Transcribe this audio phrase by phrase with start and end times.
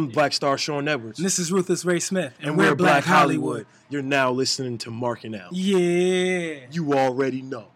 [0.00, 1.18] I'm Black Star Sean Edwards.
[1.18, 2.32] And this is Ruthless Ray Smith.
[2.40, 3.66] And, we're, Black, Hollywood.
[3.90, 5.52] You're now listening to Marking Out.
[5.52, 6.60] Yeah.
[6.72, 7.66] You already know.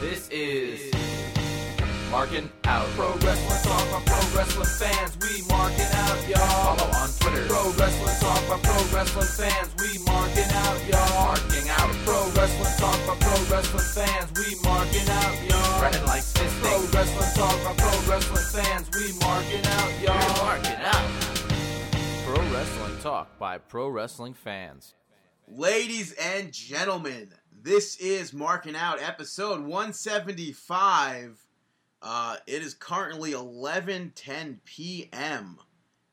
[0.00, 0.90] This is
[2.10, 2.86] Marking Out.
[2.96, 5.18] Pro Wrestling Talk by Pro Wrestling fans.
[5.20, 6.76] We marking out, y'all.
[6.76, 7.46] Follow on Twitter.
[7.46, 9.68] Pro Wrestling Talk by Pro Wrestling fans.
[9.78, 11.47] We marking out, y'all.
[12.38, 12.68] Marking out.
[12.68, 14.30] Pro Wrestling Talk by Pro Wrestling fans.
[14.38, 15.76] We marking out, y'all.
[15.76, 16.60] Spreading like fisting.
[16.60, 18.88] Pro Wrestling Talk by Pro Wrestling fans.
[18.94, 20.34] We marking out, y'all.
[20.36, 21.10] We're marking out.
[22.24, 24.94] Pro Wrestling Talk by Pro Wrestling fans.
[25.48, 31.44] Ladies and gentlemen, this is Marking Out episode 175.
[32.00, 35.58] Uh, it is currently 11:10 p.m.,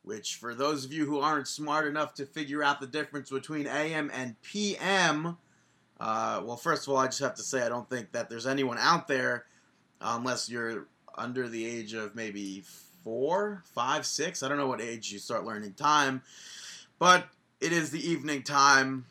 [0.01, 3.67] which for those of you who aren't smart enough to figure out the difference between
[3.67, 5.37] AM and PM,
[5.99, 8.47] uh, well, first of all, I just have to say I don't think that there's
[8.47, 9.45] anyone out there,
[10.01, 10.87] unless you're
[11.17, 12.63] under the age of maybe
[13.03, 14.43] four, five, six.
[14.43, 16.21] I don't know what age you start learning time,
[16.99, 17.27] but
[17.61, 19.05] it is the evening time,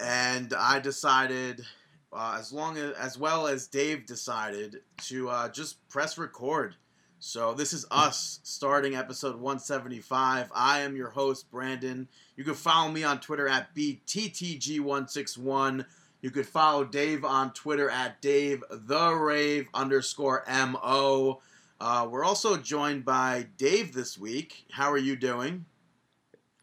[0.00, 1.64] and I decided
[2.12, 6.74] uh, as long as as well as Dave decided to uh, just press record.
[7.20, 10.52] So this is us starting episode 175.
[10.54, 12.06] I am your host Brandon.
[12.36, 15.86] You can follow me on Twitter at bttg161.
[16.24, 21.42] You could follow Dave on Twitter at Dave the Rave underscore mo.
[21.78, 24.64] Uh, we're also joined by Dave this week.
[24.70, 25.66] How are you doing?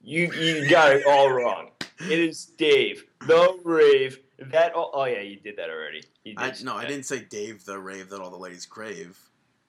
[0.01, 1.69] You you got it all wrong.
[1.99, 4.17] It is Dave, the rave.
[4.39, 6.05] That oh, oh yeah, you did that already.
[6.23, 9.15] You I, did no, I didn't say Dave the Rave that all the ladies crave.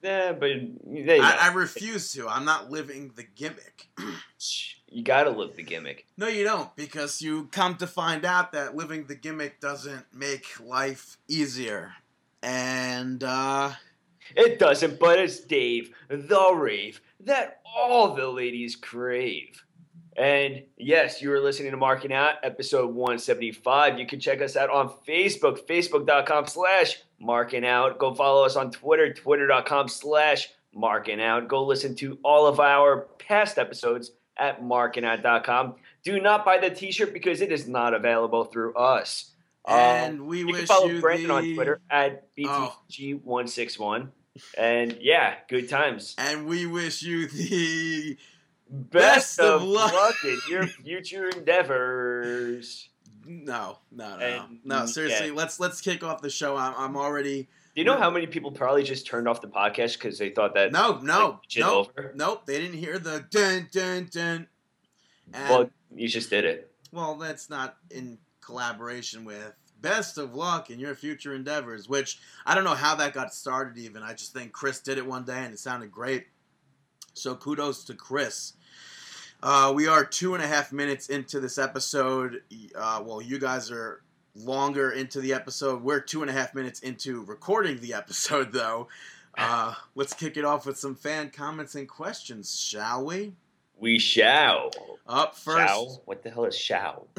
[0.01, 0.49] Yeah, but
[0.85, 1.19] there you go.
[1.21, 2.27] I, I refuse to.
[2.27, 3.89] I'm not living the gimmick.
[4.93, 6.05] you gotta live the gimmick.
[6.17, 10.59] No, you don't, because you come to find out that living the gimmick doesn't make
[10.59, 11.93] life easier.
[12.41, 13.71] And, uh,
[14.35, 19.65] It doesn't, but it's Dave, the rave, that all the ladies crave.
[20.15, 23.99] And yes, you are listening to Marking Out, episode 175.
[23.99, 27.97] You can check us out on Facebook, facebook.com slash marking out.
[27.97, 31.47] Go follow us on Twitter, twitter.com slash marking out.
[31.47, 35.75] Go listen to all of our past episodes at markingout.com.
[36.03, 39.31] Do not buy the t-shirt because it is not available through us.
[39.67, 41.33] and Um, we you wish can follow you Brandon the...
[41.33, 42.75] on Twitter at Oh.
[42.89, 44.09] BTG161.
[44.57, 46.15] And yeah, good times.
[46.17, 48.17] And we wish you the...
[48.69, 49.93] Best, Best of of luck.
[49.93, 52.89] luck in your future endeavors.
[53.25, 54.85] No, no, no, And- no.
[54.85, 55.33] Seriously, yeah.
[55.33, 56.57] let's let's kick off the show.
[56.57, 57.47] I'm, I'm already...
[57.75, 60.53] Do you know how many people probably just turned off the podcast because they thought
[60.53, 60.71] that?
[60.71, 62.11] No, no, like, no, over?
[62.13, 62.45] nope.
[62.45, 64.47] They didn't hear the dun, dun, dun.
[65.33, 66.71] And, Well, you just did it.
[66.91, 72.53] Well, that's not in collaboration with Best of Luck in Your Future Endeavors, which I
[72.53, 74.03] don't know how that got started even.
[74.03, 76.27] I just think Chris did it one day and it sounded great.
[77.15, 78.53] So kudos to Chris.
[79.41, 82.43] Uh, we are two and a half minutes into this episode.
[82.75, 84.02] Uh, well, you guys are
[84.35, 85.83] longer into the episode.
[85.83, 88.87] We're two and a half minutes into recording the episode, though.
[89.37, 93.33] Uh, let's kick it off with some fan comments and questions, shall we?
[93.77, 94.71] We shall.
[95.07, 95.67] Up first.
[95.67, 96.01] Shall?
[96.05, 97.07] What the hell is shall?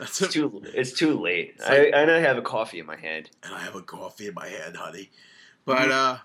[0.00, 0.62] It's too.
[0.74, 1.52] It's too late.
[1.54, 3.30] It's like- I, and I have a coffee in my hand.
[3.44, 5.10] and I have a coffee in my hand, honey.
[5.64, 6.18] But uh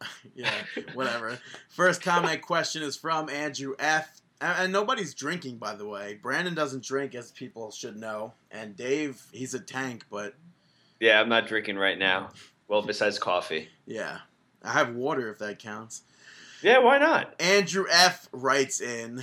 [0.34, 0.50] yeah,
[0.94, 1.38] whatever.
[1.68, 4.22] First comment question is from Andrew F.
[4.40, 6.18] And, and nobody's drinking, by the way.
[6.22, 8.34] Brandon doesn't drink, as people should know.
[8.50, 10.34] And Dave, he's a tank, but
[11.00, 12.30] Yeah, I'm not drinking right now.
[12.68, 13.68] Well, besides coffee.
[13.86, 14.18] yeah.
[14.62, 16.02] I have water if that counts.
[16.60, 17.34] Yeah, why not?
[17.40, 19.22] Andrew F writes in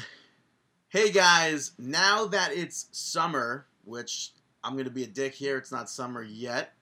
[0.88, 4.32] Hey guys, now that it's summer, which
[4.64, 6.74] I'm going to be a dick here, it's not summer yet.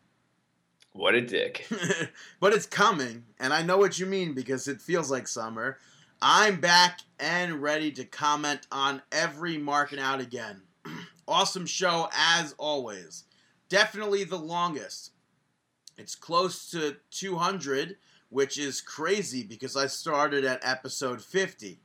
[0.91, 1.67] What a dick.
[2.39, 5.79] but it's coming, and I know what you mean because it feels like summer.
[6.23, 10.61] I'm back and ready to comment on every marking out again.
[11.27, 13.23] awesome show as always.
[13.69, 15.13] Definitely the longest.
[15.97, 17.97] It's close to 200,
[18.29, 21.79] which is crazy because I started at episode 50.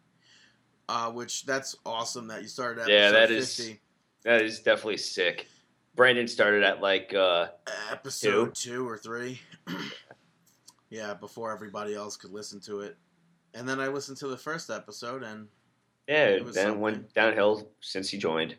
[0.88, 3.80] Uh, which that's awesome that you started at Yeah, episode that is 50.
[4.24, 5.48] That is definitely sick.
[5.96, 7.46] Brandon started at like uh
[7.90, 9.40] episode two, or three.
[10.90, 12.96] yeah, before everybody else could listen to it.
[13.56, 15.48] And then I listened to the first episode, and
[16.08, 16.80] yeah, It was then something.
[16.80, 18.54] went downhill since he joined.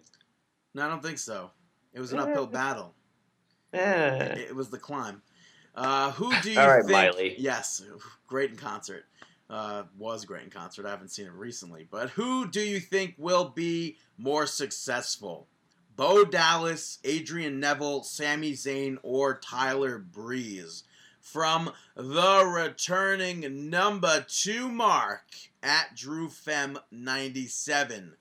[0.74, 1.52] no, I don't think so.
[1.94, 2.94] It was an uphill battle.
[3.74, 4.20] Eh.
[4.26, 5.22] It, it was the climb.
[5.76, 6.92] Uh, who do you All right, think?
[6.92, 7.36] Miley.
[7.38, 7.84] Yes,
[8.28, 9.06] great in concert.
[9.50, 10.86] Uh, was great in concert.
[10.86, 15.48] I haven't seen it recently, but who do you think will be more successful?
[15.96, 20.84] Bo Dallas, Adrian Neville, Sami Zayn, or Tyler Breeze?
[21.32, 25.26] From the returning number two mark,
[25.62, 28.14] at DrewFem97.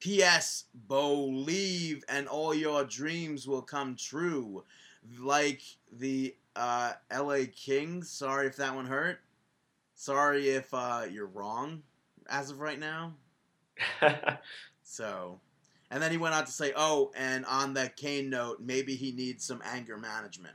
[0.00, 0.64] P.S.
[0.86, 4.64] Believe and all your dreams will come true.
[5.18, 7.46] Like the uh, L.A.
[7.46, 8.10] Kings.
[8.10, 9.20] Sorry if that one hurt.
[9.94, 11.82] Sorry if uh, you're wrong
[12.28, 13.14] as of right now.
[14.84, 15.40] So,
[15.90, 19.12] and then he went on to say, "Oh, and on that Kane note, maybe he
[19.12, 20.54] needs some anger management."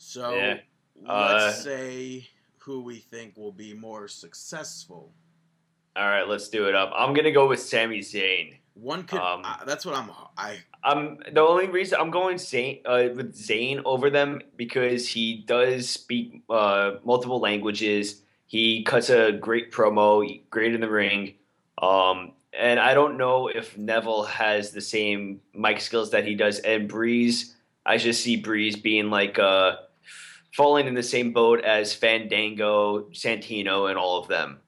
[0.00, 0.58] So, Yeah.
[1.02, 5.12] let's Uh, say who we think will be more successful.
[5.94, 6.90] All right, let's do it up.
[6.96, 8.56] I'm gonna go with Sami Zayn.
[8.74, 9.18] One could.
[9.20, 10.10] Um, uh, that's what I'm.
[10.38, 15.44] I I'm the only reason I'm going Zayn uh, with Zayn over them because he
[15.46, 18.22] does speak uh, multiple languages.
[18.46, 21.34] He cuts a great promo, great in the ring.
[21.82, 26.58] Um, and I don't know if Neville has the same mic skills that he does.
[26.60, 27.54] And Breeze,
[27.84, 29.76] I just see Breeze being like uh,
[30.54, 34.58] falling in the same boat as Fandango, Santino, and all of them.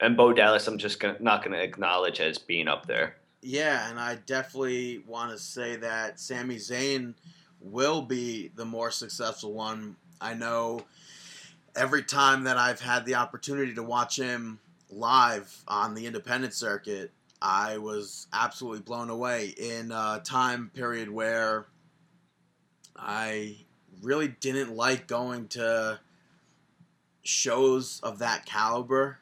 [0.00, 3.16] And Bo Dallas, I'm just gonna, not going to acknowledge as being up there.
[3.42, 7.14] yeah, and I definitely want to say that Sami Zayn
[7.60, 9.96] will be the more successful one.
[10.20, 10.82] I know
[11.76, 14.58] every time that I've had the opportunity to watch him
[14.90, 21.66] live on the independent circuit, I was absolutely blown away in a time period where
[22.96, 23.56] I
[24.02, 26.00] really didn't like going to
[27.22, 29.18] shows of that caliber.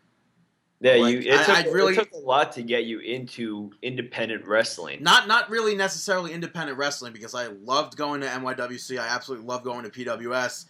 [0.80, 1.32] Yeah, Like, you.
[1.32, 5.02] It took, I'd really- it took a lot to get you into independent wrestling.
[5.02, 8.98] Not not really necessarily independent wrestling because I loved going to NYWC.
[8.98, 10.66] I absolutely loved going to PWS.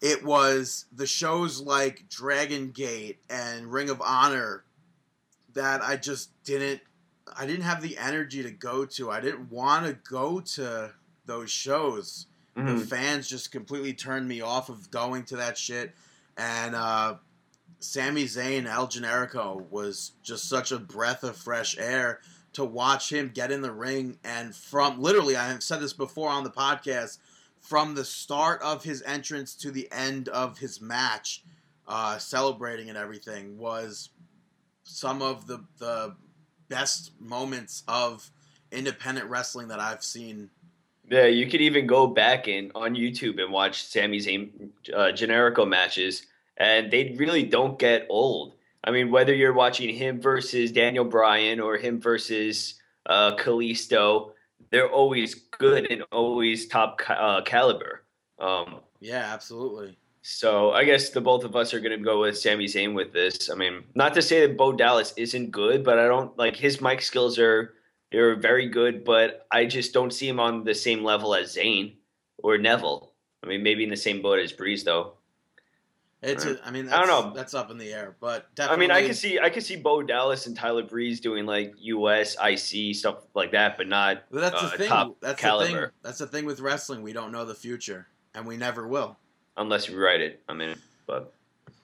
[0.00, 4.64] It was the shows like Dragon Gate and Ring of Honor
[5.54, 6.80] that I just didn't
[7.38, 9.10] I didn't have the energy to go to.
[9.10, 10.92] I didn't want to go to
[11.24, 12.26] those shows.
[12.56, 12.88] The Mhm.
[12.88, 15.94] fans just completely turned me off of going to that shit.
[16.38, 17.16] And uh,
[17.80, 22.20] Sami Zayn, El Generico was just such a breath of fresh air
[22.54, 24.18] to watch him get in the ring.
[24.24, 27.18] And from literally, I have said this before on the podcast,
[27.60, 31.44] from the start of his entrance to the end of his match,
[31.86, 34.08] uh, celebrating and everything was
[34.84, 36.16] some of the the
[36.68, 38.30] best moments of
[38.72, 40.50] independent wrestling that I've seen
[41.08, 45.66] Yeah, you could even go back in on YouTube and watch Sami Zayn uh, Generico
[45.68, 46.26] matches,
[46.56, 48.54] and they really don't get old.
[48.82, 52.74] I mean, whether you're watching him versus Daniel Bryan or him versus
[53.06, 54.32] uh, Kalisto,
[54.70, 58.02] they're always good and always top ca- uh, caliber.
[58.38, 59.96] Um, Yeah, absolutely.
[60.22, 63.12] So I guess the both of us are going to go with Sami Zayn with
[63.12, 63.48] this.
[63.48, 66.80] I mean, not to say that Bo Dallas isn't good, but I don't like his
[66.80, 67.74] mic skills are
[68.16, 71.96] they're very good, but I just don't see him on the same level as Zayn
[72.38, 73.12] or Neville.
[73.44, 75.12] I mean, maybe in the same boat as Breeze though.
[76.22, 76.46] It's.
[76.46, 77.34] A, I mean, I don't know.
[77.34, 80.02] That's up in the air, but I mean, I can see I can see Bo
[80.02, 84.62] Dallas and Tyler Breeze doing like US IC stuff like that, but not But that's
[84.62, 85.14] uh, the thing.
[85.20, 85.86] That's the thing.
[86.02, 87.02] That's the thing with wrestling.
[87.02, 89.18] We don't know the future, and we never will.
[89.58, 90.42] unless you write it.
[90.48, 90.74] I mean,
[91.06, 91.34] but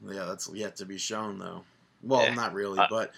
[0.09, 1.63] Yeah, that's yet to be shown, though.
[2.03, 2.35] Well, Yeah.
[2.35, 3.13] not really, Uh, but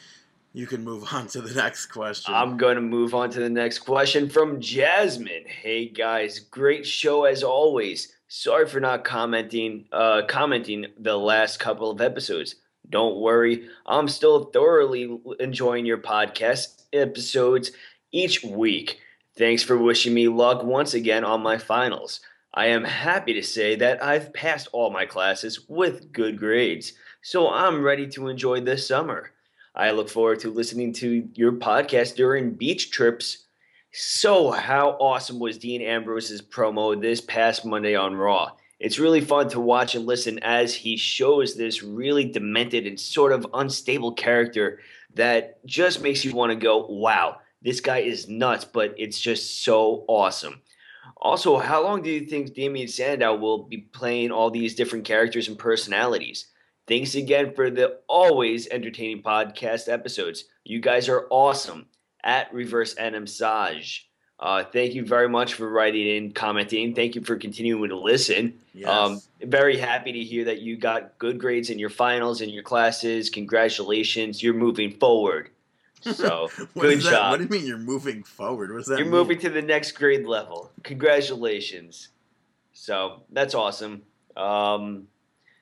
[0.54, 2.32] you can move on to the next question.
[2.32, 5.44] I'm going to move on to the next question from Jasmine.
[5.46, 8.16] Hey guys, great show as always.
[8.28, 12.54] Sorry for not commenting uh commenting the last couple of episodes.
[12.88, 17.72] Don't worry, I'm still thoroughly enjoying your podcast episodes
[18.12, 18.98] each week.
[19.36, 22.20] Thanks for wishing me luck once again on my finals.
[22.52, 27.48] I am happy to say that I've passed all my classes with good grades, so
[27.48, 29.33] I'm ready to enjoy this summer.
[29.76, 33.46] I look forward to listening to your podcast during beach trips.
[33.92, 38.52] So, how awesome was Dean Ambrose's promo this past Monday on Raw?
[38.78, 43.32] It's really fun to watch and listen as he shows this really demented and sort
[43.32, 44.78] of unstable character
[45.14, 49.64] that just makes you want to go, wow, this guy is nuts, but it's just
[49.64, 50.60] so awesome.
[51.16, 55.48] Also, how long do you think Damien Sandow will be playing all these different characters
[55.48, 56.46] and personalities?
[56.86, 60.44] Thanks again for the always entertaining podcast episodes.
[60.64, 61.86] You guys are awesome.
[62.22, 64.08] At Reverse NM Saj.
[64.40, 66.94] Uh, thank you very much for writing in, commenting.
[66.94, 68.58] Thank you for continuing to listen.
[68.74, 68.88] yes.
[68.88, 72.62] Um, very happy to hear that you got good grades in your finals and your
[72.62, 73.28] classes.
[73.30, 74.42] Congratulations.
[74.42, 75.50] You're moving forward.
[76.00, 77.30] So, What good job.
[77.32, 78.70] What do you mean you're moving forward?
[78.72, 79.12] What does that You're mean?
[79.14, 80.70] moving to the next grade level.
[80.82, 82.08] Congratulations.
[82.72, 84.02] So that's awesome.
[84.36, 85.06] Um,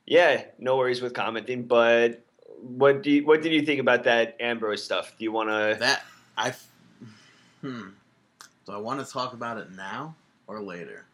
[0.06, 1.64] yeah, no worries with commenting.
[1.64, 2.24] But
[2.60, 5.14] what do you, what did you think about that Ambrose stuff?
[5.18, 5.76] Do you want to?
[5.78, 6.02] That
[6.36, 6.54] I.
[7.60, 7.90] Hmm.
[8.66, 10.14] Do I want to talk about it now
[10.46, 11.04] or later?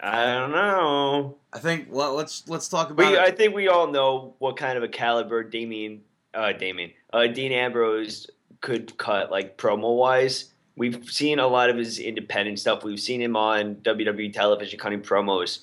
[0.00, 1.36] I don't know.
[1.52, 3.06] I think well, let's let's talk about.
[3.06, 3.20] We, it.
[3.20, 6.02] I think we all know what kind of a caliber Damien,
[6.34, 8.28] uh, Damien, uh, Dean Ambrose
[8.60, 10.52] could cut like promo wise.
[10.76, 12.84] We've seen a lot of his independent stuff.
[12.84, 15.60] We've seen him on WWE television cutting promos,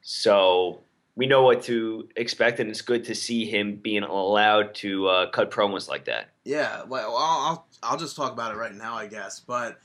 [0.00, 0.80] so
[1.16, 5.30] we know what to expect, and it's good to see him being allowed to uh,
[5.30, 6.30] cut promos like that.
[6.44, 9.40] Yeah, well, I'll, I'll I'll just talk about it right now, I guess.
[9.40, 9.78] But,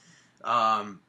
[0.44, 1.02] um,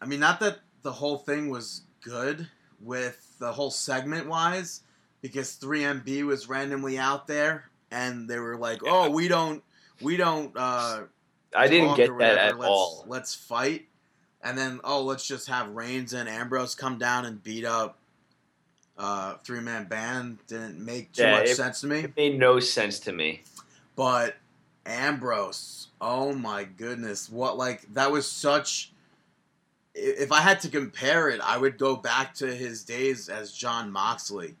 [0.00, 2.48] I mean, not that the whole thing was good
[2.80, 4.82] with the whole segment wise,
[5.20, 9.62] because 3MB was randomly out there, and they were like, "Oh, we don't,
[10.00, 11.02] we don't." Uh,
[11.54, 13.04] I didn't get that at let's, all.
[13.06, 13.86] Let's fight,
[14.42, 17.98] and then oh, let's just have Reigns and Ambrose come down and beat up.
[18.98, 21.98] Uh, three man band didn't make too Yeah, much it- sense to me.
[22.00, 23.42] It made no sense to me.
[23.94, 24.36] But
[24.86, 28.92] Ambrose, oh my goodness, what like that was such.
[29.94, 33.90] If I had to compare it, I would go back to his days as Jon
[33.90, 34.54] Moxley,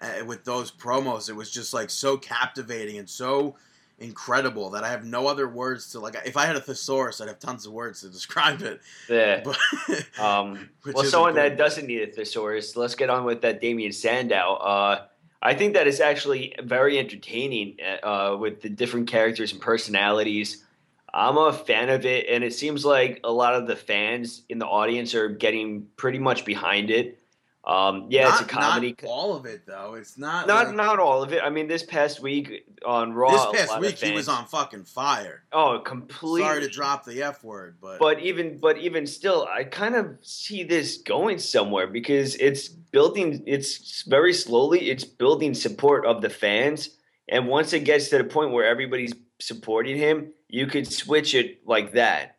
[0.00, 1.28] uh, with those promos.
[1.28, 3.56] It was just like so captivating and so
[4.00, 6.16] incredible that I have no other words to like.
[6.24, 8.80] If I had a thesaurus, I'd have tons of words to describe it.
[9.08, 9.42] Yeah.
[9.44, 9.58] But
[10.18, 14.54] Um, well, someone that doesn't need a thesaurus, let's get on with that Damien Sandow.
[14.54, 15.02] Uh,
[15.42, 20.64] I think that is actually very entertaining uh, with the different characters and personalities.
[21.12, 24.58] I'm a fan of it, and it seems like a lot of the fans in
[24.58, 27.19] the audience are getting pretty much behind it.
[27.62, 28.96] Um, yeah, not, it's a comedy.
[29.02, 29.94] Not all of it though.
[29.94, 30.46] It's not.
[30.46, 31.42] Not like- not all of it.
[31.42, 35.44] I mean, this past week on Raw, this past week he was on fucking fire.
[35.52, 36.40] Oh, completely.
[36.40, 40.16] Sorry to drop the f word, but but even but even still i kind of
[40.22, 46.30] see this going somewhere because it's building it's very slowly it's building support of the
[46.30, 46.90] fans
[47.28, 51.60] and once it gets to the point where everybody's supporting him you could switch it
[51.66, 52.36] like that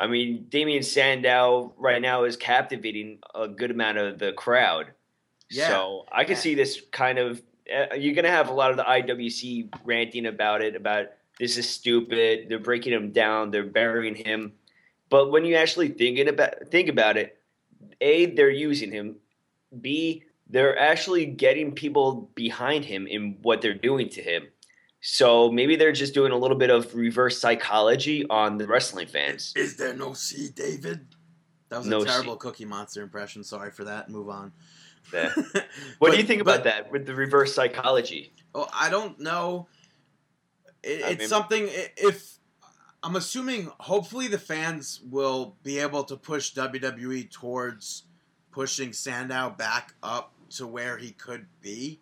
[0.00, 4.86] i mean Damien sandow right now is captivating a good amount of the crowd
[5.50, 5.68] Yeah.
[5.68, 6.38] so i can Yeah.
[6.38, 7.42] see this kind of
[7.72, 11.06] uh, you're gonna have a lot of the iwc ranting about it about
[11.38, 14.52] this is stupid they're breaking him down they're burying him
[15.10, 17.36] but when you actually thinking about think about it,
[18.00, 19.16] a they're using him.
[19.80, 24.46] B they're actually getting people behind him in what they're doing to him.
[25.00, 29.52] So maybe they're just doing a little bit of reverse psychology on the wrestling fans.
[29.56, 31.06] Is there no C, David?
[31.70, 32.38] That was No a terrible C.
[32.40, 33.42] Cookie Monster impression.
[33.42, 34.10] Sorry for that.
[34.10, 34.52] Move on.
[35.12, 35.32] Yeah.
[35.36, 35.52] What
[35.98, 38.34] But- do you think but- about that with the reverse psychology?
[38.54, 39.68] Oh, I don't know.
[40.82, 41.68] It, it's mean- something.
[41.96, 42.38] If
[43.02, 48.04] I'm assuming, hopefully the fans will be able to push WWE towards
[48.50, 52.00] pushing Sandow back up to where he could be.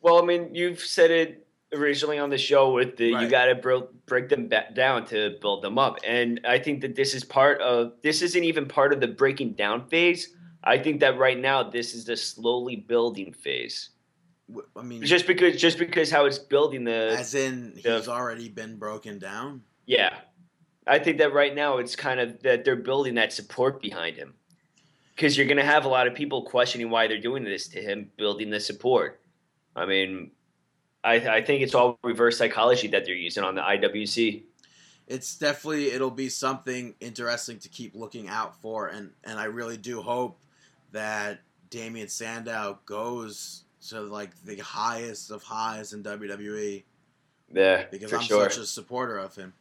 [0.00, 3.54] Well, I mean, you've said it originally on the show with the you got to
[3.54, 7.24] bro- break them back down to build them up, and I think that this is
[7.24, 10.34] part of this isn't even part of the breaking down phase.
[10.64, 13.90] I think that right now this is the slowly building phase.
[14.76, 18.48] i mean, Just because, just because how it's building the as in he's the- already
[18.48, 19.62] been broken down.
[19.86, 20.18] yeah,
[20.86, 24.34] I think that right now it's kind of that they're building that support behind him
[25.16, 27.82] because you're going to have a lot of people questioning why they're doing this to
[27.82, 29.20] him, building the support.
[29.74, 30.30] I mean,
[31.04, 34.42] I, I think it's all reverse psychology that they're using on the IWC.
[35.08, 39.76] it's definitely it'll be something interesting to keep looking out for and and I really
[39.76, 40.38] do hope
[40.92, 41.40] that
[41.70, 46.84] Damien Sandow goes to like the highest of highs in WWE
[47.52, 48.48] Yeah, because I'm sure.
[48.48, 49.52] such a supporter of him.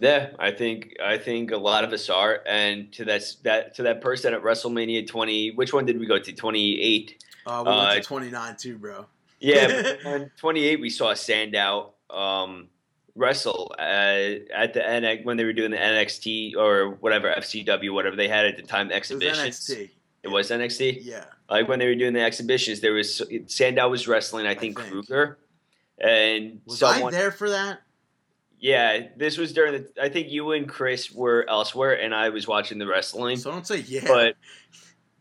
[0.00, 3.84] Yeah, I think I think a lot of us are, and to that that to
[3.84, 6.32] that person at WrestleMania 20, which one did we go to?
[6.32, 7.22] 28.
[7.46, 9.06] Uh, we went Uh, to 29 too, bro.
[9.44, 12.68] Yeah, on 28 we saw Sandow um,
[13.14, 18.16] wrestle uh, at the NX when they were doing the NXT or whatever FCW, whatever
[18.16, 19.60] they had at the time It was exhibitions.
[19.68, 19.90] NXT.
[20.22, 20.98] It was NXT.
[21.02, 21.24] Yeah.
[21.50, 24.46] Like when they were doing the exhibitions, there was Sandow was wrestling.
[24.46, 24.90] I think, think.
[24.90, 25.38] Kruger,
[25.98, 27.14] and Was someone.
[27.14, 27.80] I there for that?
[28.58, 30.02] Yeah, this was during the.
[30.02, 33.36] I think you and Chris were elsewhere, and I was watching the wrestling.
[33.36, 34.04] So don't say yeah.
[34.06, 34.36] But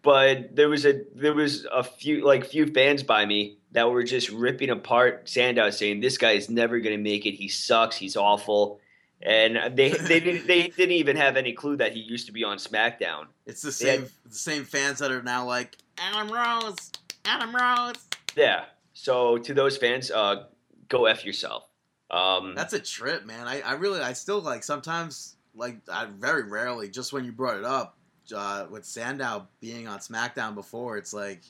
[0.01, 4.03] but there was a there was a few like few fans by me that were
[4.03, 7.31] just ripping apart Sandow, saying this guy is never going to make it.
[7.33, 7.95] He sucks.
[7.97, 8.79] He's awful.
[9.21, 12.43] And they they didn't they didn't even have any clue that he used to be
[12.43, 13.27] on SmackDown.
[13.45, 16.91] it's the same had- the same fans that are now like Adam Rose,
[17.25, 17.95] Adam Rose.
[18.35, 18.65] Yeah.
[18.93, 20.45] So to those fans, uh,
[20.89, 21.67] go f yourself.
[22.11, 23.47] Um, That's a trip, man.
[23.47, 27.57] I, I really, I still like sometimes, like, I very rarely, just when you brought
[27.57, 27.97] it up,
[28.35, 31.41] uh, with Sandow being on SmackDown before, it's like,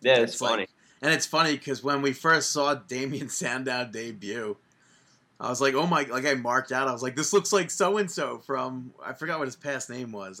[0.00, 0.66] yeah, it's, it's like- funny.
[1.02, 4.56] And it's funny because when we first saw Damien Sandow debut,
[5.38, 7.70] I was like, oh my, like I marked out, I was like, this looks like
[7.70, 10.40] so and so from, I forgot what his past name was.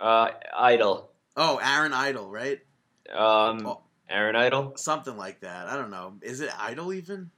[0.00, 1.10] uh, idol.
[1.36, 2.58] Oh, Aaron Idol, right?
[3.14, 3.80] Um, Oh.
[4.10, 4.72] Aaron Idol.
[4.76, 5.66] Something like that.
[5.68, 6.14] I don't know.
[6.22, 7.30] Is it Idol even?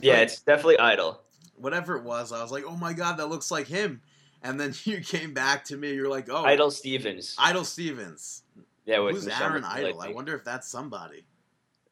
[0.00, 1.20] Yeah, like it's definitely Idol.
[1.56, 2.32] whatever it was.
[2.32, 4.00] I was like, oh my god, that looks like him.
[4.42, 5.92] And then you came back to me.
[5.92, 7.36] You're like, oh, Idol Stevens.
[7.38, 8.42] Idol Stevens.
[8.84, 10.00] Yeah, Who's Aaron McCool, Idle?
[10.02, 11.24] I wonder if that's somebody.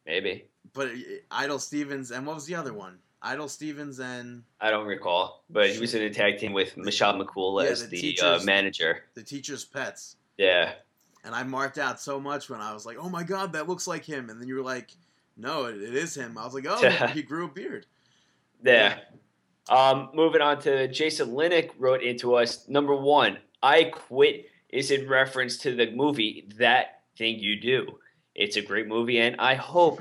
[0.09, 0.47] Maybe.
[0.73, 0.95] But uh,
[1.31, 2.99] Idol Stevens and what was the other one?
[3.23, 7.15] Idol Stevens and I don't recall, but he was in a tag team with Michelle
[7.15, 9.05] McCool Yeah, as the the, uh, manager.
[9.15, 10.17] the Teacher's Pets.
[10.37, 10.73] Yeah,
[11.25, 13.87] And I marked out so much when I was like, oh my god, that looks
[13.89, 14.31] like him.
[14.31, 14.93] And then you were like,
[15.37, 16.39] no, it, it is him.
[16.39, 17.87] I was like, oh, he grew a beard.
[18.65, 18.99] yeah.
[19.69, 22.67] Um, moving on to Jason Linick wrote into us.
[22.69, 27.99] Number one, I quit is in reference to the movie That Thing You Do.
[28.39, 30.01] It's a great movie, and I hope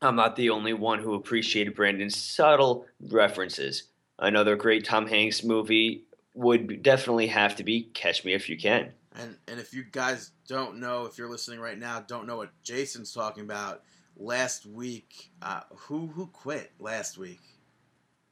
[0.00, 3.88] I'm not the only one who appreciated Brandon's subtle references.
[4.16, 8.92] Another great Tom Hanks movie would definitely have to be Catch Me If You Can.
[9.16, 12.50] And and if you guys don't know, if you're listening right now, don't know what
[12.62, 13.82] Jason's talking about.
[14.16, 17.40] Last week, uh, who who quit last week?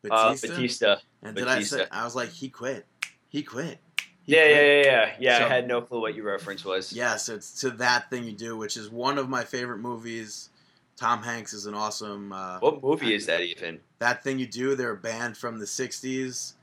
[0.09, 0.99] Uh, Batista.
[1.25, 1.79] And did I say?
[1.79, 1.97] Batista.
[1.97, 2.87] I was like, he quit.
[3.29, 3.81] He quit.
[4.27, 5.15] Yeah, yeah, yeah, yeah.
[5.19, 6.93] Yeah, So- I had no clue what your reference was.
[6.93, 10.51] Yeah, so it's to that thing you do, which is one of my favorite movies.
[10.97, 12.33] Tom Hanks is an awesome.
[12.33, 13.81] Uh, What movie is that even?
[13.99, 14.75] that thing you do?
[14.75, 16.55] They're a band from the '60s,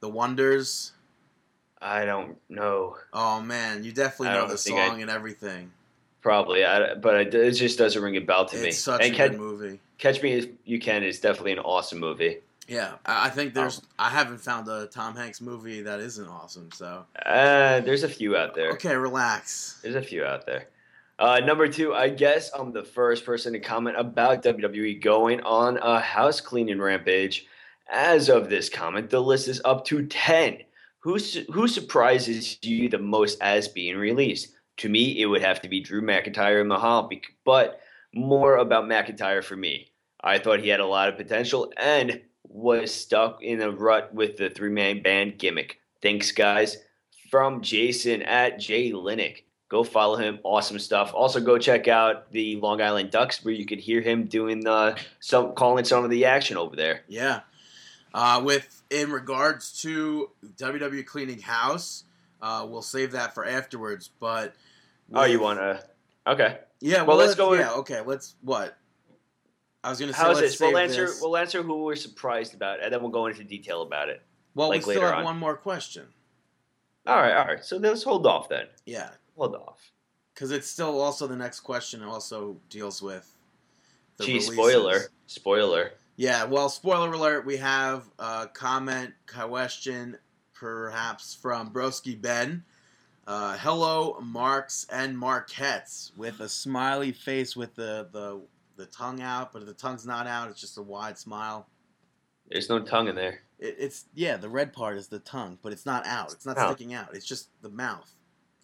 [0.00, 0.92] The Wonders.
[1.80, 2.96] I don't know.
[3.12, 5.72] Oh man, you definitely know the think I- song and everything.
[6.20, 8.68] Probably, I, but it, it just doesn't ring a bell to me.
[8.68, 9.80] It's such and a Catch, good movie.
[9.98, 12.38] Catch Me If You Can is definitely an awesome movie.
[12.68, 13.80] Yeah, I I think there's.
[13.82, 13.88] Oh.
[13.98, 16.70] I haven't found a Tom Hanks movie that isn't awesome.
[16.72, 18.70] So Uh, there's a few out there.
[18.72, 19.80] okay, relax.
[19.82, 20.68] There's a few out there.
[21.18, 25.78] Uh, number two, I guess I'm the first person to comment about WWE going on
[25.78, 27.46] a house cleaning rampage.
[27.90, 30.58] As of this comment, the list is up to 10.
[31.00, 34.54] Who, su- who surprises you the most as being released?
[34.76, 37.80] To me, it would have to be Drew McIntyre and Mahal, bec- but
[38.14, 39.90] more about McIntyre for me.
[40.22, 44.36] I thought he had a lot of potential and was stuck in a rut with
[44.36, 45.80] the three man band gimmick.
[46.02, 46.78] Thanks, guys.
[47.30, 49.42] From Jason at J Linick.
[49.68, 50.38] Go follow him.
[50.44, 51.12] Awesome stuff.
[51.14, 54.96] Also, go check out the Long Island Ducks, where you could hear him doing uh,
[55.20, 57.02] some calling some of the action over there.
[57.06, 57.40] Yeah.
[58.14, 62.04] Uh, with in regards to WWE cleaning house,
[62.40, 64.08] uh, we'll save that for afterwards.
[64.18, 64.54] But
[65.12, 65.84] Oh, you want to?
[66.26, 66.58] Okay.
[66.80, 67.02] Yeah.
[67.02, 67.72] well, let's let's go Yeah.
[67.72, 68.00] Okay.
[68.00, 68.76] Let's what?
[69.88, 70.18] I was gonna say.
[70.18, 70.60] How's let's this?
[70.60, 71.06] We'll answer.
[71.06, 71.20] this.
[71.22, 74.22] We'll answer who we're surprised about, and then we'll go into detail about it.
[74.54, 75.24] well, like we still have on.
[75.24, 76.04] one more question.
[77.06, 77.34] All right.
[77.34, 77.64] All right.
[77.64, 78.66] So let's hold off then.
[78.84, 79.90] Yeah, Hold off.
[80.34, 83.34] because it's still also the next question also deals with.
[84.18, 84.54] the Gee, releases.
[84.54, 85.00] spoiler.
[85.26, 85.92] Spoiler.
[86.16, 90.18] Yeah, well, spoiler alert, we have a comment, question,
[90.52, 92.62] perhaps from Broski Ben.
[93.26, 98.40] Uh, hello, Marks and Marquettes, with a smiley face with the, the,
[98.78, 101.68] the tongue out, but if the tongue's not out, it's just a wide smile.
[102.48, 103.40] There's no tongue in there.
[103.58, 106.32] It, it's, yeah, the red part is the tongue, but it's not out.
[106.32, 106.68] It's not Oh.
[106.68, 107.14] sticking out.
[107.14, 108.10] It's just the mouth.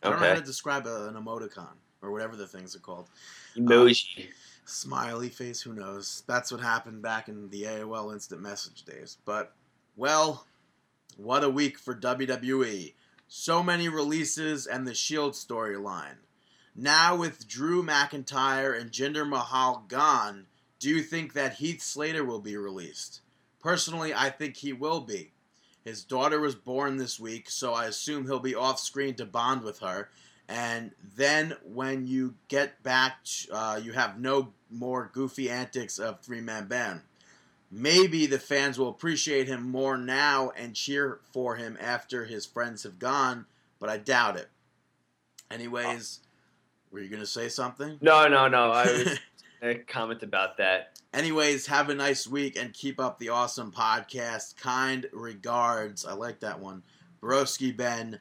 [0.03, 3.09] I don't know how to describe a, an emoticon, or whatever the things are called.
[3.57, 4.29] Emoji.
[4.29, 4.33] Uh,
[4.67, 6.23] smiley face, who knows?
[6.27, 9.19] That's what happened back in the AOL instant message days.
[9.25, 9.53] But,
[9.97, 10.47] well,
[11.17, 12.95] what a week for WWE.
[13.29, 16.17] So many releases and the Shield storyline.
[16.77, 20.47] Now, with Drew McIntyre and Jinder Mahal gone,
[20.81, 23.21] do you think that Heath Slater will be released?
[23.61, 25.31] Personally, I think he will be.
[25.85, 29.63] His daughter was born this week, so I assume he'll be off screen to bond
[29.63, 30.09] with her.
[30.49, 33.19] And then when you get back,
[33.53, 37.03] uh, you have no more goofy antics of three man band.
[37.71, 42.83] Maybe the fans will appreciate him more now and cheer for him after his friends
[42.83, 43.47] have gone,
[43.81, 44.49] but I doubt it.
[45.51, 46.21] Anyways,
[46.95, 47.99] were you gonna say something?
[48.01, 48.71] No, no, no.
[48.71, 49.19] I was
[49.63, 51.01] a comment about that.
[51.13, 54.57] Anyways, have a nice week and keep up the awesome podcast.
[54.57, 56.07] Kind regards.
[56.07, 56.85] I like that one.
[57.21, 58.21] Broski Ben.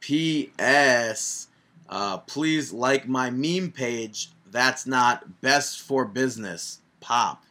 [0.00, 1.48] P.S.
[1.88, 4.30] Uh, please like my meme page.
[4.50, 6.80] That's not best for business.
[7.00, 7.44] Pop.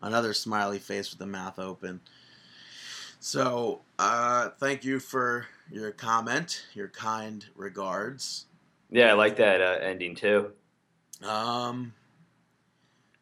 [0.00, 2.00] Another smiley face with the mouth open.
[3.20, 8.44] So, uh, thank you for your comment, your kind regards.
[8.90, 10.52] Yeah, I like that uh, ending too.
[11.22, 11.92] Um,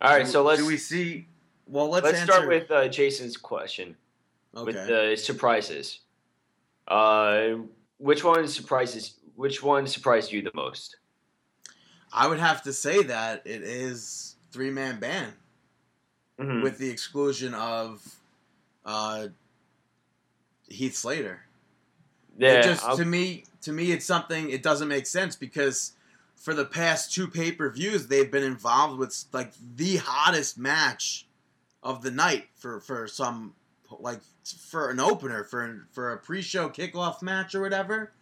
[0.00, 1.26] All right, do- so let's do we see?
[1.66, 2.32] Well, let's, let's answer.
[2.32, 3.96] start with uh, Jason's question
[4.54, 4.64] okay.
[4.64, 6.00] with the surprises.
[6.88, 7.54] Uh,
[7.98, 9.14] which one surprises?
[9.36, 10.96] Which one surprised you the most?
[12.12, 15.32] I would have to say that it is three man band
[16.38, 16.62] Mhm.
[16.62, 18.02] with the exclusion of
[18.84, 19.28] uh,
[20.68, 21.42] Heath Slater.
[22.36, 24.50] Yeah, it just I'll- to me, to me, it's something.
[24.50, 25.92] It doesn't make sense because
[26.36, 31.26] for the past two pay per views, they've been involved with like the hottest match
[31.82, 33.54] of the night for for some
[34.00, 34.20] like
[34.68, 38.12] for an opener for for a pre show kickoff match or whatever.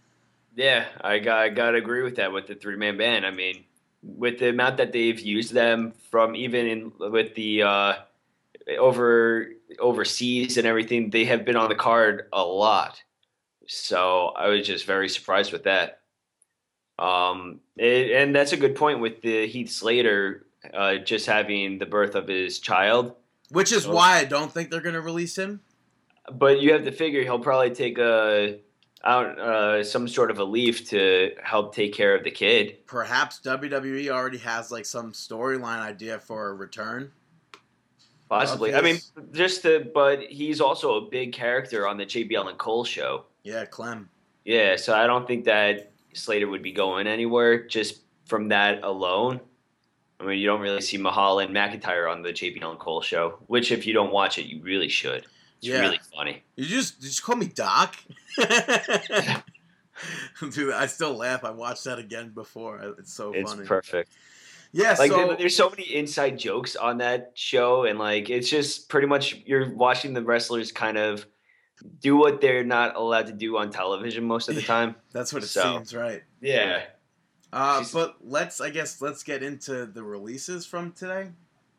[0.57, 3.25] Yeah, I got I got to agree with that with the three man band.
[3.25, 3.65] I mean,
[4.03, 7.95] with the amount that they've used them from even in with the uh,
[8.79, 13.03] over overseas and everything, they have been on the card a lot.
[13.73, 16.01] So I was just very surprised with that.
[16.99, 21.87] Um, it, and that's a good point with the Heath Slater uh, just having the
[21.87, 23.15] birth of his child.
[23.51, 25.61] Which is So- why I don't think they're going to release him.
[26.33, 28.59] But you have to figure he'll probably take a
[29.05, 32.85] out uh, some sort of a leave to help take care of the kid.
[32.87, 37.13] Perhaps WWE already has like some storyline idea for a return.
[38.29, 38.75] Possibly.
[38.75, 38.99] I mean,
[39.33, 43.25] just to, but he's also a big character on the JBL and Cole show.
[43.45, 44.09] Yeah, Clem.
[44.45, 49.41] Yeah, so I don't think that Slater would be going anywhere just from that alone.
[50.19, 53.39] I mean, you don't really see Mahal and McIntyre on the JBL and Cole show,
[53.47, 55.27] which if you don't watch it, you really should.
[55.59, 55.81] It's Yeah.
[55.81, 56.43] really funny.
[56.57, 57.97] You just did you just call me Doc?
[60.53, 61.45] Dude, I still laugh.
[61.45, 62.95] I watched that again before.
[62.99, 63.67] It's so It's funny.
[63.67, 64.11] perfect.
[64.73, 68.89] yeah, Like so there's so many inside jokes on that show, and like it's just
[68.89, 71.27] pretty much you're watching the wrestlers kind of
[72.01, 74.95] do what they're not allowed to do on television most of the time.
[75.13, 76.23] that's what it so- seems, right?
[76.41, 76.83] Yeah.
[77.53, 81.31] Uh, but let's, I guess, let's get into the releases from today.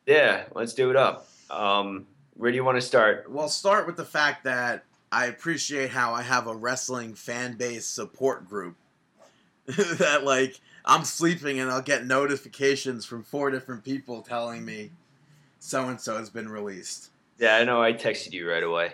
[0.06, 1.28] Yeah, let's do it up.
[1.50, 3.32] Um, where do you want to start?
[3.32, 7.86] Well, start with the fact that I appreciate how I have a wrestling fan base
[7.86, 8.76] support group.
[9.66, 14.92] that like I'm sleeping and I'll get notifications from four different people telling me
[15.60, 17.12] so and so has been released.
[17.38, 18.94] Yeah, I know I texted you right away.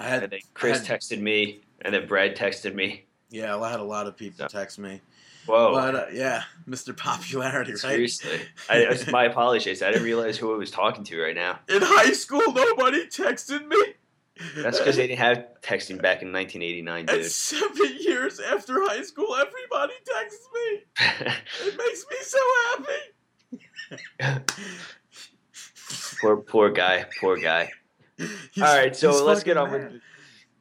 [0.00, 3.04] I had And then Chris had- texted me, and then Brad texted me.
[3.30, 4.48] yeah, I had a lot of people Yeah.
[4.48, 5.00] text me.
[5.46, 5.72] Whoa.
[5.74, 6.96] But uh, yeah, Mr.
[6.96, 7.78] Popularity, right?
[7.80, 8.40] Seriously.
[8.70, 9.82] I, my apologies.
[9.82, 11.58] I didn't realize who I was talking to right now.
[11.68, 13.76] In high school, nobody texted me.
[14.56, 19.34] That's because they didn't have texting back in 1989, And seven years after high school,
[19.36, 20.80] everybody texts me.
[21.66, 22.38] It makes me so
[24.18, 24.44] happy.
[26.20, 27.04] poor, poor guy.
[27.20, 27.70] Poor guy.
[28.20, 29.92] All right, so let's get on mad.
[29.92, 30.02] with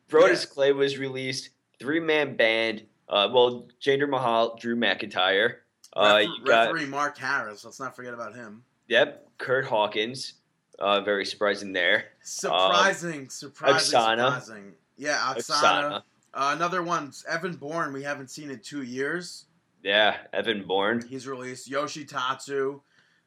[0.09, 0.53] Brodus Yeah.
[0.53, 1.49] Clay was released.
[1.79, 2.83] Three man band.
[3.09, 5.55] Uh, well, Jinder Mahal, Drew McIntyre.
[5.95, 7.63] Uh, Refer- you got referee Mark Harris.
[7.63, 8.63] Let's not forget about him.
[8.87, 10.33] yep, Kurt Hawkins.
[10.79, 12.05] Uh, very surprising there.
[12.23, 14.15] Surprising, surprising, Aksana.
[14.39, 14.73] surprising.
[14.97, 15.41] Yeah, Aksana.
[15.61, 15.95] Aksana.
[16.33, 17.93] Uh, another one, Evan Bourne.
[17.93, 19.45] We haven't seen in two years.
[19.83, 21.05] Yeah, Evan Bourne.
[21.07, 21.67] He's released.
[21.69, 22.81] Yoshi Tatsu,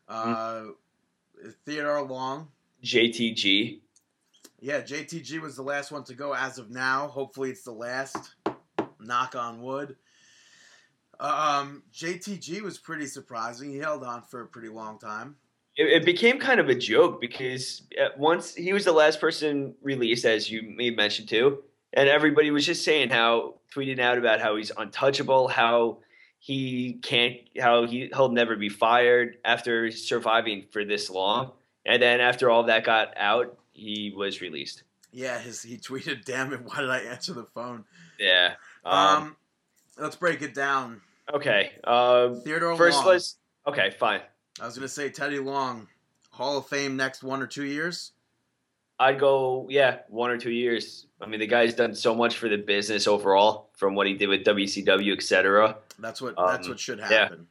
[0.09, 0.63] uh,
[1.65, 2.49] Theodore Long.
[2.83, 3.81] JTG.
[4.67, 7.07] Yeah, JTG was the last one to go as of now.
[7.07, 8.35] Hopefully, it's the last.
[8.99, 9.95] Knock on wood.
[11.21, 13.71] Um, JTG was pretty surprising.
[13.71, 15.37] He held on for a pretty long time.
[15.77, 17.83] It, it became kind of a joke because
[18.19, 22.67] once he was the last person released, as you may mention too, and everybody was
[22.67, 25.99] just saying how tweeting out about how he's untouchable, how
[26.41, 31.53] he can't, how he he'll never be fired after surviving for this long,
[31.85, 34.83] and then after all that got out, he was released.
[35.13, 37.85] Yeah, his he tweeted, "Damn it, why did I answer the phone?"
[38.19, 38.55] Yeah.
[38.85, 39.37] Um, Um,
[39.99, 41.01] let's break it down.
[41.33, 41.73] okay.
[41.85, 43.21] Um, Theodore first, Long.
[43.67, 44.21] Okay, fine.
[44.61, 45.89] I was gonna say Teddy Long,
[46.31, 48.13] Hall of Fame next one or two years.
[48.99, 51.07] I'd go, yeah, one or two years.
[51.21, 54.29] I mean, the guy's done so much for the business overall, from what he did
[54.29, 55.77] with WCW, etc.
[55.99, 57.47] That's what Um, that's what should happen.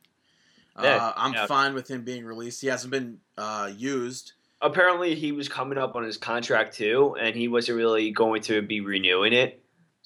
[0.82, 1.46] Yeah, uh, I'm yeah.
[1.46, 2.62] fine with him being released.
[2.62, 4.34] He hasn't been uh, used.
[4.66, 8.62] Apparently, he was coming up on his contract too, and he wasn't really going to
[8.62, 9.64] be renewing it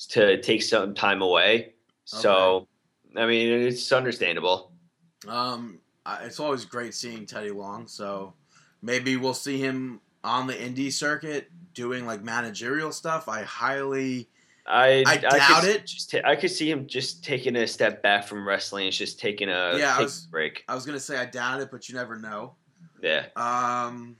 [0.09, 1.73] to take some time away.
[2.05, 2.67] So,
[3.15, 4.71] I mean, it's understandable.
[5.27, 5.79] Um,
[6.21, 7.87] it's always great seeing Teddy Long.
[7.87, 8.33] So
[8.81, 13.27] maybe we'll see him on the indie circuit doing like managerial stuff.
[13.29, 14.27] I highly
[14.65, 15.85] I I could doubt s- it.
[15.85, 19.19] Just ta- I could see him just taking a step back from wrestling, and just
[19.19, 20.63] taking a, Yeah, I was- break.
[20.67, 22.55] I was gonna say I doubt it, but you never know.
[23.01, 23.27] Yeah.
[23.35, 24.17] Um,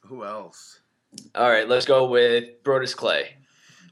[0.00, 0.80] who else?
[1.34, 3.36] All right, let's go with Brodus Clay.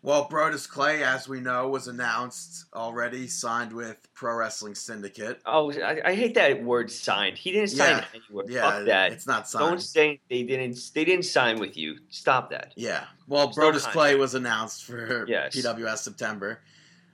[0.02, 5.40] Well, Brodus Clay, as we know, was announced already, signed with Pro Wrestling Syndicate.
[5.44, 8.04] Oh, I, I hate that word "signed." He didn't sign Yeah.
[8.14, 8.44] anywhere.
[8.48, 9.12] Yeah, Fuck that.
[9.12, 9.64] it's not signed.
[9.66, 10.78] Don't say they didn't.
[10.94, 11.96] They didn't sign with you.
[12.10, 12.72] Stop that.
[12.76, 13.04] Yeah.
[13.26, 13.92] Well, There's Brodus contract.
[13.92, 15.56] Clay was announced for Yes.
[15.56, 16.60] PWS September.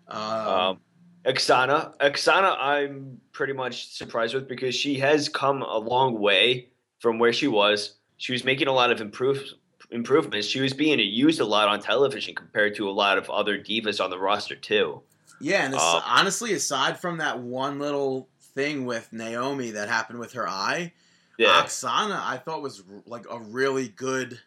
[0.09, 0.81] Um, Um,
[1.25, 7.19] Aksana, Aksana, I'm pretty much surprised with because she has come a long way from
[7.19, 7.95] where she was.
[8.17, 9.43] She was making a lot of improve,
[9.91, 10.47] improvements.
[10.47, 14.03] She was being used a lot on television compared to a lot of other divas
[14.03, 15.03] on the roster too.
[15.41, 20.33] yeah, and um, honestly, aside from that one little thing with Naomi that happened with
[20.33, 20.93] her eye.
[21.39, 24.39] Yeah, Aksana, I thought was r- like a really good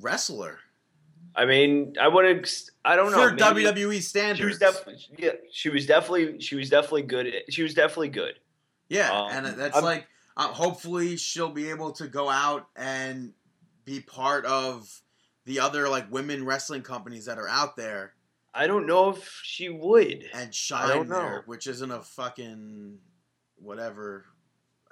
[0.00, 0.58] wrestler
[1.36, 2.70] I mean, I wouldn't.
[2.84, 3.28] I don't know.
[3.28, 4.38] for WWE standards.
[4.40, 4.96] She was definitely.
[5.18, 6.40] Yeah, she was definitely.
[6.40, 7.32] She was definitely good.
[7.48, 8.34] She was definitely good.
[8.88, 13.32] Yeah, Um, and that's I'm- like uh, hopefully she'll be able to go out and
[13.84, 15.02] be part of
[15.44, 18.14] the other like women wrestling companies that are out there
[18.54, 20.24] I don't know if she would.
[20.34, 21.14] and shine don't know.
[21.20, 22.98] there, which isn't a fucking
[23.56, 24.24] whatever.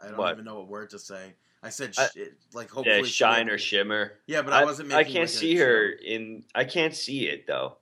[0.00, 0.32] I don't What?
[0.34, 1.34] even know what word to say.
[1.62, 2.08] I said I-
[2.52, 4.12] like hopefully Yeah, shine or shimmer.
[4.26, 4.88] Yeah, but I, wasn't.
[4.90, 6.44] Making I can't like, see her in.
[6.54, 7.76] I can't see it though.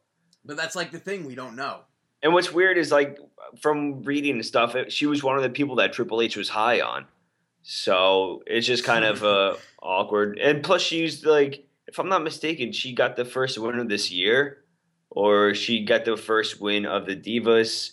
[0.45, 1.81] But that's like the thing we don't know.
[2.23, 3.19] And what's weird is like
[3.61, 6.81] from reading and stuff, she was one of the people that Triple H was high
[6.81, 7.07] on.
[7.67, 10.39] So it's just kind of uh, awkward.
[10.39, 14.11] And plus, she's like, if I'm not mistaken, she got the first win of this
[14.13, 14.59] year,
[15.09, 17.93] or she got the first win of the Divas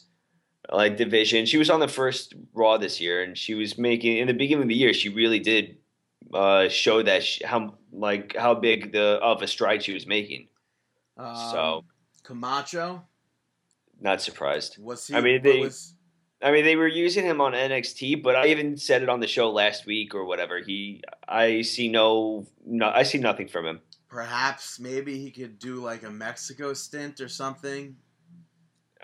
[0.69, 1.45] like division.
[1.45, 4.63] She was on the first Raw this year, and she was making in the beginning
[4.63, 4.93] of the year.
[4.93, 5.77] She really did
[6.33, 10.49] uh, show that she, how like how big the of a stride she was making.
[11.17, 11.85] Um, So-
[12.23, 13.03] Camacho
[14.01, 14.77] Not surprised.
[14.79, 15.15] was he?
[15.15, 15.95] I mean, they- was,
[16.43, 19.27] I mean, they were using him on NXT, but I even said it on the
[19.27, 20.59] show last week or whatever.
[20.59, 23.81] He, I see no, no, I see nothing from him.
[24.09, 27.95] perhaps maybe he could do like a Mexico stint or something.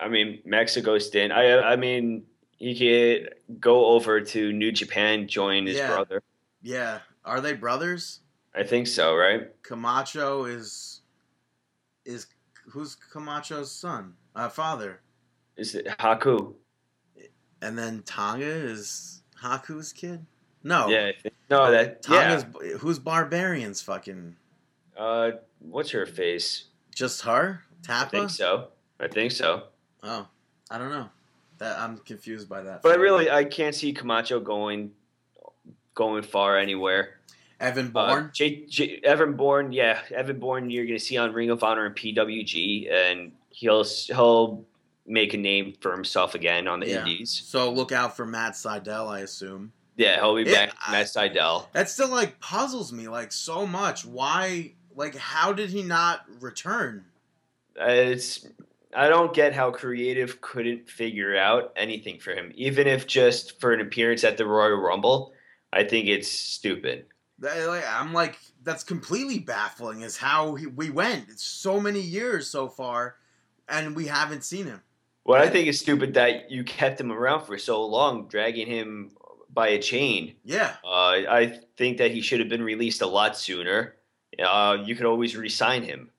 [0.01, 1.31] I mean, Mexico stint.
[1.31, 2.23] I, I mean,
[2.57, 5.87] he could go over to New Japan, join his Yeah.
[5.87, 6.23] brother.
[6.61, 8.21] Yeah, are they brothers?
[8.55, 9.41] I think so, right?
[9.63, 11.01] Camacho is
[12.03, 12.25] is
[12.71, 14.15] who's Camacho's son?
[14.35, 15.01] Uh, father.
[15.55, 16.53] Is it Haku?
[17.61, 20.25] And then Tonga is Haku's kid?
[20.63, 20.87] No.
[20.89, 21.11] Yeah,
[21.49, 22.77] no, that Tonga's yeah.
[22.77, 24.35] who's Barbarian's fucking
[24.97, 26.65] Uh, what's her face?
[26.93, 27.63] just her?
[27.83, 28.09] I Tappa?
[28.11, 28.69] think so.
[28.99, 29.63] I think so.
[30.03, 30.27] Oh.
[30.69, 31.09] I don't know.
[31.59, 32.81] That I'm confused by that.
[32.81, 34.91] But I really, I can't see Camacho going,
[35.95, 37.19] going far anywhere.
[37.59, 38.31] Evan Uh, Bourne?
[38.33, 40.69] J, J, Evan Bourne, yeah, Evan Bourne.
[40.69, 44.65] You're going to see on Ring of Honor and PWG, and he'll he'll
[45.07, 46.99] make a name for himself again on the Yeah.
[46.99, 47.31] Indies.
[47.45, 49.71] so look out for Matt Sydal, I assume.
[49.95, 50.73] Yeah, he'll be back.
[50.85, 51.71] I- Matt Sydal.
[51.71, 54.05] That still like puzzles me like so much.
[54.05, 57.05] Why like how did he not return?
[57.79, 58.45] Uh, It's
[58.95, 63.73] I don't get how creative couldn't figure out anything for him, even if just for
[63.73, 65.33] an appearance at the Royal Rumble.
[65.73, 67.05] I think it's stupid.
[67.45, 71.29] I'm like that's completely baffling is how he, we went.
[71.29, 73.15] It's so many years so far
[73.69, 74.81] and we haven't seen him.
[75.27, 79.11] What I think is stupid that you kept him around for so long, dragging him
[79.53, 80.35] by a chain.
[80.45, 80.73] Yeah.
[80.85, 80.87] Uh,
[81.29, 83.95] I think that he should have been released a lot sooner.
[84.41, 86.11] Uh, you could always re-sign him.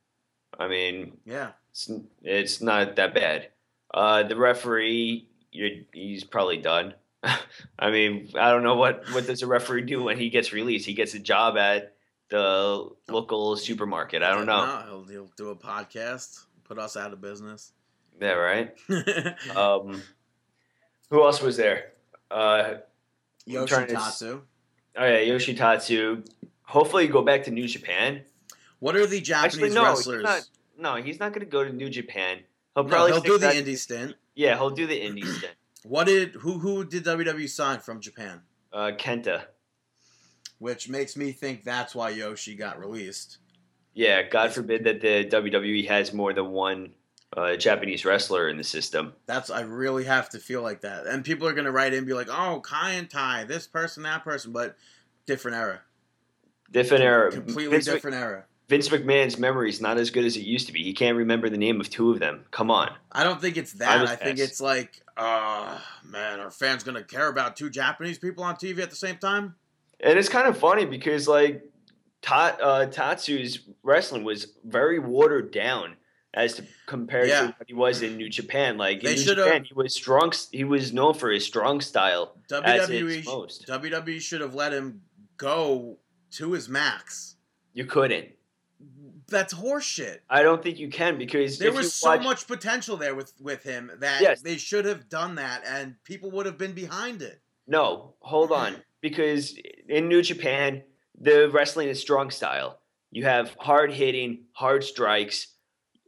[0.59, 1.53] I mean, Yeah.
[1.71, 1.91] it's,
[2.23, 3.49] it's not that bad.
[3.95, 6.93] Uh, the referee, he's probably done.
[7.79, 10.85] I mean, I don't know what what does a referee do when he gets released.
[10.85, 11.95] He gets a job at
[12.29, 14.23] the local supermarket.
[14.23, 14.67] I don't know.
[14.67, 17.73] No, he'll, he'll do a podcast, put us out of business.
[18.21, 18.75] Yeah, right.
[19.57, 20.03] Um,
[21.11, 21.93] who else was there?
[22.31, 22.79] Uh, trying
[23.47, 24.43] to Yoshi Tatsu.
[24.97, 26.23] oh yeah, Yoshi Tatsu.
[26.63, 28.23] Hopefully, you go back to New Japan.
[28.81, 30.17] What are the Japanese Actually, no, wrestlers?
[30.21, 30.49] he's not.
[30.97, 32.41] No, he's not going to go to New Japan.
[32.75, 34.15] He'll No, probably he'll stick do the indie stint.
[34.35, 35.55] Yeah, he'll do the indie stint.
[35.85, 38.43] What did who who did WWE sign from Japan?
[38.73, 39.45] Uh, Kenta.
[40.59, 43.39] Which makes me think that's why Yoshi got released.
[43.95, 46.91] Yeah, God forbid that the WWE has more than one
[47.37, 49.13] uh, Japanese wrestler in the system.
[49.27, 51.07] That's I really have to feel like that.
[51.07, 54.03] And people are gonna write in and be like, "Oh, Kai En Tai, this person,
[54.05, 54.77] that person," but
[55.27, 55.81] different era,
[56.71, 57.31] Different era.
[57.31, 58.45] completely Vince, Mc- different era.
[58.69, 60.83] Vince McMahon's memory is not as good as it used to be.
[60.83, 62.45] He can't remember the name of two of them.
[62.51, 62.91] Come on.
[63.11, 64.01] I don't think it's that.
[64.03, 68.45] was I think it's like, uh man, are fans gonna care about two Japanese people
[68.45, 69.55] on TV at the same time?
[70.01, 71.65] And it's kind of funny because like
[72.21, 75.95] Ta- uh, Tatsu's wrestling was very watered down
[76.35, 77.41] as to compared Yeah.
[77.41, 78.77] to what he was in New Japan.
[78.77, 80.33] Like They in New Japan, he was strong.
[80.53, 82.37] He was known for his strong style.
[82.51, 83.25] As WWE.
[83.67, 85.03] WWE should have let him
[85.37, 85.99] go
[86.33, 87.37] to his max.
[87.73, 88.29] You couldn't.
[89.29, 90.21] That's horseshit.
[90.31, 93.63] I don't think you can because There was so watch- much potential there with with
[93.63, 94.41] him that Yes.
[94.43, 97.41] they should have done that, and people would have been behind it.
[97.67, 98.83] No, hold on.
[99.03, 99.55] Because
[99.89, 100.83] in New Japan,
[101.21, 102.81] the wrestling is strong style.
[103.11, 105.49] You have hard hitting, hard strikes.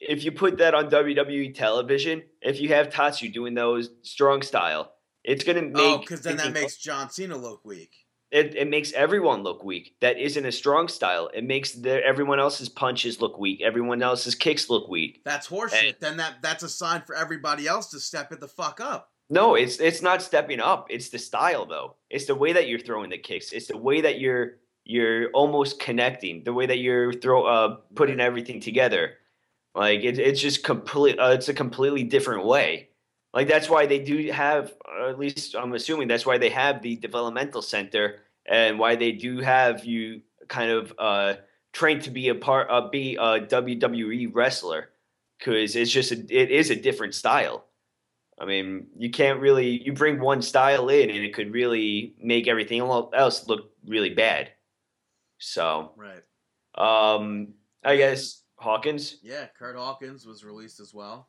[0.00, 4.92] If you put that on WWE television, if you have Tatsu doing those strong style,
[5.22, 7.90] it's gonna make oh, because then that makes John Cena look weak.
[8.30, 9.96] it, it makes everyone look weak.
[10.00, 11.30] That isn't a strong style.
[11.34, 13.60] It makes the, everyone else's punches look weak.
[13.60, 15.20] Everyone else's kicks look weak.
[15.24, 15.72] That's horseshit.
[15.72, 15.94] Hey.
[16.00, 19.10] Then that that's a sign for everybody else to step it the fuck up.
[19.28, 20.86] No, it's it's not stepping up.
[20.90, 21.96] It's the style though.
[22.08, 23.52] It's the way that you're throwing the kicks.
[23.52, 26.42] It's the way that you're you're almost connecting.
[26.42, 29.14] The way that you're throw uh putting everything together.
[29.74, 31.18] Like it, it's just complete.
[31.18, 32.88] Uh, it's a completely different way.
[33.32, 36.82] Like that's why they do have, or at least I'm assuming that's why they have
[36.82, 41.34] the developmental center and why they do have you kind of uh,
[41.72, 44.90] trained to be a part, uh, be a WWE wrestler,
[45.38, 47.66] because it's just a, it is a different style.
[48.40, 52.48] I mean, you can't really you bring one style in and it could really make
[52.48, 54.50] everything else look really bad.
[55.38, 56.22] So, Right.
[56.74, 57.54] um,
[57.84, 59.16] I guess Hawkins.
[59.22, 61.28] Yeah, Kurt Hawkins was released as well.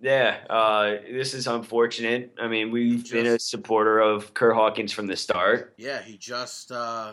[0.00, 2.34] Yeah, uh, this is unfortunate.
[2.40, 5.74] I mean, we've been a supporter of Kurt Hawkins from the start.
[5.76, 7.12] Yeah, he just uh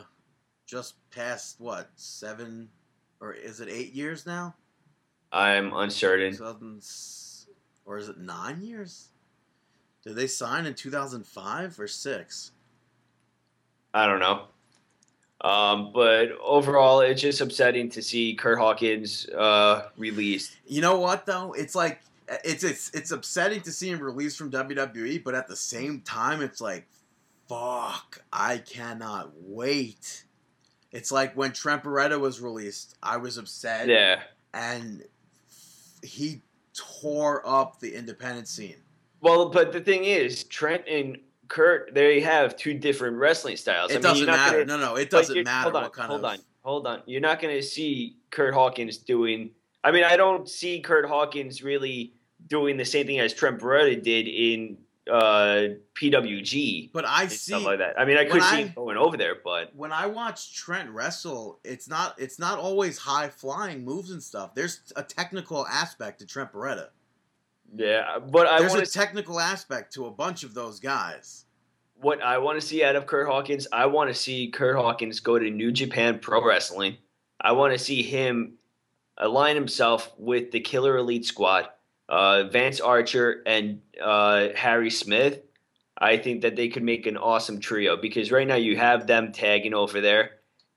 [0.65, 2.69] just passed what seven
[3.21, 4.55] or is it eight years now?
[5.31, 6.31] I'm uncertain.
[6.31, 6.83] 2000
[7.85, 9.09] or is it nine years?
[10.03, 12.51] Did they sign in 2005 or six?
[13.93, 14.45] I don't know.
[15.41, 20.57] Um, but overall, it's just upsetting to see Kurt Hawkins uh, released.
[20.67, 21.53] You know what though?
[21.53, 22.01] It's like
[22.43, 26.41] it's it's it's upsetting to see him released from WWE, but at the same time,
[26.41, 26.87] it's like,
[27.47, 30.25] fuck, I cannot wait.
[30.91, 34.21] It's like when Trent Beretta was released, I was upset, Yeah.
[34.53, 35.03] and
[36.03, 36.41] he
[36.73, 38.77] tore up the independent scene.
[39.21, 41.17] Well, but the thing is, Trent and
[41.49, 43.91] Kurt, they have two different wrestling styles.
[43.91, 44.65] It I mean, doesn't matter.
[44.65, 46.31] Gonna, no, no, it doesn't matter Hold on, what kind hold of.
[46.31, 47.01] on, hold on.
[47.05, 49.51] You're not going to see Kurt Hawkins doing.
[49.83, 52.13] I mean, I don't see Kurt Hawkins really
[52.47, 54.77] doing the same thing as Trent Beretta did in
[55.11, 57.99] uh, PWG But I see stuff like that.
[57.99, 60.89] I mean, I could see I- him going over there, but when I watch Trent
[60.91, 64.53] wrestle, it's not it's not always high flying moves and stuff.
[64.53, 66.89] There's a technical aspect to Trent Beretta.
[67.75, 68.19] Yeah.
[68.19, 71.45] But I There's a to technical aspect to a bunch of those guys.
[72.01, 75.19] what I want to see out of Kurt Hawkins, I want to see Kurt Hawkins
[75.19, 76.97] go to New Japan Pro Wrestling.
[77.41, 78.55] I want to see him
[79.17, 81.69] align himself with the Killer Elite Squad,
[82.07, 85.41] uh, Vance Archer and uh, Harry Smith.
[85.97, 89.33] I think that they could make an awesome trio because right now you have them
[89.33, 90.31] tagging over there.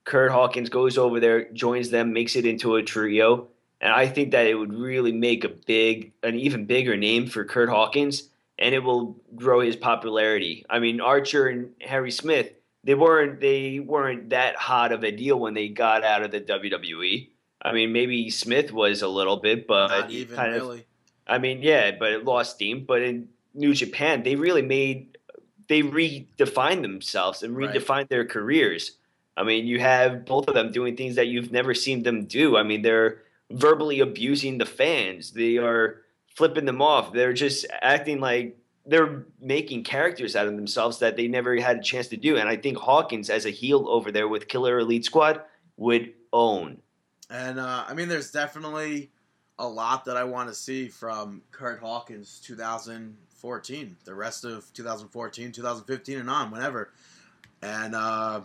[0.05, 3.49] Kurt Hawkins goes over there, joins them, makes it into a trio.
[3.83, 7.45] And I think that it would really make a big, an even bigger name for
[7.45, 10.65] Kurt Hawkins and it will grow his popularity.
[10.71, 12.53] I mean, Archer and Harry Smith,
[12.85, 16.41] they weren't they weren't that hot of a deal when they got out of the
[16.41, 17.29] WWE.
[17.61, 20.87] I mean, maybe Smith was a little bit, but Not even kind of- really.
[21.27, 22.85] I mean, yeah, but it lost steam.
[22.85, 25.19] But in New Japan, they really made
[25.69, 28.09] they redefined themselves and Right.
[28.09, 28.93] their careers.
[29.37, 32.57] I mean, you have both of them doing things that you've never seen them do.
[32.57, 35.33] I mean, they're verbally abusing the fans.
[35.33, 36.03] They are
[36.35, 37.13] flipping them off.
[37.13, 41.83] They're just acting like they're making characters out of themselves that they never had a
[41.83, 42.37] chance to do.
[42.37, 45.43] And I think Hawkins, as a heel over there with Killer Elite Squad,
[45.77, 46.79] would own.
[47.31, 49.11] And uh, I mean, there's definitely
[49.59, 55.53] a lot that I want to see from Kurt Hawkins 2014, the rest of 2014,
[55.53, 56.91] 2015, and on, whenever.
[57.63, 58.41] And uh,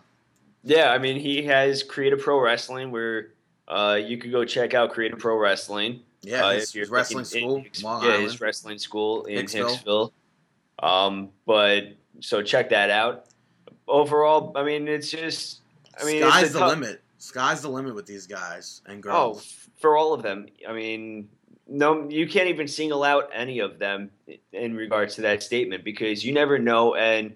[0.64, 3.30] Yeah, I mean, he has created Pro Wrestling where
[3.68, 6.02] uh, you could go check out Create A Pro Wrestling.
[6.22, 8.24] yeah, uh, his, his wrestling in school, Hicks- yeah, Island.
[8.24, 9.84] his wrestling school in Hicksville.
[9.84, 10.12] Hicksville.
[10.86, 13.26] Um, but so check that out.
[13.88, 15.62] Overall, I mean, it's just,
[16.00, 17.02] I mean, Sky's the tough- limit.
[17.20, 19.02] Sky's the limit with these guys and Oh,
[19.34, 19.38] girls.
[19.40, 20.46] f- for all of them.
[20.68, 21.30] I mean,
[21.68, 24.12] no, you can't even single out any of them
[24.54, 27.36] in regards to that statement because you never know and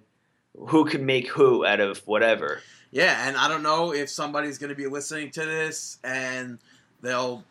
[0.67, 2.61] who could make who out of whatever.
[2.91, 6.59] Yeah, and I don't know if somebody's going to be listening to this and
[7.01, 7.43] they'll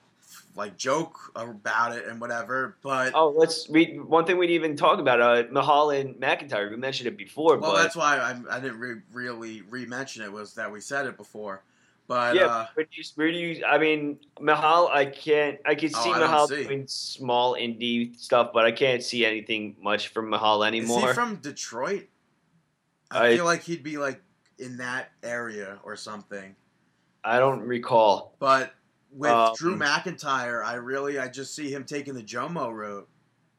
[0.56, 2.76] like joke about it and whatever.
[2.82, 6.70] But Oh, let's we one thing we didn't even talk about uh Mahal and McIntyre.
[6.70, 10.30] We mentioned it before, well, but that's why I, I didn't re- really re-mention it
[10.32, 11.62] was that we said it before.
[12.06, 13.64] But yeah, uh, where do you, where do you?
[13.64, 15.58] I mean, Mahal, I can't.
[15.64, 16.64] I can Oh, see I Mahal see.
[16.64, 21.06] doing small indie stuff, but I can't see anything much from Mahal is anymore.
[21.08, 22.06] he from Detroit?
[23.12, 24.20] I, I- feel like he'd be like
[24.60, 26.54] in that area or something.
[27.24, 28.34] I don't recall.
[28.38, 28.74] But
[29.12, 33.08] with Um, Drew McIntyre, I really I just see him taking the Jomo route.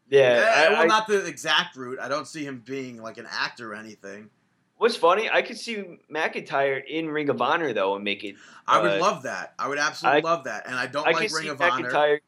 [0.09, 1.99] Yeah, Eh, I- well, I- not the exact route.
[1.99, 4.29] I don't see him being like an actor or anything.
[4.77, 5.29] what's funny?
[5.29, 8.35] I could see McIntyre in Ring of Honor though, and make it.
[8.67, 9.53] I would Uh, love that.
[9.59, 10.65] I would absolutely I- love that.
[10.65, 11.91] And I don't I like Ring see of Honor.
[11.91, 12.19] McIntyre,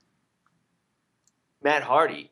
[1.64, 2.30] Matt Hardy.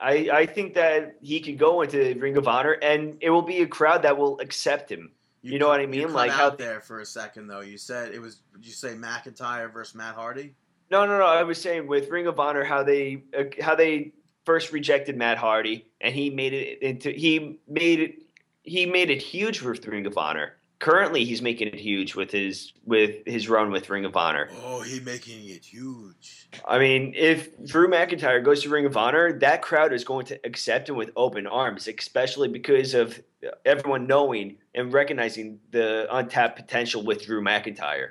[0.00, 3.62] I, I think that he could go into Ring of Honor, and it will be
[3.62, 5.12] a crowd that will accept him.
[5.52, 6.00] You know what I mean?
[6.00, 7.60] You Like out how- there for a second though.
[7.60, 8.36] You said it was.
[8.54, 10.54] Did you say McIntyre versus Matt Hardy?
[10.90, 11.24] No, no, no.
[11.26, 14.12] I was saying with Ring of Honor, how they uh, how they
[14.46, 18.22] first rejected Matt Hardy, and he made it into he made it
[18.62, 20.54] he made it huge with Ring of Honor.
[20.84, 24.50] Currently, he's making it huge with his with his run with Ring of Honor.
[24.66, 26.50] Oh, he making it huge.
[26.68, 30.38] I mean, if Drew McIntyre goes to Ring of Honor, that crowd is going to
[30.44, 33.18] accept him with open arms, especially because of
[33.64, 38.10] everyone knowing and recognizing the untapped potential with Drew McIntyre.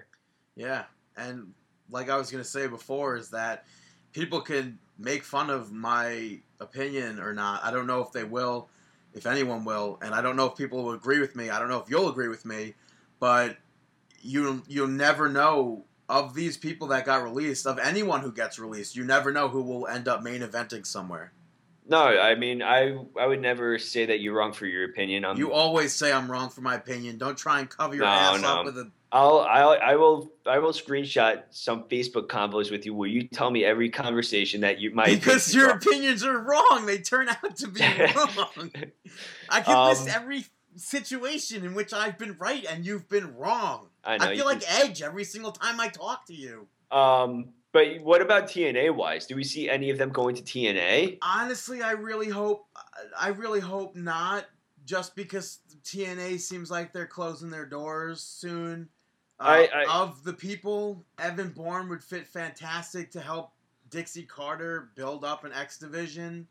[0.55, 1.53] Yeah, and
[1.91, 3.65] like I was gonna say before, is that
[4.13, 7.63] people can make fun of my opinion or not.
[7.63, 8.67] I don't know if they will,
[9.13, 11.49] if anyone will, and I don't know if people will agree with me.
[11.49, 12.73] I don't know if you'll agree with me,
[13.19, 13.57] but
[14.21, 18.95] you you'll never know of these people that got released, of anyone who gets released.
[18.95, 21.31] You never know who will end up main eventing somewhere.
[21.85, 25.25] No, I mean, I I would never say that you're wrong for your opinion.
[25.25, 27.17] I'm, You always say I'm wrong for my opinion.
[27.17, 28.47] Don't try and cover your No, ass no.
[28.47, 28.89] up with a.
[29.13, 33.51] I'll, I'll I will I will screenshot some Facebook convos with you where you tell
[33.51, 36.87] me every conversation that you might Because your opinions are wrong.
[36.87, 37.81] They turn out to be
[38.15, 38.71] wrong.
[39.49, 40.45] I can list Um, every
[40.75, 43.89] situation in which I've been right and you've been wrong.
[44.03, 46.67] I I, feel like Edge every single time I talk to you.
[46.89, 49.27] Um, but what about TNA wise?
[49.27, 51.19] Do we see any of them going to TNA?
[51.21, 52.65] Honestly, I really hope
[53.19, 54.45] I really hope not.
[54.85, 58.89] Just because TNA seems like they're closing their doors soon.
[59.43, 63.51] Uh, I- I- of the people, Evan Bourne would fit fantastic to help
[63.89, 66.47] Dixie Carter build up an X division.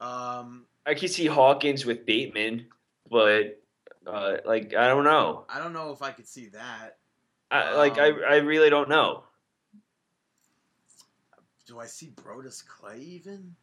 [0.00, 2.66] Um, I could see Hawkins with Bateman,
[3.10, 3.62] but
[4.06, 5.44] uh, like I don't know.
[5.48, 6.96] I don't know if I could see that.
[7.50, 9.24] I, like I, Um, I really don't know.
[11.66, 13.54] Do I see Brodus Clay even?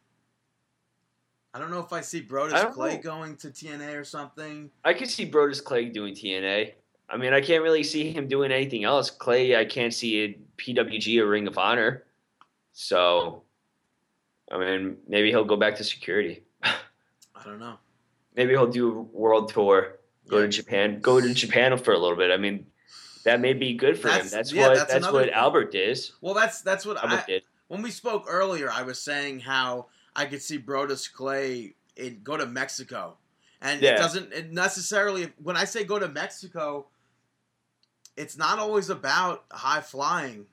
[1.54, 3.02] I don't know if I see I Brodus don't Clay know.
[3.02, 4.70] going to TNA or something.
[4.84, 6.74] I could see Brodus Clay doing TNA.
[7.10, 9.10] I mean, I can't really see him doing anything else.
[9.10, 12.04] Clay, I can't see a PWG or Ring of Honor.
[12.72, 13.42] So,
[14.52, 16.42] I mean, maybe he'll go back to security.
[16.62, 17.78] I don't know.
[18.36, 19.98] Maybe he'll do a world tour,
[20.28, 20.42] go Yeah.
[20.42, 22.30] to Japan, go to Japan for a little bit.
[22.30, 22.66] I mean,
[23.24, 24.14] that may be good for him.
[24.14, 25.34] That's- That's yeah, what that's that's, what thing.
[25.34, 25.98] Albert did.
[26.20, 27.42] Well, that's that's what Albert I did.
[27.68, 28.70] when we spoke earlier.
[28.70, 33.16] I was saying how I could see Brodus Clay it, go to Mexico,
[33.60, 33.94] and Yeah.
[33.94, 35.32] it doesn't it necessarily.
[35.42, 36.86] When I say go to Mexico,
[38.18, 40.46] it's not always about high flying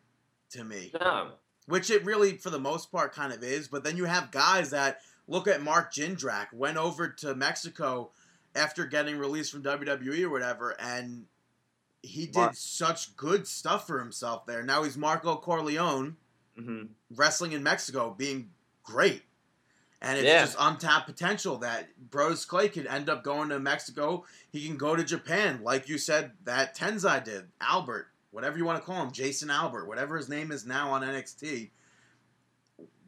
[0.52, 0.92] to me.
[1.00, 1.32] No.
[1.68, 4.70] which it really for the most part kind of is but then you have guys
[4.70, 8.12] that look at mark jindrak went over to mexico
[8.56, 11.26] after getting released from wwe or whatever and
[12.04, 16.16] he did Mark- such good stuff for himself there now he's marco corleone
[16.56, 16.84] hmm
[17.16, 18.52] wrestling in mexico being
[18.84, 19.24] great
[20.02, 20.42] and it's Yeah.
[20.46, 24.26] just untapped potential that Brodus Clay could end up going to Mexico.
[24.52, 27.48] He can go to Japan, like you said that Tensai did.
[27.62, 31.02] Albert, whatever you want to call him, Jason Albert, whatever his name is now on
[31.04, 31.72] NXT,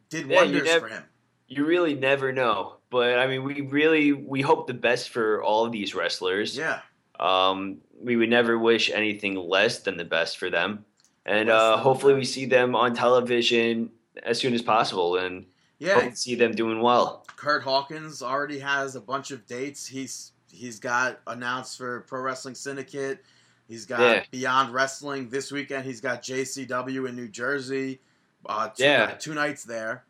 [0.08, 1.04] did Yeah, wonders nev- for him.
[1.48, 5.64] You really never know, but I mean, we really we hope the best for all
[5.64, 6.56] of these wrestlers.
[6.56, 6.80] Yeah,
[7.18, 10.84] Um, we would never wish anything less than the best for them,
[11.24, 13.90] and uh, hopefully we see them on television
[14.22, 15.46] as soon as possible, and
[15.78, 15.94] yeah.
[16.00, 17.24] hope to see them doing well.
[17.36, 19.86] Kurt Hawkins already has a bunch of dates.
[19.86, 23.22] He's he's got announced for Pro Wrestling Syndicate.
[23.68, 24.24] He's got Yeah.
[24.30, 25.84] Beyond Wrestling this weekend.
[25.84, 28.00] He's got JCW in New Jersey.
[28.46, 29.10] Uh, two, Yeah.
[29.18, 30.04] two nights there.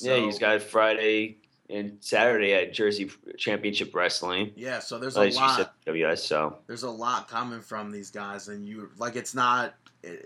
[0.00, 1.38] yeah, he's So- got Friday
[1.70, 4.52] and Saturday at Jersey Championship Wrestling.
[4.56, 5.74] Yeah, so there's a lot.
[5.86, 6.24] WS.
[6.24, 9.74] So There's a lot coming from these guys, and you like it's not.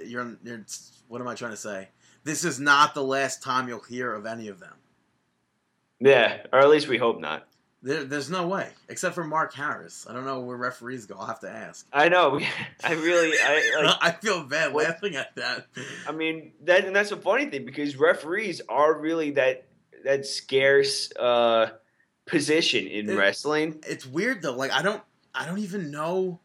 [0.04, 0.64] You're, you're.
[1.08, 1.88] What am I trying to say?
[2.24, 4.74] This is not the last time you'll hear of any of them.
[6.00, 7.46] yeah, or at least we hope not.
[7.82, 10.06] There, there's no way, except for Mark Harris.
[10.08, 11.16] I don't know where referees go.
[11.18, 11.86] I'll have to ask.
[11.92, 12.38] I know.
[12.84, 13.96] I really, I like.
[14.02, 15.66] I feel bad What- laughing at that.
[16.06, 19.64] I mean that, and that's a funny thing because referees are really that
[20.04, 21.70] that scarce uh,
[22.26, 23.82] position in It- wrestling.
[23.88, 24.54] it's weird though.
[24.56, 25.02] Like I don't,
[25.34, 26.38] I don't even know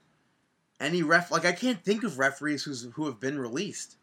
[0.79, 1.31] any ref.
[1.31, 3.97] Like I can't think of referees who's who have been released.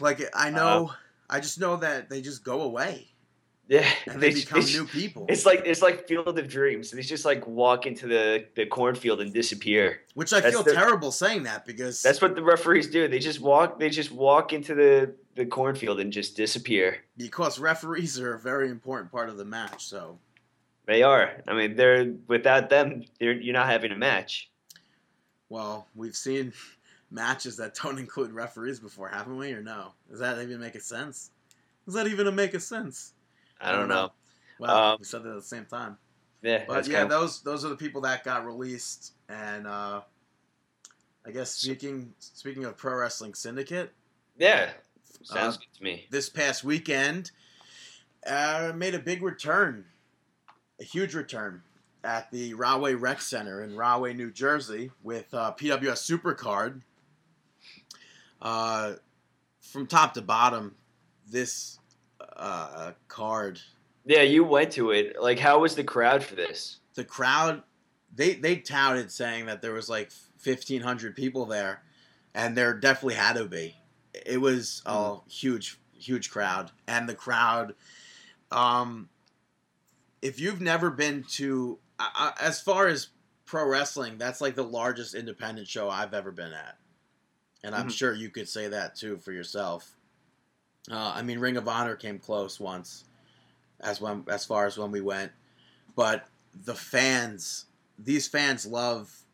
[0.00, 0.92] Like I uh, know,
[1.30, 3.08] I just know that they just go away
[3.68, 5.26] Yeah, and they, they- become they- new people.
[5.28, 6.90] It's like it's like Field of Dreams.
[6.90, 10.00] They just like walk into the the cornfield and disappear.
[10.14, 13.08] Which I That's feel the- terrible saying that because That's what the referees do.
[13.08, 13.78] They just walk.
[13.78, 16.98] They just walk into the the cornfield and just disappear.
[17.16, 19.84] because referees are a very important part of the match.
[19.86, 20.18] So
[20.86, 21.30] They are.
[21.46, 24.50] I mean, they're without them, they're, you're not having a match.
[25.48, 26.52] well, we've seen
[27.10, 29.52] matches that don't include referees before, haven't we?
[29.52, 29.92] Or no?
[30.10, 31.30] Does that even make a sense?
[31.84, 33.14] Does that even make a sense?
[33.60, 34.12] I don't know.
[34.58, 35.96] Well, Um, we said that at the same time.
[36.42, 40.02] Yeah, But yeah, kind of, those those are the people that got released, and uh,
[41.26, 43.92] I guess speaking speaking of pro wrestling syndicate,
[44.36, 44.70] yeah.
[45.24, 46.06] Sounds uh, good to me.
[46.10, 47.32] this past weekend,
[48.24, 49.84] uh, made a big return,
[50.80, 51.62] a huge return
[52.04, 56.82] at the Rahway Rec Center in Rahway, New Jersey, with uh, PWS Supercard.
[58.40, 58.94] Uh,
[59.60, 60.74] from top to bottom,
[61.28, 61.78] this
[62.36, 63.60] uh, card,
[64.04, 65.20] Yeah, you went to it.
[65.20, 66.78] Like, how was the crowd for this?
[66.94, 67.62] the crowd,
[68.14, 71.82] they they touted saying that there was like fifteen hundred people there,
[72.34, 73.76] and there definitely had to be.
[74.26, 77.74] It was a huge, huge crowd, and the crowd,
[78.50, 79.08] um,
[80.22, 83.08] if you've never been to, I, I, as far as
[83.44, 86.76] pro wrestling, that's like the largest independent show I've ever been at,
[87.64, 87.92] and I'm Mhm.
[87.96, 89.96] sure you could say that too for yourself.
[90.90, 93.04] Uh, I mean, Ring of Honor came close once,
[93.80, 95.32] as when as far as when we went,
[95.94, 96.28] but
[96.64, 97.66] the fans,
[97.98, 99.24] these fans love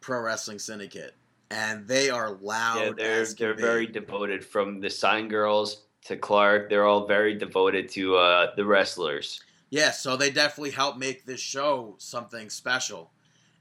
[0.00, 1.14] Pro Wrestling Syndicate,
[1.50, 2.78] and they are loud.
[2.78, 4.44] Yeah, they're as they're very devoted.
[4.44, 9.40] From the sign girls to Clark, they're all very devoted to uh, the wrestlers.
[9.70, 13.10] Yeah, so they definitely help make this show something special.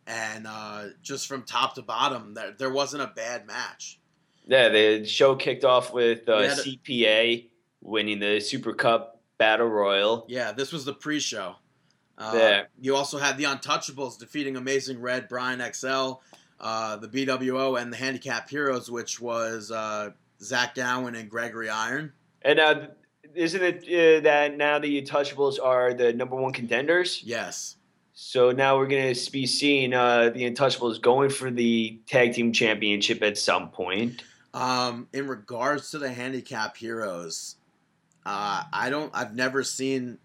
[0.07, 3.99] And uh, just from top to bottom, there, there wasn't a bad match.
[4.47, 7.47] Yeah, the show kicked off with uh, a- CPA
[7.81, 10.25] winning the Super Cup Battle Royal.
[10.27, 11.55] Yeah, this was the pre-show.
[12.17, 12.61] Uh, Yeah.
[12.79, 16.13] You also had the Untouchables defeating Amazing Red, Brian XL,
[16.59, 20.09] uh, the BWO, and the Handicap Heroes, which was uh,
[20.41, 22.13] Zach Gowen and Gregory Iron.
[22.41, 22.87] And uh,
[23.35, 27.21] isn't it uh, that now the Untouchables are the number one contenders?
[27.23, 27.77] Yes.
[28.13, 32.51] So now we're going to be seeing uh, the Untouchables going for the tag team
[32.51, 34.23] championship at some point.
[34.53, 37.55] Um, in regards to the handicap heroes,
[38.25, 39.09] uh, I don't.
[39.15, 40.17] I've never seen.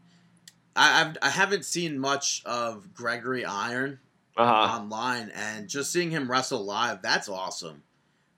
[0.74, 4.00] I, I've, I haven't seen much of Gregory Iron
[4.36, 4.76] Uh-huh.
[4.78, 7.82] online, and just seeing him wrestle live, that's awesome.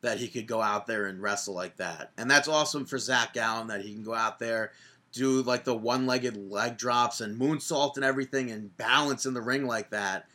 [0.03, 3.33] That he could go out there and wrestle like that, and that's awesome for Zach
[3.35, 4.73] Gowen that he can go out there,
[5.13, 9.67] do like the one-legged leg drops and moonsault and everything, and balance in the ring
[9.67, 10.27] like that.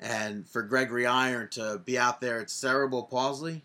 [0.00, 3.62] And for Gregory Iron to be out there, it's cerebral palsy,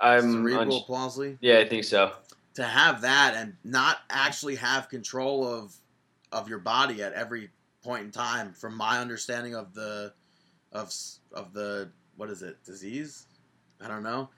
[0.00, 2.12] I'm cerebral uns- palsy yeah, I think so.
[2.54, 5.74] to have that and not actually have control of
[6.32, 7.50] of your body at every
[7.84, 10.12] point in time from my understanding of the
[10.72, 10.92] of
[11.32, 13.26] of the what is it disease
[13.80, 14.28] i don't know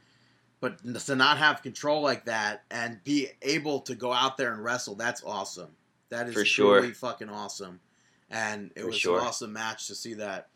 [0.65, 4.65] but to not have control like that and be able to go out there and
[4.65, 5.69] wrestle that's awesome
[6.09, 6.79] that is For sure.
[6.81, 7.81] truly fucking awesome
[8.31, 9.19] and it For was sure.
[9.19, 10.49] an awesome match to see that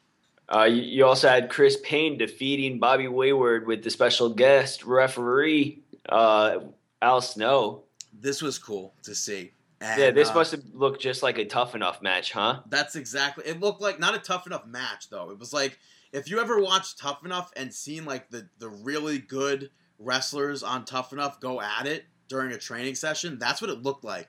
[0.49, 5.81] Uh, you, you also had Chris Payne defeating Bobby Wayward with the special guest referee
[6.09, 6.61] uh,
[7.03, 7.83] Al Snow.
[8.19, 11.45] this was cool to see and, yeah, this uh, must have looked just like a
[11.45, 12.63] tough enough match, huh?
[12.69, 13.45] That's exactly.
[13.47, 15.31] It looked like not a tough enough match though.
[15.31, 15.79] It was like
[16.13, 20.85] if you ever watched Tough Enough and seen like the the really good wrestlers on
[20.85, 24.29] Tough Enough go at it during a training session, that's what it looked like,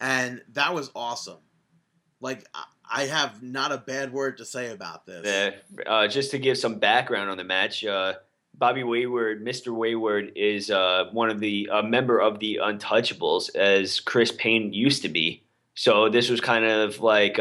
[0.00, 1.38] and that was awesome.
[2.20, 5.24] Like I- have not a bad word to say about this.
[5.24, 8.14] Yeah, uh, just to give some background on the match, uh,
[8.54, 9.74] Bobby Wayward, Mr.
[9.74, 15.02] Wayward, is uh, one of the a member of the Untouchables, as Chris Payne used
[15.02, 15.44] to be.
[15.74, 17.38] So this was kind of like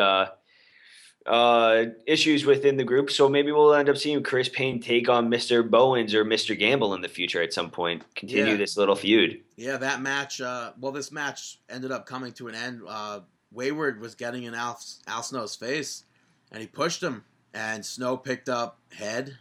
[1.27, 3.11] uh, issues within the group.
[3.11, 5.67] So maybe we'll end up seeing Chris Payne take on Mr.
[5.69, 6.57] Bowens or Mr.
[6.57, 8.03] Gamble in the future at some point.
[8.15, 8.57] Continue Yeah.
[8.57, 9.41] this little feud.
[9.55, 10.39] Yeah, that match.
[10.39, 12.81] Uh, well, this match ended up coming to an end.
[12.87, 13.21] Uh,
[13.51, 16.03] Wayward was getting in Al, Al Snow's face,
[16.51, 17.23] and he pushed him,
[17.53, 19.37] and Snow picked up head,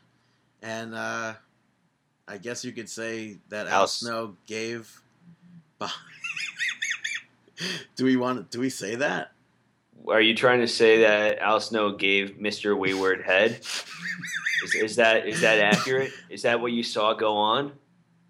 [0.62, 1.34] and uh,
[2.26, 5.00] I guess you could say that Al, Al Snow gave.
[7.96, 8.50] do we want?
[8.50, 9.32] Do we say that?
[10.08, 12.76] Are you trying to say that Al Snow gave Mr.
[12.78, 13.60] Wayward head?
[14.64, 16.12] Is, is that is that accurate?
[16.30, 17.72] Is that what you saw go on?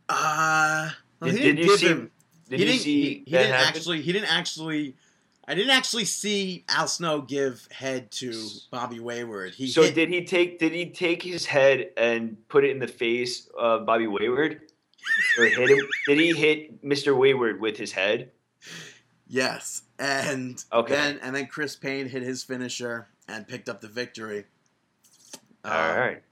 [0.09, 0.91] Uh,
[1.21, 1.87] well, Did, he did didn't you see?
[1.89, 2.11] him.
[2.49, 3.69] Did he you didn't, see he, he didn't happen?
[3.77, 4.03] actually.
[4.03, 4.97] He didn't actually.
[5.49, 8.33] I didn't actually see Al Snow give head to
[8.73, 9.55] Bobby Wayward.
[9.55, 12.81] He so hit, did he take did he take his head and put it in
[12.81, 14.61] the face of Bobby Wayward,
[15.39, 15.87] or hit him?
[16.07, 17.17] Did he hit Mr.
[17.17, 18.31] Wayward with his head?
[19.29, 20.95] Yes, and Okay.
[20.95, 24.45] then and then Chris Payne hit his finisher and picked up the victory.
[25.65, 26.23] All Uh, right.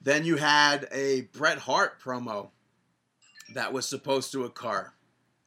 [0.00, 2.50] Then you had a Bret Hart promo
[3.54, 4.92] that was supposed to occur,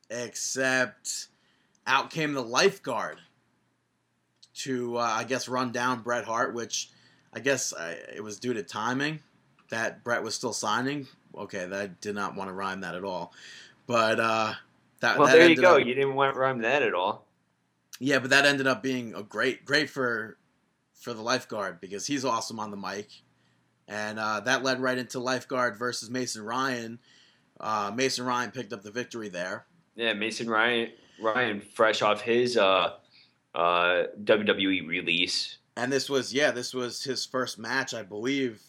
[0.09, 1.27] except
[1.85, 3.19] out came the lifeguard
[4.55, 6.89] to, uh, I guess, run down Bret Hart, which
[7.33, 9.19] I guess uh, it was due to timing
[9.69, 11.07] that Bret was still signing.
[11.37, 13.33] Okay, that did not want to rhyme that at all,
[13.85, 14.53] but uh,
[15.01, 15.75] that Well, that there you go.
[15.77, 17.26] up- You didn't want to rhyme that at all.
[17.99, 20.37] Yeah, but that ended up being a great, great for
[20.93, 23.09] for the lifeguard because he's awesome on the mic,
[23.87, 26.99] and uh, that led right into lifeguard versus Mason Ryan.
[27.59, 29.65] Uh, Mason Ryan picked up the victory there.
[29.95, 32.93] Yeah, Mason Ryan Ryan fresh off his uh
[33.55, 35.57] uh WWE release.
[35.75, 38.61] And this was yeah, this was his first match, I believe,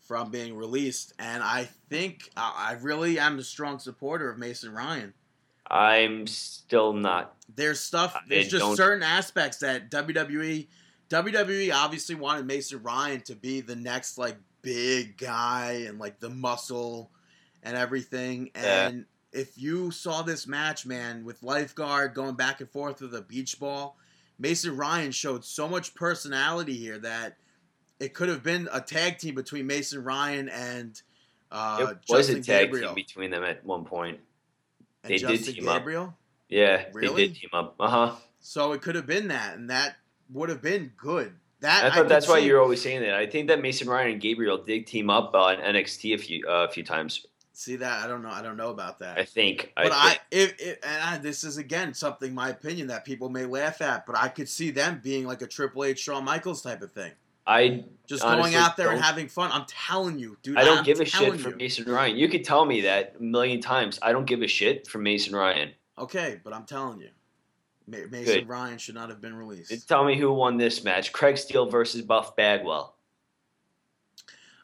[0.00, 1.12] from being released.
[1.18, 5.14] And I think I I really am a strong supporter of Mason Ryan.
[5.66, 7.34] I'm still not.
[7.54, 8.16] There's stuff.
[8.28, 10.66] There's just certain aspects that WWE,
[11.10, 16.30] WWE obviously wanted Mason Ryan to be the next like big guy and like the
[16.30, 17.10] muscle
[17.62, 18.50] and everything.
[18.54, 18.88] Yeah.
[18.88, 23.22] And if you saw this match, man, with lifeguard going back and forth with a
[23.22, 23.96] beach ball,
[24.38, 27.36] Mason Ryan showed so much personality here that
[28.00, 31.00] it could have been a tag team between Mason Ryan and
[31.50, 32.88] uh, it was Justin a tag Gabriel.
[32.88, 34.18] team between them at one point.
[35.04, 35.78] And they did Justin team up.
[35.78, 36.14] Gabriel.
[36.48, 37.26] Yeah, Really?
[37.26, 37.74] they did team up.
[37.80, 38.14] Uh huh.
[38.40, 39.96] So it could have been that, and that
[40.30, 41.32] would have been good.
[41.60, 43.14] That I I thought that's could why see- you're always saying that.
[43.14, 46.66] I think that Mason Ryan and Gabriel did team up on NXT a few uh,
[46.68, 47.24] a few times.
[47.52, 48.04] see that.
[48.04, 48.30] I don't know.
[48.30, 49.16] I don't know about that.
[49.18, 49.72] I think.
[49.76, 53.28] but I, I, if, if and I, this is again something, my opinion, that people
[53.28, 56.62] may laugh at, but I could see them being like a Triple H, Shawn Michaels
[56.62, 57.12] type of thing,
[57.46, 59.50] I just Honestly, going out there and having fun.
[59.52, 60.56] I'm telling you, dude.
[60.56, 61.56] I don't I'm give a shit for you.
[61.56, 62.16] Mason Ryan.
[62.16, 63.98] You could tell me that a million times.
[64.02, 65.70] I don't give a shit for Mason Ryan.
[65.98, 67.08] Okay, but I'm telling you,
[67.86, 68.48] Mason Good.
[68.48, 69.88] Ryan should not have been released.
[69.88, 72.94] Tell me who won this match: Craig Steele versus Buff Bagwell.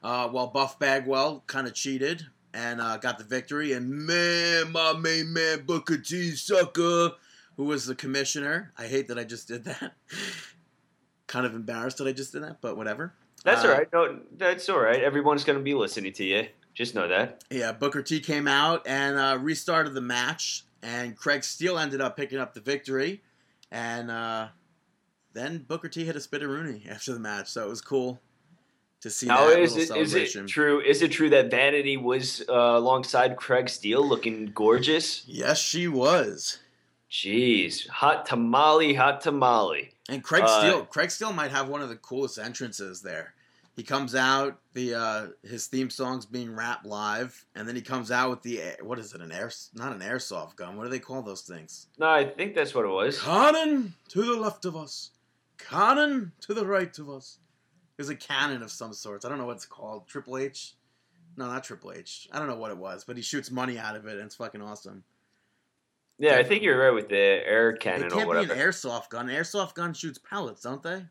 [0.02, 3.72] Uh, well, Buff Bagwell kind of cheated and uh, got the victory.
[3.72, 7.12] And man, my main man Booker T sucker,
[7.56, 8.72] who was the commissioner.
[8.78, 9.94] I hate that I just did that.
[11.28, 13.14] kind of embarrassed that I just did that, but whatever.
[13.44, 13.92] That's Uh, all right.
[13.92, 15.00] No, that's all right.
[15.00, 16.48] Everyone's gonna be listening to you.
[16.74, 17.44] Just know that.
[17.50, 22.16] Yeah, Booker T came out and uh, restarted the match, and Craig Steele ended up
[22.16, 23.22] picking up the victory.
[23.70, 24.48] And uh,
[25.34, 28.20] then Booker T hit a spinaroonie after the match, so it was cool
[29.00, 30.80] to see Now, that is little it is it true?
[30.80, 35.22] Is it true that Vanity was uh, alongside Craig Steele, looking gorgeous?
[35.26, 36.58] yes, she was.
[37.10, 39.92] Jeez, hot tamale, hot tamale.
[40.08, 43.34] And Craig Uh, Steele, Craig Steele might have one of the coolest entrances there.
[43.76, 48.10] He comes out, the uh, his theme song's being rapped live, and then he comes
[48.10, 49.20] out with the air- what is it?
[49.20, 50.76] An air, not an airsoft gun.
[50.76, 51.86] What do they call those things?
[51.96, 53.20] No, I think that's what it was.
[53.20, 55.10] Cannon to the left of us,
[55.58, 57.38] cannon to the right of us.
[57.96, 59.24] There's a cannon of some sorts.
[59.24, 60.08] I don't know what it's called.
[60.08, 60.74] Triple H?
[61.36, 62.28] No, not Triple H.
[62.32, 64.34] I don't know what it was, but he shoots money out of it, and it's
[64.34, 65.04] fucking awesome.
[66.18, 69.28] Yeah, I think you're right with the air cannon it can't be an airsoft gun.
[69.28, 71.04] An airsoft gun shoots pellets, don't they?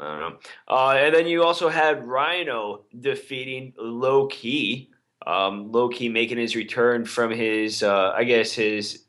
[0.00, 0.38] I don't know.
[0.68, 4.90] Uh, and then you also had Rhino defeating Low Ki.
[5.26, 9.04] Um, Low Ki making his return from his, uh, I guess, his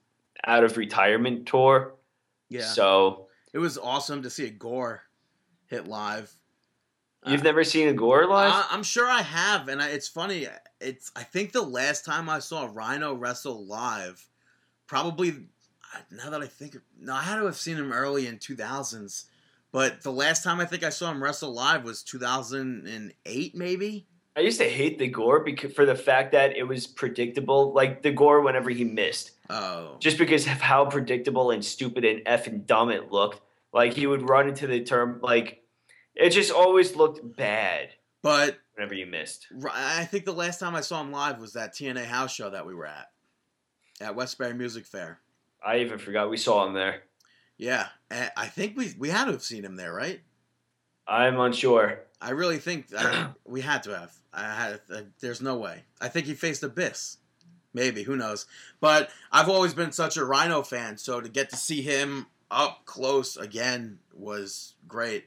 [0.46, 1.96] out of retirement tour.
[2.50, 2.62] Yeah.
[2.66, 5.04] So It was awesome to see a Gore
[5.68, 6.32] hit live.
[7.26, 8.52] you've Uh, never seen a Gore live?
[8.52, 10.48] I, I'm sure I have, and I, it's funny.
[10.82, 14.28] It's I think the last time I saw Rhino wrestle live,
[14.88, 15.48] probably
[16.12, 19.26] now that I think, no, I had to have seen him early in 2000s.
[19.72, 24.08] But the last time I think I saw him wrestle live was 2008, maybe.
[24.36, 28.02] I used to hate the Gore because for the fact that it was predictable, like
[28.02, 32.66] the Gore whenever he missed, Oh, just because of how predictable and stupid and effing
[32.66, 33.42] dumb it looked.
[33.72, 35.64] Like he would run into the term, like
[36.16, 37.90] it just always looked bad
[38.24, 39.48] but whenever you missed.
[39.72, 42.66] I think the last time I saw him live was that TNA house show that
[42.66, 43.08] we were at
[44.04, 45.20] at Westbury Music Fair.
[45.66, 47.04] I even forgot we saw him there.
[47.58, 50.22] Yeah, I think we we had to have seen him there, right?
[51.08, 52.00] I'm unsure.
[52.22, 54.14] I really think I, we had to have.
[54.34, 54.82] I had.
[54.94, 55.84] Uh, there's no way.
[56.02, 57.18] I think he faced Abyss.
[57.74, 58.46] Maybe who knows?
[58.80, 62.86] But I've always been such a Rhino fan, so to get to see him up
[62.86, 65.26] close again was great.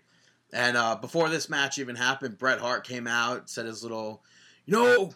[0.53, 4.23] And uh, before this match even happened, Bret Hart came out, said his little,
[4.65, 5.13] "You know,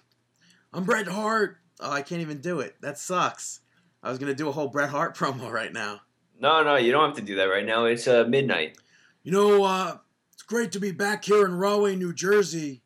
[0.72, 2.76] I'm Bret Hart." Oh, I can't even do it.
[2.81, 3.61] That sucks.
[4.03, 6.01] I was gonna do a whole Bret Hart promo right now.
[6.39, 7.85] No, no, you don't have to do that right now.
[7.85, 8.78] It's uh, midnight.
[9.22, 9.99] You know, uh,
[10.33, 12.83] it's great to be back here in Rahway, New Jersey.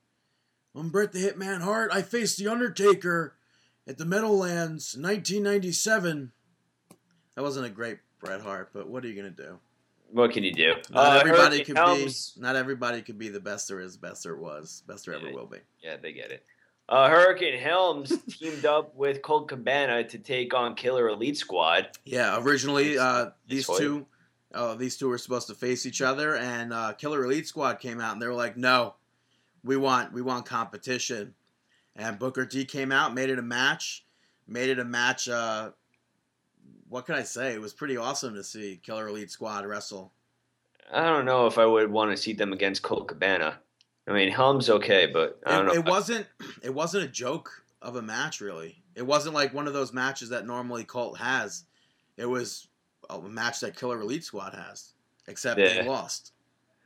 [0.74, 1.90] I'm Bret the Hitman Hart.
[1.92, 3.36] I faced The Undertaker
[3.86, 6.32] at the Meadowlands 1997.
[7.36, 9.59] That wasn't a great Bret Hart, but what are you gonna do?
[10.11, 10.74] What can you do?
[10.90, 12.09] Not Uh, everybody could be.
[12.36, 15.47] Not everybody could be the best there is, best there was, best there ever will
[15.47, 15.59] be.
[15.82, 16.45] Yeah, they get it.
[16.89, 21.89] Uh, Hurricane Helms teamed up with Colt Cabana to take on Killer Elite Squad.
[22.05, 24.07] Yeah, originally uh, these two,
[24.53, 28.01] uh, these two were supposed to face each other, and uh, Killer Elite Squad came
[28.01, 28.95] out and they were like, "No,
[29.62, 31.35] we want we want competition."
[31.97, 34.05] And Booker T came out, made it a match,
[34.47, 35.28] made it a match.
[35.28, 35.70] Uh,
[36.89, 37.55] what can I say?
[37.55, 40.12] It was pretty awesome to see Killer Elite Squad wrestle.
[40.93, 43.59] I don't know if I would want to see them against Colt Cabana.
[44.07, 45.74] I mean, Helms okay, but I don't It, know.
[45.80, 46.26] it wasn't
[46.62, 48.82] it wasn't a joke of a match, really.
[48.94, 51.64] It wasn't like one of those matches that normally Colt has.
[52.16, 52.68] it was
[53.11, 54.92] a match that Killer Elite Squad has,
[55.26, 55.82] except Yeah.
[55.82, 56.32] they lost.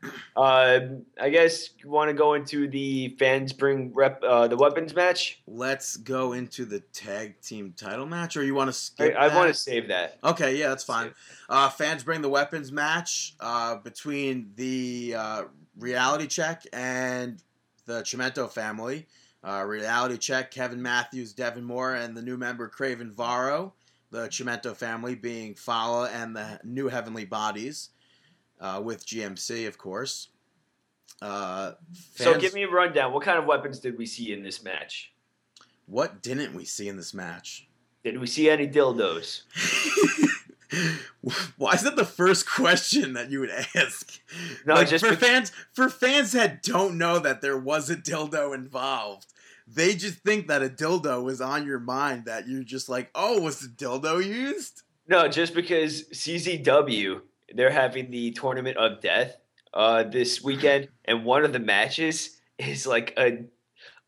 [0.37, 4.95] Um, I guess you want to go into the fans bring rep uh, the weapons
[4.95, 5.41] match.
[5.49, 9.17] Let's go into the tag team title match, or you want to skip?
[9.19, 9.37] I that?
[9.37, 10.19] want to save that.
[10.23, 11.13] Okay, yeah, that's fine.
[11.49, 15.43] Uh, fans bring the weapons match uh, between the uh,
[15.79, 17.43] Reality Check and
[17.87, 19.07] the Chimento family.
[19.45, 23.75] Uh, reality Check, Kevin Matthews, Devin Moore, and the new member Craven Varro.
[24.11, 27.91] The Chimento family being Fala and the new Heavenly Bodies,
[28.61, 30.29] uh, with GMC, of course.
[31.21, 31.73] Uh,
[32.15, 33.13] So give me a rundown.
[33.13, 35.13] What kind of weapons did we see in this match?
[35.87, 37.67] what didn't we see in this match?
[38.05, 39.43] Did we see any dildos?
[41.57, 44.21] Why is that the first question that you would ask?
[44.67, 48.55] No, Like, just for fans for fans that don't know that there was a dildo
[48.55, 49.27] involved.
[49.67, 52.25] They just think that a dildo was on your mind.
[52.25, 54.83] That you're just like, oh, was the dildo used?
[55.07, 57.21] No, just because CZW
[57.55, 59.37] they're having the tournament of death
[59.73, 63.45] uh, this weekend, and one of the matches is like a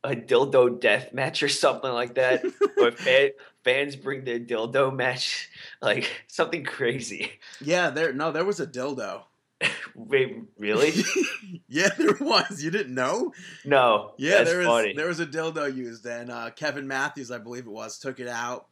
[0.02, 2.42] a dildo death match or something like that,
[2.76, 3.30] where fan,
[3.64, 5.48] fans bring their dildo match,
[5.82, 7.32] like something crazy.
[7.60, 8.12] Yeah, there.
[8.12, 9.22] No, there was a dildo.
[9.94, 10.92] Wait, really?
[11.68, 12.62] yeah, there was.
[12.62, 13.32] You didn't know?
[13.64, 14.12] No.
[14.16, 14.94] Yeah, there was funny.
[14.94, 18.28] there was a dildo used, and uh, Kevin Matthews, I believe it was, took it
[18.28, 18.66] out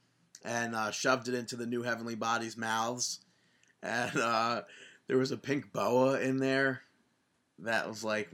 [0.45, 3.21] and uh, shoved it into the new Heavenly Bodies' mouths,
[3.83, 4.63] and uh,
[5.09, 6.83] there was a pink boa in there
[7.61, 8.31] that was like,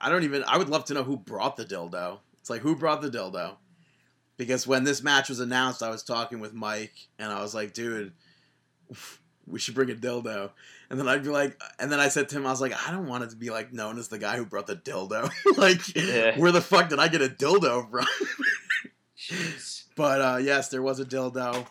[0.00, 0.42] I don't even.
[0.46, 2.18] I would love to know who brought the dildo.
[2.40, 3.56] It's like who brought the dildo,
[4.40, 7.74] because when this match was announced, I was talking with Mike, and I was like,
[7.74, 8.12] dude.
[9.46, 10.50] We should bring a dildo,
[10.90, 12.92] and then I'd be like, and then I said to him, I was like, I
[12.92, 15.28] don't want it to be like known as the guy who brought the dildo.
[15.56, 16.38] like, Yeah.
[16.38, 18.06] where the fuck did I get a dildo from?
[19.96, 21.66] But uh, yes, there was a dildo.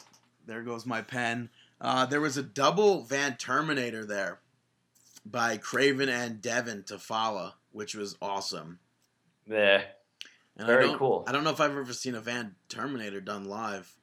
[0.45, 1.49] There goes my pen.
[1.82, 4.39] Uh, there was a double Van Terminator there
[5.26, 8.80] by Craven and Devin to follow, which was awesome.
[9.49, 9.84] Yeah.
[10.60, 11.24] And Very I don't, cool.
[11.26, 13.95] I don't know if I've ever seen a Van Terminator done live,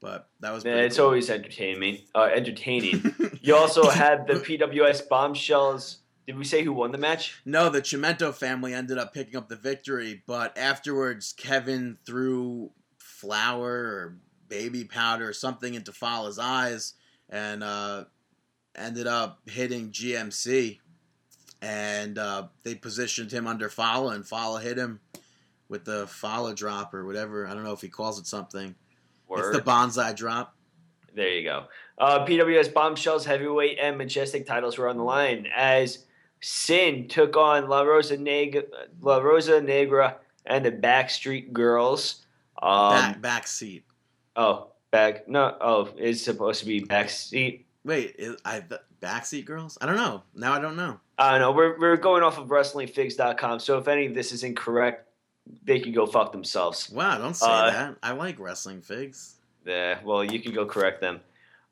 [0.00, 0.64] but that was.
[0.64, 1.06] Yeah, it's cool.
[1.06, 1.98] always entertaining.
[2.14, 3.14] Uh, entertaining.
[3.42, 6.00] You also had the PWS bombshells.
[6.26, 7.40] Did we say who won the match?
[7.46, 13.72] No, the Chimento family ended up picking up the victory, but afterwards, Kevin threw flour
[13.72, 16.92] or baby powder or something into Fala's eyes
[17.30, 18.04] and uh,
[18.76, 20.80] ended up hitting GMC.
[21.62, 25.00] And uh, they positioned him under Fala, and Fala hit him
[25.70, 27.46] with the Fala drop or whatever.
[27.46, 28.74] I don't know if he calls it something.
[29.28, 29.54] Word.
[29.54, 30.54] It's the bonsai drop.
[31.14, 31.64] There you go.
[31.96, 36.04] Uh, PWS Bombshells heavyweight and majestic titles were on the line as
[36.40, 38.62] Sin took on La Rosa Negra,
[39.00, 40.16] La Rosa Negra
[40.46, 42.24] and the Backstreet Girls.
[42.62, 43.84] Um, back, back seat.
[44.36, 45.28] Oh, back.
[45.28, 45.56] No.
[45.60, 47.64] Oh, it's supposed to be backseat.
[47.84, 49.78] Wait, is, I the backseat girls?
[49.80, 50.22] I don't know.
[50.34, 51.00] Now I don't know.
[51.18, 51.52] I don't know.
[51.52, 55.09] We're, we're going off of WrestlingFigs.com, so if any of this is incorrect,
[55.64, 56.90] they can go fuck themselves.
[56.90, 57.96] Wow, don't say Uh, that.
[58.02, 59.36] I like wrestling figs.
[59.66, 61.20] Yeah, well, you can go correct them.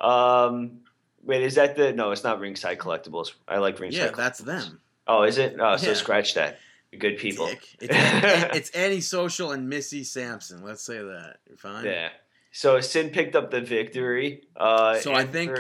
[0.01, 0.81] Um,
[1.23, 1.93] wait, is that the?
[1.93, 3.33] No, it's not Ringside Collectibles.
[3.47, 4.11] I like Ringside.
[4.11, 4.81] Yeah, that's them.
[5.07, 5.57] Oh, is it?
[5.59, 5.95] Oh, so Yeah.
[5.95, 6.59] scratch that.
[6.93, 7.47] You're good people.
[7.47, 7.77] Dick.
[7.81, 7.95] It's,
[8.57, 10.63] it's antisocial and Missy Sampson.
[10.63, 11.37] Let's say that.
[11.49, 11.85] You're fine.
[11.85, 12.09] Yeah.
[12.53, 14.43] So Sin picked up the victory.
[14.57, 15.53] Uh, So I think-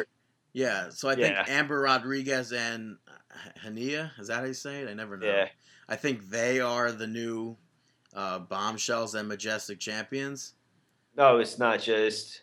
[0.54, 0.88] Yeah.
[0.90, 1.44] So I Yeah.
[1.44, 2.96] think Amber Rodriguez and
[3.64, 4.88] Hania, is that how you say it?
[4.88, 5.26] I never know.
[5.26, 5.48] Yeah.
[5.88, 7.56] I think they are the new
[8.18, 10.54] uh, bombshells and majestic champions.
[11.16, 12.42] no, it's not just.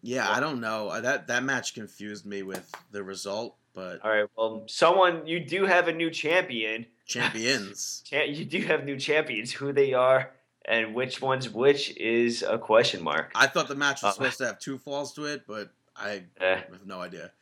[0.00, 0.88] Yeah, I don't know.
[0.88, 4.28] Uh, That that match confused me with the result, but All right.
[4.36, 6.86] Well, someone you do have a new champion.
[7.04, 8.02] champions.
[8.08, 9.50] Cha- You do have new champions.
[9.52, 10.30] Who they are
[10.64, 13.32] and which one's which is a question mark.
[13.34, 16.22] I thought the match was Uh, supposed to have two falls to it, but I
[16.40, 16.56] Eh.
[16.70, 17.32] have no idea.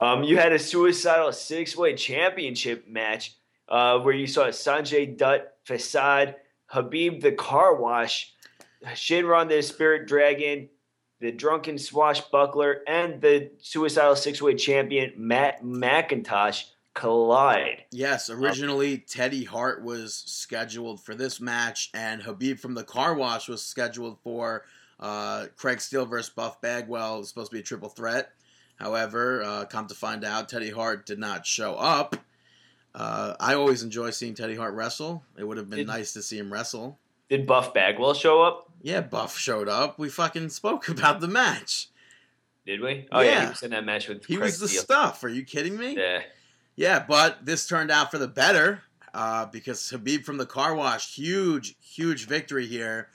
[0.00, 3.34] Um, you had a suicidal six-way championship match
[3.68, 8.34] uh, where you saw Sanjay Dutt, Facade, Habib the Car Wash,
[8.84, 10.68] Shynron the Spirit Dragon,
[11.20, 16.64] the Drunken Swashbuckler, and the suicidal six-way champion Matt McIntosh
[16.94, 17.84] collide.
[17.90, 23.48] Yes, originally Teddy Hart was scheduled for this match, and Habib from the Car Wash
[23.48, 24.64] was scheduled for
[24.98, 27.16] uh, Craig Steele versus Buff Bagwell.
[27.16, 28.32] It was supposed to be a triple threat.
[28.76, 32.16] However, uh, come to find out, Teddy Hart did not show up.
[32.96, 35.22] Uh, I always enjoy seeing Teddy Hart wrestle.
[35.38, 36.98] It would have been Did- nice to see him wrestle.
[37.28, 38.70] Did Buff Bagwell show up?
[38.82, 39.98] Yeah, Buff showed up.
[39.98, 41.88] We fucking spoke about the match.
[42.66, 43.06] Did we?
[43.12, 43.42] Oh yeah, Yeah.
[43.44, 44.82] he was in that match with He Craig was the Steele.
[44.82, 45.22] stuff.
[45.24, 45.96] Are you kidding me?
[45.96, 46.22] Yeah.
[46.76, 48.82] Yeah, but this turned out for the better
[49.14, 53.08] uh, because Habib from the car wash, huge, huge victory here.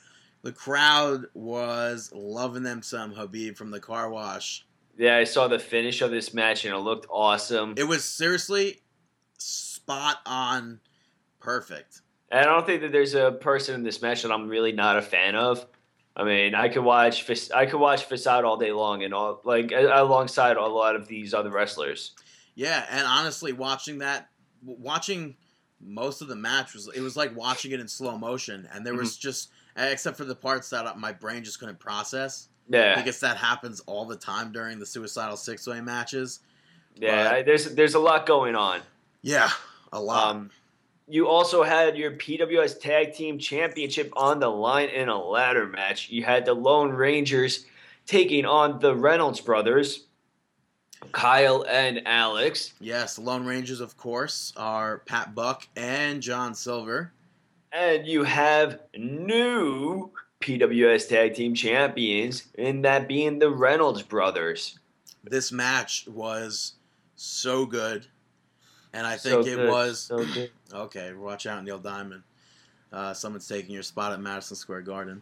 [0.44, 4.66] The crowd was loving them some Habib from the car wash.
[4.98, 7.76] Yeah, I saw the finish of this match and it looked awesome.
[7.78, 8.82] It was seriously
[9.92, 10.80] spot on
[11.40, 12.02] perfect.
[12.32, 14.98] And I don't think that there's a person in this match that I'm really not
[14.98, 15.66] a fan of.
[16.16, 19.72] I mean, I could watch I could watch Facade all day long and all like
[19.72, 22.12] alongside a lot of these other wrestlers.
[22.56, 24.30] Yeah, and honestly, watching that,
[24.64, 25.36] watching
[25.80, 28.94] most of the match was it was like watching it in slow motion, and there
[28.94, 29.02] mm-hmm.
[29.02, 33.38] was just except for the parts that my brain just couldn't process Yeah, because that
[33.38, 36.42] happens all the time during the suicidal six way matches.
[36.96, 37.24] yeah.
[37.24, 38.82] but- I- there's there's a lot going on.
[39.22, 39.50] Yeah,
[39.92, 40.36] a lot.
[40.36, 40.50] Um,
[41.08, 46.10] you also had your PWS Tag Team Championship on the line in a ladder match.
[46.10, 47.66] You had the Lone Rangers
[48.06, 50.06] taking on the Reynolds brothers,
[51.12, 52.74] Kyle and Alex.
[52.80, 57.12] yes, the Lone Rangers, of course, are Pat Buck and John Silver.
[57.74, 60.12] And you have new
[60.42, 64.78] PWS Tag Team Champions, and that being the Reynolds brothers.
[65.24, 66.74] This match was
[67.16, 68.08] so good,
[68.94, 70.26] and I So think it good, was so
[70.74, 71.14] okay.
[71.14, 72.24] Watch out, Neil Diamond.
[72.92, 75.22] Uh, someone's taking your spot at Madison Square Garden.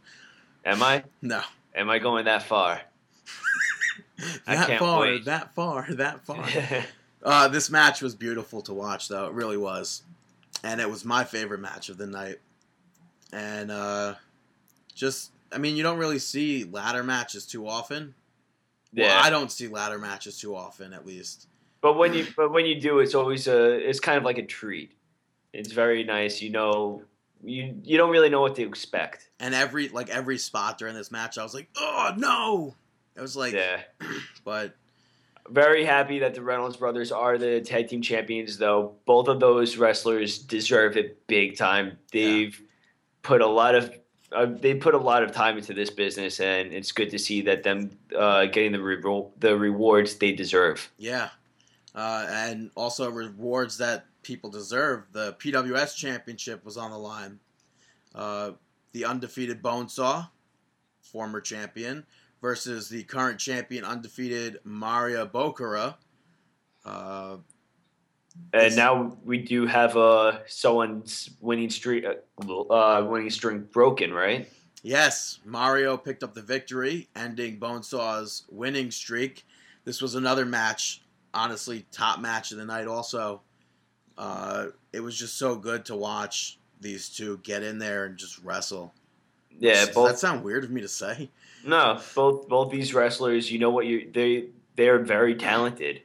[0.65, 1.03] Am I?
[1.22, 1.41] No,
[1.76, 2.82] Am I going that far?
[4.45, 5.26] That far, wait.
[5.26, 6.45] that far, that far.
[7.22, 9.26] Uh, this match was beautiful to watch, though.
[9.28, 10.03] It really was.
[10.63, 12.38] And it was my favorite match of the night.
[13.34, 14.15] And uh,
[14.95, 18.15] just, I mean, you don't really see ladder matches too often.
[18.93, 19.07] yeah.
[19.17, 21.49] Well, I don't see ladder matches too often, at least.
[21.82, 24.45] But when you but when you do, it's always a it's kind of like a
[24.45, 24.93] treat.
[25.53, 26.41] It's very nice.
[26.41, 27.03] You know,
[27.43, 29.30] you you don't really know what to expect.
[29.39, 32.75] And every, like, every spot during this match, I was like, oh, no!
[33.15, 33.82] It was like, yeah.
[34.43, 34.75] but
[35.49, 38.95] Very happy that the Reynolds brothers are the tag team champions, though.
[39.05, 41.97] Both of those wrestlers deserve it big time.
[42.11, 42.61] They've
[43.21, 43.91] put a lot of
[44.32, 47.41] uh, they put a lot of time into this business, and it's good to see
[47.41, 50.91] that them uh, getting the re- the rewards they deserve.
[50.97, 51.30] yeah.
[52.00, 55.04] Uh, and also rewards that people deserve.
[55.12, 57.39] The PWS Championship was on the line.
[58.16, 58.52] Uh,
[58.93, 60.30] the undefeated Bonesaw,
[61.02, 62.06] former champion,
[62.41, 65.95] versus the current champion, undefeated Mario Bokara.
[66.86, 67.38] Uh,
[68.54, 72.14] And now we do have uh, someone's winning streak, uh,
[72.72, 74.50] uh, winning streak broken, right?
[74.84, 79.45] yes, Mario picked up the victory, ending Bonesaw's winning streak.
[79.84, 81.02] This was another match,
[81.34, 82.88] honestly, top match of the night.
[82.88, 83.41] Also,
[84.17, 88.43] uh, it was just so good to watch these two get in there and just
[88.43, 88.93] wrestle.
[89.57, 90.09] Yeah, Does both.
[90.09, 91.30] that sound weird of me to say?
[91.65, 93.51] No, both both these wrestlers.
[93.51, 96.01] You know what you they they are very talented.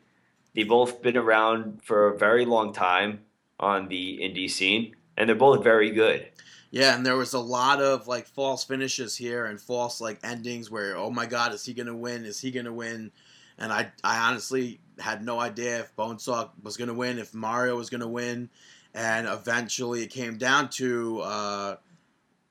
[0.55, 3.21] They've both been around for a very long time
[3.61, 6.27] on the indie scene, and they're both very good.
[6.71, 10.73] Yeah, and there was a lot of like false finishes here and false like endings
[10.73, 12.25] where oh my god, is he gonna win?
[12.25, 13.13] Is he gonna win?
[13.59, 17.91] And I I honestly had no idea if Bonesaw was gonna win, if Mario was
[17.91, 18.49] gonna win,
[18.95, 21.77] and eventually it came down to uh,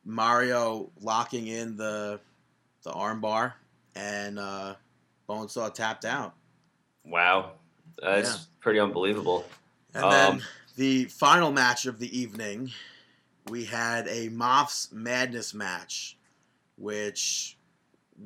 [0.05, 2.19] Mario locking in the
[2.83, 3.53] the armbar
[3.95, 4.75] and uh,
[5.29, 6.33] Bonesaw tapped out.
[7.05, 7.53] Wow,
[8.01, 8.37] that's Yeah.
[8.59, 9.45] pretty unbelievable.
[9.93, 10.43] And Um, then
[10.75, 12.71] the final match of the evening,
[13.49, 16.17] we had a Moff's Madness match,
[16.77, 17.57] which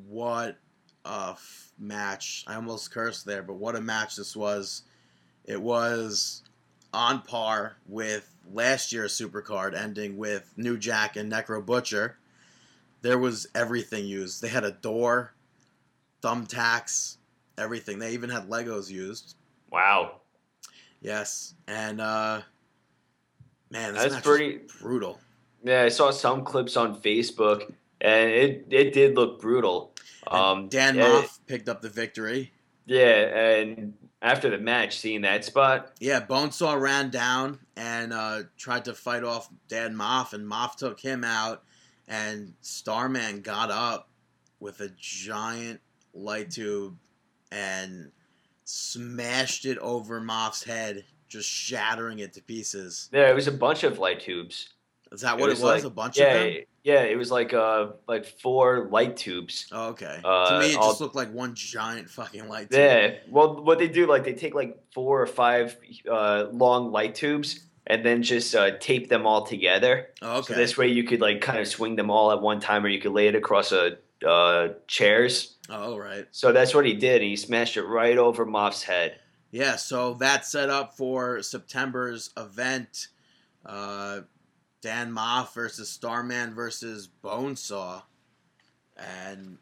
[0.07, 0.57] what
[1.31, 2.43] f- match!
[2.47, 4.83] I almost cursed there, but what a match this was!
[5.45, 6.43] It was
[6.93, 12.17] on par with last year's Supercard, ending with New Jack and Necro Butcher.
[13.01, 14.41] There was everything used.
[14.41, 15.33] They had a door,
[16.21, 17.17] thumbtacks,
[17.57, 17.99] everything.
[17.99, 19.35] They even had Legos used.
[19.71, 20.21] Wow,
[21.01, 22.41] Yes, and uh,
[23.69, 25.19] man, this That's pretty- brutal.
[25.63, 29.93] yeah, I saw some clips on Facebook, and it it did look brutal.
[30.27, 32.51] Um, Dan yeah, Moff picked up the victory.
[32.85, 38.85] Yeah, and after the match, seeing that spot, Yeah, Bonesaw ran down and uh, tried
[38.85, 41.63] to fight off Dan Moff, and Moff took him out,
[42.07, 44.09] and Starman got up
[44.59, 45.81] with a giant
[46.13, 46.97] light tube
[47.51, 48.11] and
[48.63, 53.09] smashed it over Moff's head, just shattering it to pieces.
[53.13, 54.69] yeah, it was a bunch of light tubes.
[55.11, 55.61] Is that what it was?
[55.61, 56.63] like- a bunch yeah, of them?
[56.83, 59.67] yeah, it was like uh like four light tubes.
[59.71, 60.19] Oh, okay.
[60.23, 62.79] Uh, to me, it I'll- just looked like one giant fucking light tube.
[62.79, 65.77] Yeah, well, what they do like they take like four or five
[66.09, 70.09] uh, long light tubes and then just uh, tape them all together.
[70.21, 70.53] Oh, okay.
[70.53, 72.89] So this way you could like kind of swing them all at one time, or
[72.89, 75.55] you could lay it across a uh, chairs.
[75.69, 76.25] oh, right.
[76.31, 77.21] So that's what he did.
[77.21, 79.19] He smashed it right over Moff's head.
[79.51, 83.07] Yeah, so that's set up for September's event.
[83.65, 84.21] Uh,
[84.87, 88.03] Dan Moff versus Starman versus Bonesaw.
[88.95, 89.57] And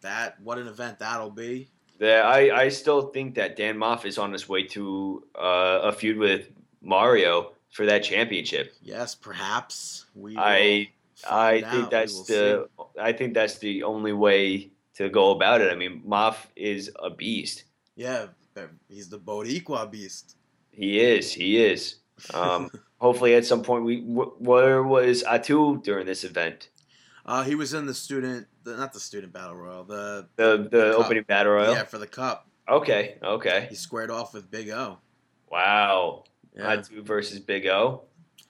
[0.00, 1.68] that, what an event that'll be.
[2.00, 5.92] Yeah, I, I still think that Dan Moff is on his way to uh, a
[5.92, 6.48] feud with
[6.80, 8.74] Mario for that championship.
[8.80, 10.34] Yes, perhaps we.
[10.38, 10.88] I
[11.30, 11.90] I think out.
[11.90, 15.70] that's the I think that's the only way to go about it.
[15.70, 17.64] I mean, Moff is a beast.
[17.96, 18.28] yeah.
[18.88, 20.36] He's the Boricua beast.
[20.70, 21.32] He is.
[21.32, 21.96] He is.
[22.34, 26.68] Um, hopefully, at some point, we wh- where was Atu during this event?
[27.24, 30.92] Uh, he was in the student, the, not the student battle royal, the The the
[30.96, 31.04] Cup.
[31.06, 31.72] opening battle royal.
[31.74, 32.48] yeah for the cup.
[32.68, 33.16] Okay.
[33.22, 33.66] Okay.
[33.68, 34.98] He squared off with Big O.
[35.50, 36.24] Wow.
[36.56, 36.76] Yeah.
[36.76, 38.02] Atu versus Big O.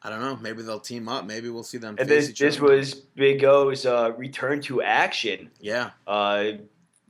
[0.03, 0.37] I don't know.
[0.37, 1.27] Maybe they'll team up.
[1.27, 1.97] Maybe we'll see them.
[1.99, 2.67] And this this other.
[2.77, 5.51] was Big O's uh, return to action.
[5.61, 5.91] Yeah.
[6.07, 6.53] Uh,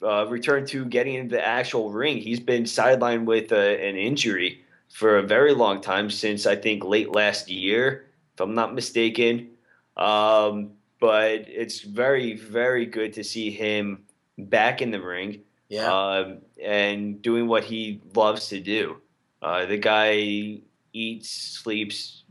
[0.02, 2.18] uh, return to getting into the actual ring.
[2.18, 6.84] He's been sidelined with uh, an injury for a very long time since I think
[6.84, 9.50] late last year, if I'm not mistaken.
[9.96, 14.04] Um, but it's very very good to see him
[14.38, 15.90] back in the ring Yeah.
[15.92, 18.96] um, and doing what he loves to do.
[19.42, 20.60] Uh, the guy
[20.92, 22.22] eats, sleeps,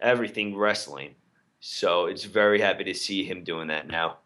[0.00, 1.14] everything wrestling.
[1.60, 4.18] So it's very happy to see him doing that now.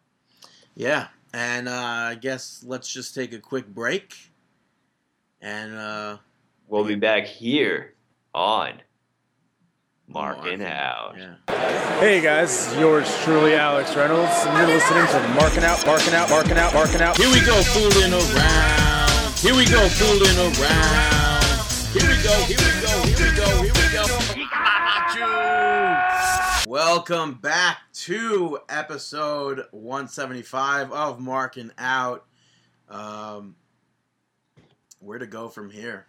[0.75, 1.07] yeah.
[1.35, 4.13] And uh, I guess let's just take a quick break.
[5.41, 6.17] And uh,
[6.67, 7.93] We'll be back here
[8.33, 8.81] on
[10.07, 11.15] Marking Marking, Out.
[11.17, 11.35] yeah.
[11.99, 16.57] Hey guys, yours truly, Alex Reynolds, and you're listening to Marking Out, Marking Out, Marking
[16.57, 17.17] Out, Marking Out.
[17.17, 19.33] Here we go, fooling around.
[19.39, 21.43] Here we go, fooling around.
[21.93, 24.03] Here we go, here we go, here we go, here we go.
[25.13, 26.67] Pikachu.
[26.67, 32.25] Welcome back to episode 175 of Marking Out.
[32.89, 33.55] Um,
[34.99, 36.07] where to go from here?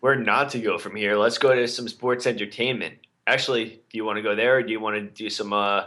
[0.00, 1.16] Where not to go from here?
[1.16, 2.94] Let's go to some sports entertainment.
[3.26, 5.86] Actually, do you want to go there or do you want to do some uh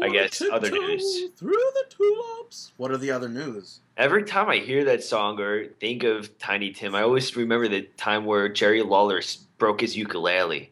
[0.00, 1.24] I guess other news.
[1.36, 2.72] Through the tulips.
[2.78, 3.80] What are the other news?
[3.98, 7.82] Every time I hear that song or think of Tiny Tim, I always remember the
[7.98, 9.20] time where Jerry Lawler
[9.58, 10.70] broke his ukulele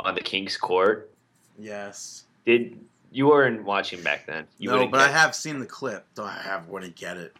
[0.00, 1.10] on the King's Court.
[1.58, 2.24] Yes.
[2.46, 2.78] Did
[3.12, 4.46] you weren't watching back then?
[4.58, 6.06] You no, wouldn't but I get- have seen the clip.
[6.14, 6.68] Do I have?
[6.68, 7.36] Wouldn't get it?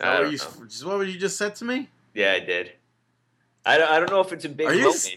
[0.00, 0.66] I What, don't were you, know.
[0.68, 1.88] just what you just said to me?
[2.14, 2.72] Yeah, I did.
[3.66, 4.94] I don't, I don't know if it's a big Are moment.
[4.94, 5.10] s-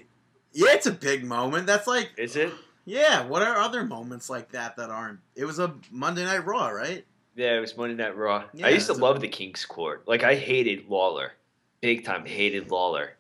[0.52, 1.68] Yeah, it's a big moment.
[1.68, 2.52] That's like, Is it?
[2.86, 3.26] yeah.
[3.26, 5.20] What are other moments like that that aren't?
[5.36, 7.06] It was a Monday Night Raw, right?
[7.36, 8.44] Yeah, it was Monday Night Raw.
[8.54, 10.04] Yeah, I used to it's a- love the King's Court.
[10.08, 11.34] Like I hated Lawler,
[11.80, 12.26] big time.
[12.26, 13.14] Hated Lawler.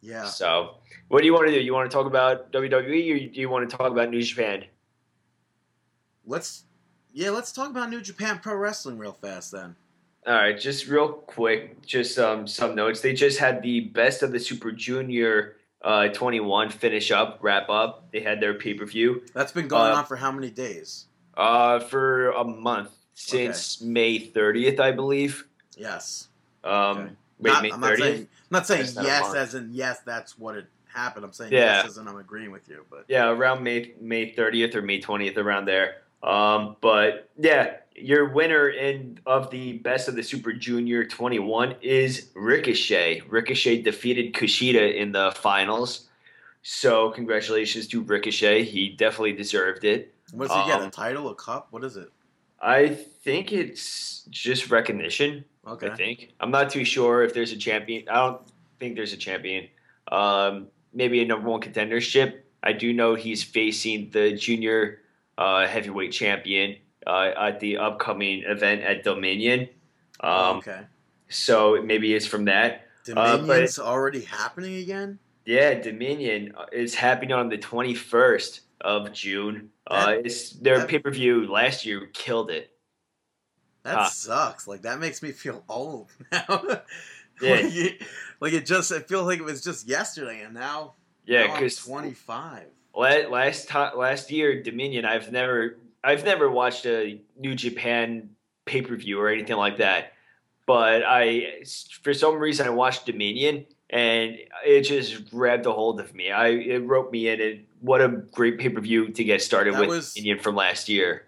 [0.00, 0.24] Yeah.
[0.26, 0.76] So,
[1.08, 1.60] what do you want to do?
[1.60, 4.64] You want to talk about WWE or do you want to talk about New Japan?
[6.24, 6.64] Let's,
[7.12, 9.74] yeah, let's talk about New Japan Pro Wrestling real fast then.
[10.26, 13.00] All right, just real quick, just um, some notes.
[13.00, 18.10] They just had the best of the Super Junior uh, 21 finish up, wrap up.
[18.10, 21.06] They had their pay per view That's been going Uh, on for how many days?
[21.36, 25.46] uh, for a month since May 30th, I believe.
[25.76, 26.26] Yes.
[26.64, 27.10] Um, Okay.
[27.38, 27.98] wait, Not- May I'm not 30th?
[28.00, 31.24] saying, I'm not saying That's yes as in yes, that's what it happened.
[31.24, 31.82] I'm saying Yeah.
[31.82, 32.84] yes as in I'm agreeing with you.
[32.90, 36.02] But Yeah, around May May 30th or May 20th, around there.
[36.22, 42.28] Um, but yeah, your winner in of the best of the Super Junior 21 is
[42.34, 43.22] Ricochet.
[43.28, 46.08] Ricochet defeated Kushida in the finals.
[46.62, 48.64] So congratulations to Ricochet.
[48.64, 50.12] He definitely deserved it.
[50.32, 50.80] what's he get?
[50.80, 51.68] A Um, title, a cup?
[51.70, 52.10] What is it?
[52.60, 55.44] I think it's just recognition.
[55.66, 55.88] Okay.
[55.88, 56.32] I think.
[56.40, 58.08] I'm not too sure if there's a champion.
[58.08, 58.40] I don't
[58.80, 59.68] think there's a champion.
[60.10, 62.40] Um, maybe a number one contendership.
[62.62, 65.00] I do know he's facing the junior
[65.38, 66.76] uh, heavyweight champion
[67.06, 69.68] uh, at the upcoming event at Dominion.
[70.20, 70.80] Um, okay.
[71.28, 72.86] So maybe it's from that.
[73.10, 75.18] uh, but- Dominion's already happening again.
[75.44, 79.70] Yeah, Dominion uh, is happening on the 21st of June.
[79.86, 82.70] Uh, it's their pay per view last year killed it.
[83.84, 84.08] That Huh.
[84.10, 84.66] sucks.
[84.66, 86.42] Like that makes me feel old now.
[87.40, 87.50] Yeah.
[87.50, 88.02] like, it,
[88.40, 90.94] like it just, I feel like it was just yesterday, and now,
[91.26, 92.64] Yeah, because 25.
[92.96, 95.76] La- last time last year Dominion I've never
[96.06, 98.30] I've never watched a New Japan
[98.64, 100.12] pay per view or anything like that,
[100.64, 101.64] but I
[102.02, 106.30] for some reason I watched Dominion and it just grabbed a hold of me.
[106.30, 109.74] I it roped me in and what a great pay per view to get started
[109.74, 111.26] That with was- Dominion from last year.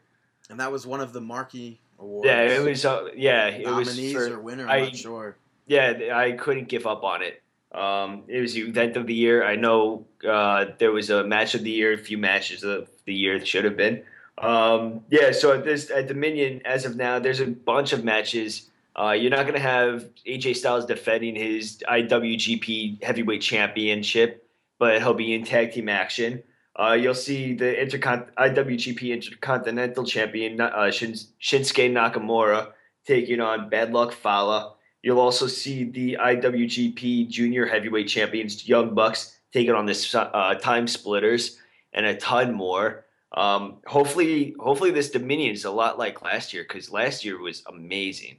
[0.48, 2.26] And that was one of the marquee awards.
[2.26, 4.68] Yeah, it was uh, yeah it was nominees for, or winner.
[4.68, 5.36] I- I'm not sure.
[5.66, 7.42] yeah, I couldn't give up on it.
[7.72, 9.44] Um, it was the event of the year.
[9.44, 13.12] I know uh, there was a match of the year, a few matches of the
[13.12, 14.04] year it should have been.
[14.40, 18.70] Um, yeah, so at this at Dominion, as of now, there's a bunch of matches.
[18.98, 25.14] Uh, you're not going to have AJ Styles defending his IWGP Heavyweight Championship, but he'll
[25.14, 26.42] be in tag team action.
[26.78, 32.72] Uh, you'll see the Intercon- IWGP Intercontinental Champion uh, Shin- Shinsuke Nakamura
[33.04, 34.76] taking on Bad Luck Fale.
[35.02, 40.86] You'll also see the IWGP Junior Heavyweight Champions Young Bucks taking on the uh, Time
[40.86, 41.58] Splitters
[41.92, 43.04] and a ton more.
[43.32, 47.62] Um, hopefully, hopefully this Dominion is a lot like last year because last year was
[47.68, 48.36] amazing.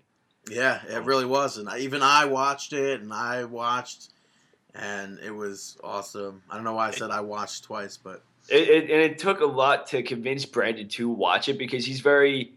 [0.49, 4.09] Yeah, it really was, and I, even I watched it, and I watched,
[4.73, 6.41] and it was awesome.
[6.49, 9.41] I don't know why I said I watched twice, but It, it, and it took
[9.41, 12.53] a lot to convince Brandon to watch it because he's very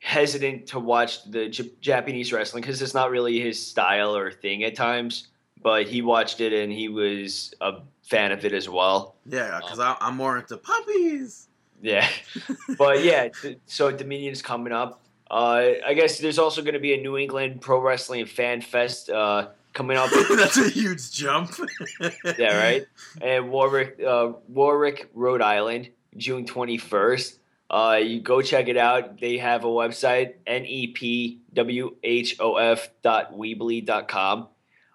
[0.00, 4.64] hesitant to watch the J- Japanese wrestling because it's not really his style or thing
[4.64, 5.28] at times.
[5.62, 9.14] But he watched it and he was a fan of it as well.
[9.26, 11.48] yeah, because I'm more into puppies.
[11.82, 12.08] Yeah,
[12.78, 13.28] but yeah,
[13.66, 15.02] so Dominion's coming up.
[15.30, 19.10] Uh, I guess there's also going to be a New England Pro Wrestling Fan Fest
[19.10, 20.10] uh, coming up.
[20.36, 21.52] That's a huge jump.
[22.38, 22.86] yeah, right.
[23.22, 27.36] And Warwick, uh, Warwick, Rhode Island, June 21st.
[27.70, 29.20] Uh, you go check it out.
[29.20, 34.48] They have a website, E nepwhof dot weebly dot com.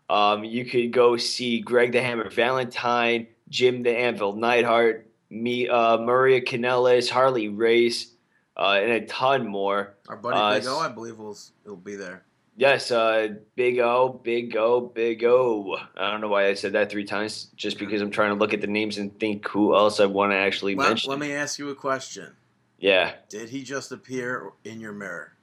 [0.09, 5.97] Um, you could go see Greg the Hammer Valentine, Jim the Anvil Neidhart, me, uh,
[5.97, 8.11] Maria Kanellis, Harley Race,
[8.57, 9.95] uh, and a ton more.
[10.07, 12.23] Our buddy Uh, Big O, I believe, will will be there.
[12.57, 15.77] Yes, uh, Big O, Big O, Big O.
[15.97, 17.47] I don't know why I said that three times.
[17.57, 20.31] Just because I'm trying to look at the names and think who else I want
[20.31, 21.09] to actually Let, mention.
[21.09, 22.33] let me ask you a question.
[22.79, 25.33] yeah, Did he just appear in your mirror?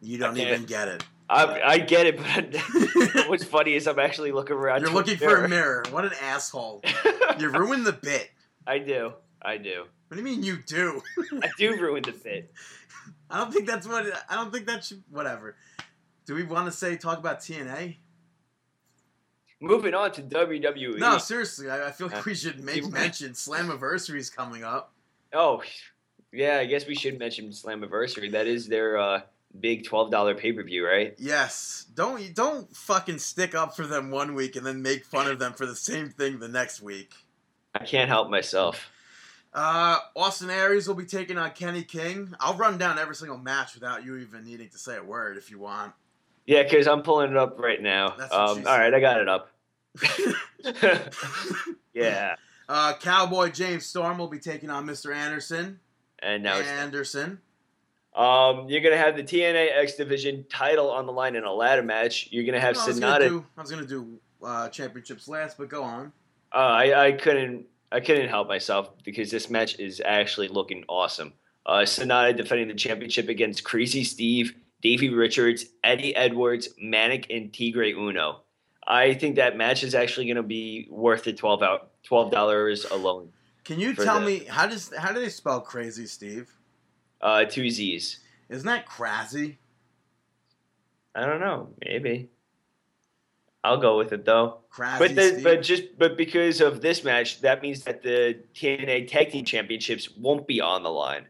[0.00, 1.02] You don't even get it.
[1.30, 2.56] I, I get it, but
[3.28, 4.80] what's funny is I'm actually looking around.
[4.80, 5.84] You're looking for a mirror.
[5.90, 6.82] What an asshole.
[7.38, 8.30] You ruined the bit.
[8.66, 11.00] I do, I do, What do you mean you do?
[11.40, 12.52] I do ruin the bit.
[13.30, 14.06] I don't think that's what.
[14.28, 15.04] I don't think that should.
[15.08, 15.54] Whatever.
[16.26, 17.98] Do we want to say talk about TNA?
[19.60, 20.98] Moving on to WWE.
[20.98, 21.70] No, seriously.
[21.70, 24.92] I, I feel like we should make mention Slammiversary is coming up.
[25.32, 25.62] Oh,
[26.32, 26.58] yeah.
[26.58, 28.32] I guess we should mention Slammiversary.
[28.32, 29.20] That is their uh,
[29.60, 31.14] big twelve dollar pay per view, right?
[31.18, 31.86] Yes.
[31.94, 35.52] Don't don't fucking stick up for them one week and then make fun of them
[35.52, 37.12] for the same thing the next week.
[37.74, 38.90] I can't help myself.
[39.52, 42.34] Uh, Austin Aries will be taking on Kenny King.
[42.38, 45.50] I'll run down every single match without you even needing to say a word if
[45.50, 45.92] you want.
[46.46, 48.08] Yeah, because I'm pulling it up right now.
[48.30, 48.92] Um, all right.
[48.92, 49.50] I got it up.
[51.94, 52.36] yeah,
[52.68, 55.14] Uh, Cowboy James Storm will be taking on Mr.
[55.14, 55.80] Anderson.
[56.18, 57.40] and now it's Anderson.
[58.18, 61.82] Um, you're gonna have the TNA X Division title on the line in a ladder
[61.84, 62.28] match.
[62.32, 63.28] You're gonna have No, I was gonna Sanada.
[63.28, 66.12] do, I was gonna do uh, championships last, but go on.
[66.52, 71.32] Uh, I I couldn't I couldn't help myself because this match is actually looking awesome.
[71.64, 77.92] Uh, Sanada defending the championship against Crazy Steve, Davey Richards, Eddie Edwards, Manik, and Tigre
[77.96, 78.40] Uno.
[78.86, 82.84] I think that match is actually going to be worth the twelve out twelve dollars
[82.86, 83.28] alone.
[83.64, 86.50] Can you tell the- me how does how do they spell crazy, Steve?
[87.20, 88.20] Uh, two Z's.
[88.48, 89.58] Isn't that crazy?
[91.14, 91.70] I don't know.
[91.84, 92.28] Maybe.
[93.64, 94.58] I'll go with it though.
[94.70, 99.08] Crazy, But the, but just but because of this match, that means that the TNA
[99.08, 101.26] Tag Team Championships won't be on the line,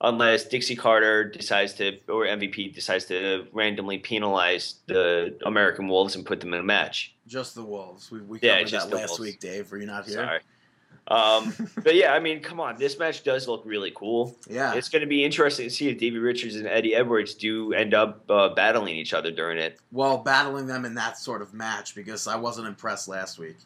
[0.00, 6.26] unless Dixie Carter decides to or MVP decides to randomly penalize the American Wolves and
[6.26, 7.14] put them in a match.
[7.26, 8.10] just the wolves.
[8.10, 9.20] We, we Yeah, covered just that last Wolves.
[9.20, 9.70] week, Dave.
[9.70, 10.14] Were you not here?
[10.14, 10.40] Sorry.
[11.10, 14.36] Um, but yeah, I mean, come on, this match does look really cool.
[14.46, 14.74] Yeah.
[14.74, 17.94] It's going to be interesting to see if Davey Richards and Eddie Edwards do end
[17.94, 19.78] up uh, battling each other during it.
[19.90, 23.56] well, battling them in that sort of match because I wasn't impressed last week.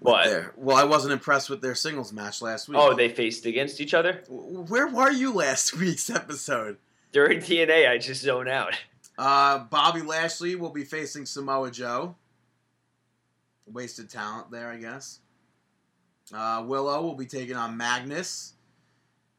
[0.00, 0.24] What?
[0.26, 2.78] their- well, I wasn't impressed with their singles match last week.
[2.80, 6.78] Oh, they faced against each other Where were you last week's episode?
[7.12, 7.88] during TNA.
[7.88, 8.74] I just zone out.
[9.16, 12.14] Uh, Bobby Lashley will be facing Samoa Joe.
[13.66, 15.20] Wasted talent there, I guess.
[16.34, 18.54] Uh, Willow will be taking on Magnus.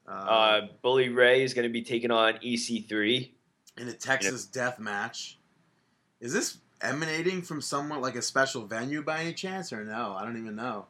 [0.07, 3.31] Uh, Uh, Bully Ray is going to be taking on EC3.
[3.77, 5.37] in a Texas death match.
[6.19, 10.15] Is this emanating from somewhat like a special venue by any chance, or no?
[10.19, 10.87] I don't even know.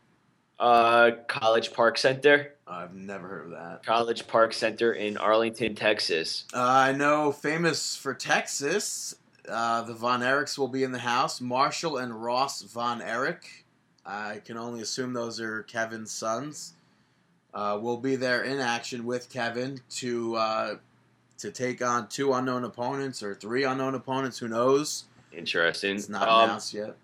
[0.59, 2.53] Uh, College Park Center.
[2.67, 3.85] I've never heard of that.
[3.85, 6.45] College Park Center in Arlington, Texas.
[6.53, 9.15] Uh, I know, famous for Texas,
[9.47, 11.39] uh, the Von Erichs will be in the house.
[11.39, 13.65] Marshall and Ross Von Erich.
[14.05, 16.73] I can only assume those are Kevin's sons.
[17.53, 20.75] Uh, will be there in action with Kevin to uh,
[21.39, 24.37] to take on two unknown opponents or three unknown opponents.
[24.37, 25.05] Who knows?
[25.31, 25.95] Interesting.
[25.95, 26.95] It's not Um, announced yet.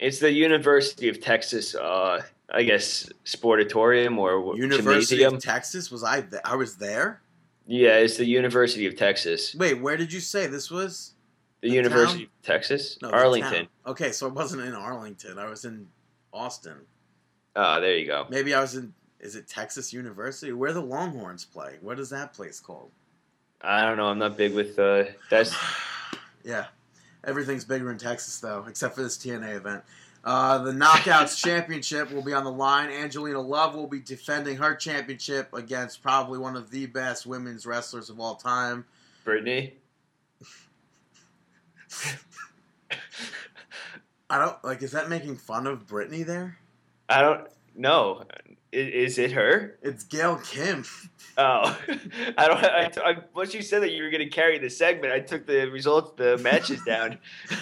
[0.00, 5.34] It's the University of Texas, uh, I guess, sportatorium or University gymnasium.
[5.34, 5.90] of Texas.
[5.90, 6.22] Was I?
[6.22, 7.20] Th- I was there.
[7.66, 9.54] yeah, it's the University of Texas.
[9.54, 11.12] Wait, where did you say this was?
[11.60, 12.30] The, The University town?
[12.40, 13.68] of Texas, No, Arlington.
[13.86, 15.38] Okay, so it wasn't in Arlington.
[15.38, 15.86] I was in
[16.32, 16.76] Austin.
[17.54, 18.26] Ah, there you go.
[18.28, 18.94] Maybe I was in.
[19.20, 20.52] Is it Texas University?
[20.52, 21.76] Where the Longhorns play?
[21.80, 22.90] What is that place called?
[23.60, 24.06] I don't know.
[24.06, 25.54] I'm not big with uh, that's
[26.44, 26.66] Yeah,
[27.24, 29.84] everything's bigger in Texas though, except for this TNA event.
[30.24, 32.90] Uh, the Knockouts Championship will be on the line.
[32.90, 38.10] Angelina Love will be defending her championship against probably one of the best women's wrestlers
[38.10, 38.84] of all time.
[39.24, 39.74] Brittany.
[44.32, 44.82] I don't like.
[44.82, 46.56] Is that making fun of Brittany there?
[47.06, 47.46] I don't
[47.76, 48.22] know.
[48.72, 49.78] Is, is it her?
[49.82, 50.86] It's Gail Kim.
[51.36, 51.78] Oh,
[52.38, 52.64] I don't.
[52.64, 55.46] I, I, once you said that you were going to carry the segment, I took
[55.46, 57.18] the results, the matches down.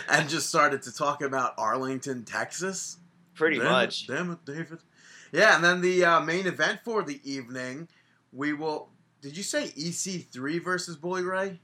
[0.09, 2.99] and just started to talk about Arlington, Texas.
[3.35, 4.07] Pretty Damn it, much.
[4.07, 4.79] damn it, David.
[5.33, 7.89] Yeah, and then the uh, main event for the evening,
[8.33, 8.91] we will.
[9.23, 11.59] Did you say EC3 versus Bully Ray?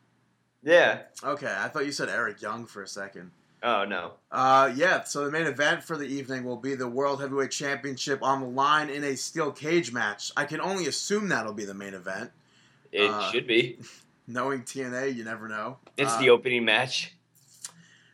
[0.65, 1.03] Yeah.
[1.23, 3.31] Okay, I thought you said Eric Young for a second.
[3.63, 4.13] Oh no.
[4.31, 8.23] Uh, yeah, so the main event for the evening will be the World Heavyweight Championship
[8.23, 10.31] on the line in a steel cage match.
[10.37, 12.31] I can only assume that'll be the main event.
[12.93, 13.79] It Uh, should be.
[14.29, 15.79] Knowing TNA, you never know.
[15.97, 17.15] It's Uh, the opening match.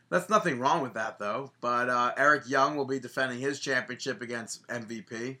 [0.09, 1.51] That's nothing wrong with that, though.
[1.59, 5.37] But uh, Eric Young will be defending his championship against MVP.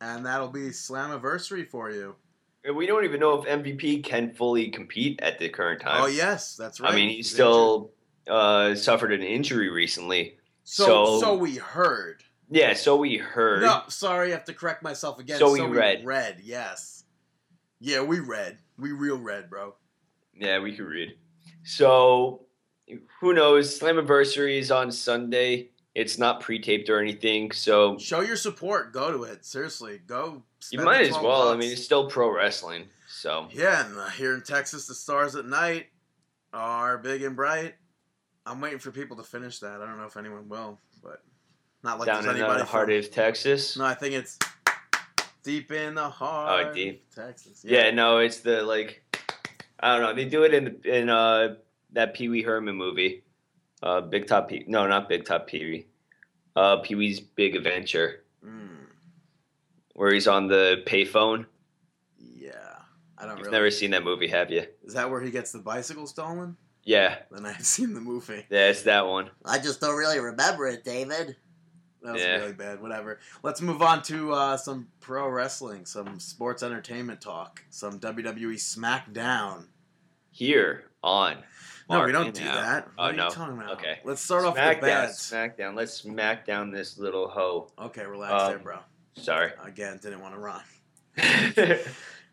[0.00, 2.14] And that'll be Slammiversary for you.
[2.64, 6.02] And We don't even know if MVP can fully compete at the current time.
[6.02, 6.92] Oh, yes, that's right.
[6.92, 7.90] I mean, he He's still
[8.28, 10.36] uh, suffered an injury recently.
[10.64, 12.22] So, So- so we heard.
[12.50, 13.62] Yeah, so we heard.
[13.62, 15.38] No, sorry, I have to correct myself again.
[15.38, 16.04] So we read.
[16.04, 17.04] Read, yes.
[17.78, 18.58] Yeah, we read.
[18.78, 19.74] We real read, bro.
[20.34, 21.16] Yeah, we could read.
[21.64, 22.46] So
[23.20, 23.78] who knows?
[23.78, 25.70] Slammiversary is on Sunday.
[25.94, 28.92] It's not pre-taped or anything, so Show your support.
[28.92, 29.44] Go to it.
[29.44, 30.42] Seriously, go.
[30.70, 31.48] you might as 12 well.
[31.48, 32.84] I mean, it's still pro wrestling.
[33.08, 35.86] So Yeah, and uh, here in Texas, the stars at night
[36.52, 37.74] are big and bright.
[38.48, 39.80] I'm waiting for people to finish that.
[39.80, 41.22] I don't know if anyone will, but
[41.82, 43.76] not like down there's in anybody the heart from- of Texas.
[43.76, 44.38] No, I think it's
[45.42, 46.66] deep in the heart.
[46.68, 47.04] Oh, deep.
[47.10, 47.64] of Texas.
[47.64, 49.02] Yeah, no, it's the like
[49.80, 50.14] I don't know.
[50.14, 51.56] They do it in the, in uh
[51.92, 53.22] that Pee Wee Herman movie,
[53.82, 54.64] uh, Big Top Pee.
[54.66, 55.86] No, not Big Top Pee Wee.
[56.56, 58.86] Uh, Pee Wee's Big Adventure, Mm,
[59.94, 61.46] where he's on the payphone.
[62.18, 62.52] yeah.
[63.16, 63.56] I don't You've really.
[63.56, 64.64] never seen that movie, have you?
[64.84, 66.56] Is that where he gets the bicycle stolen?
[66.88, 68.46] Yeah, Then I've seen the movie.
[68.48, 69.28] yeah, it's that one.
[69.44, 71.36] I just don't really remember it, David.
[72.02, 72.36] That was Yeah.
[72.36, 72.80] really bad.
[72.80, 73.18] Whatever.
[73.42, 79.66] Let's move on to uh, some pro wrestling, some sports entertainment talk, some WWE SmackDown.
[80.30, 81.44] Here on.
[81.90, 82.54] No, we don't do Out.
[82.54, 82.84] that.
[82.86, 83.24] What Oh, are no.
[83.26, 83.72] you talking about?
[83.72, 83.98] Okay.
[84.04, 85.18] Let's start off with Smackdown, the bads.
[85.30, 85.76] Smackdown.
[85.76, 87.70] Let's smack down this little hoe.
[87.78, 88.78] Okay, relax Um, there, bro.
[89.14, 89.52] Sorry.
[89.62, 90.62] Again, didn't want to run.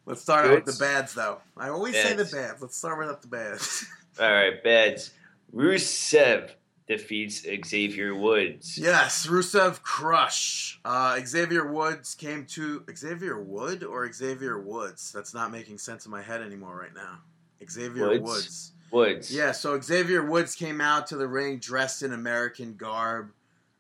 [0.06, 1.42] Let's start out with the bads, though.
[1.58, 2.32] I always say the Bads.
[2.34, 2.62] bads.
[2.62, 3.86] Let's start right up the bads.
[4.20, 5.12] right, beds.
[5.54, 6.52] Rusev
[6.88, 8.78] defeats Xavier Woods.
[8.78, 10.80] yes, Rusev Crush.
[10.86, 15.12] Uh, Xavier Woods came to Xavier Wood or Xavier Woods.
[15.12, 17.20] That's not making sense in my head anymore right now.
[17.68, 18.22] Xavier Woods?
[18.22, 18.72] Woods.
[18.92, 19.36] Woods.
[19.36, 23.32] Yeah, so Xavier Woods came out to the ring dressed in American garb.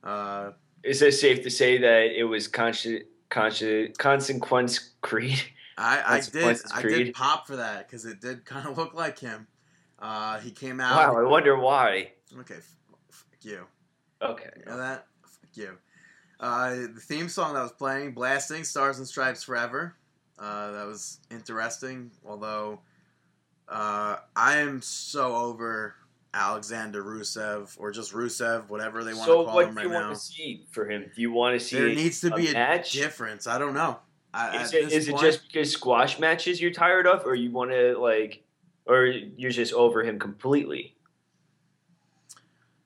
[0.04, 0.52] Uh,
[0.84, 5.42] Is it safe to say that it was consci- consci- Consequence Creed?
[5.78, 9.20] I, I did I did pop for that because it did kind of look like
[9.20, 9.48] him.
[10.00, 11.14] Uh, he came out.
[11.14, 12.12] Wow, I wonder why.
[12.40, 12.56] Okay,
[13.10, 13.66] fuck you.
[14.22, 14.50] Okay.
[14.60, 15.08] You know that?
[15.24, 15.78] Fuck you.
[16.40, 19.96] Uh, the theme song that was playing, blasting "Stars and Stripes Forever."
[20.38, 22.12] Uh, that was interesting.
[22.28, 22.82] Although
[23.70, 25.96] uh, I am so over
[26.34, 29.86] Alexander Rusev or just Rusev, whatever they want so to call what him do right
[29.88, 30.02] you now.
[30.08, 31.10] want to see for him?
[31.16, 32.92] Do you want to see There needs to a be a match?
[32.92, 33.48] difference.
[33.48, 34.00] I don't know.
[34.34, 37.98] I, Is it, it just because squash matches you're tired of, or you want to
[37.98, 38.44] like,
[38.86, 40.96] or you're just over him completely?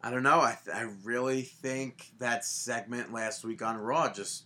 [0.02, 0.40] I don't know.
[0.40, 4.46] I I really think that segment last week on Raw just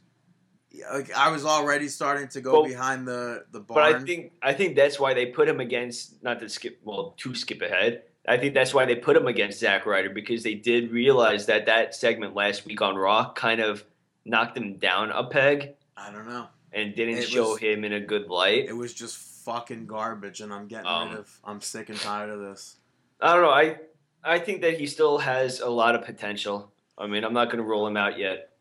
[0.91, 3.91] like I was already starting to go behind the the barn.
[3.93, 4.01] But.
[4.01, 7.35] I think I think that's why they put him against not to skip well to
[7.35, 8.03] skip ahead.
[8.27, 11.65] I think that's why they put him against Zack Ryder because they did realize that
[11.67, 13.83] that segment last week on Raw kind of
[14.25, 16.47] knocked him down a peg I don't know.
[16.71, 18.65] and didn't It show was- him in a good light.
[18.69, 21.39] It was just fucking garbage, and I'm getting Um, rid of.
[21.43, 22.77] I'm sick and tired of this.
[23.21, 23.49] I don't know.
[23.51, 23.77] I
[24.25, 26.71] I think that he still has a lot of potential.
[26.97, 28.51] I mean, I'm not going to roll him out yet.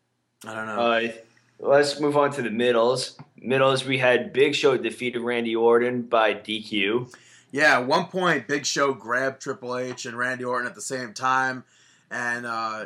[0.45, 0.79] I don't know.
[0.79, 1.11] Uh,
[1.59, 3.17] let's move on to the middles.
[3.37, 7.13] Middles, we had Big Show defeated Randy Orton by DQ.
[7.51, 11.13] yeah, at one point, Big Show grabbed Triple H and Randy Orton at the same
[11.13, 11.63] time,
[12.11, 12.85] and uh,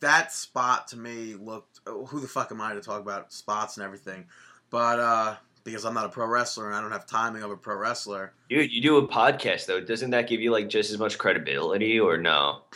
[0.00, 1.80] that spot to me looked.
[1.86, 4.26] Who the fuck am I to talk about spots and everything?
[4.70, 7.56] But uh, because I'm not a pro wrestler and I don't have timing of a
[7.56, 8.32] pro wrestler.
[8.48, 9.80] Dude, you do a podcast though.
[9.80, 12.62] Doesn't that give you like just as much credibility or no?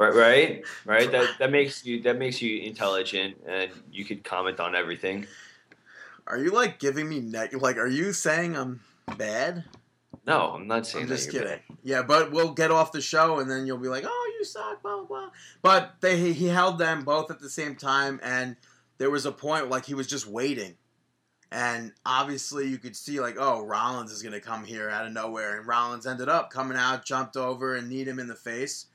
[0.00, 1.12] Right, right, right.
[1.12, 5.26] That that makes you that makes you intelligent and you could comment on everything.
[6.26, 7.52] Are you like giving me net?
[7.52, 8.80] Like, are you saying I'm
[9.18, 9.64] bad?
[10.26, 11.60] No, I'm not saying I'm just kidding.
[11.82, 14.80] Yeah, but we'll get off the show and then you'll be like, "Oh, you suck,"
[14.80, 15.04] blah blah.
[15.04, 15.30] blah.
[15.60, 18.56] But they he held them both at the same time, and
[18.96, 20.76] there was a point like he was just waiting,
[21.52, 25.58] and obviously you could see like, "Oh, Rollins is gonna come here out of nowhere,"
[25.58, 28.86] and Rollins ended up coming out, jumped over, and kneed him in the face,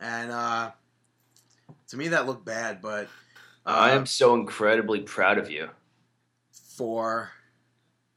[0.00, 0.70] and uh,
[1.88, 3.06] to me that looked bad, but
[3.64, 5.68] uh, I am so incredibly proud of you.
[6.52, 7.30] for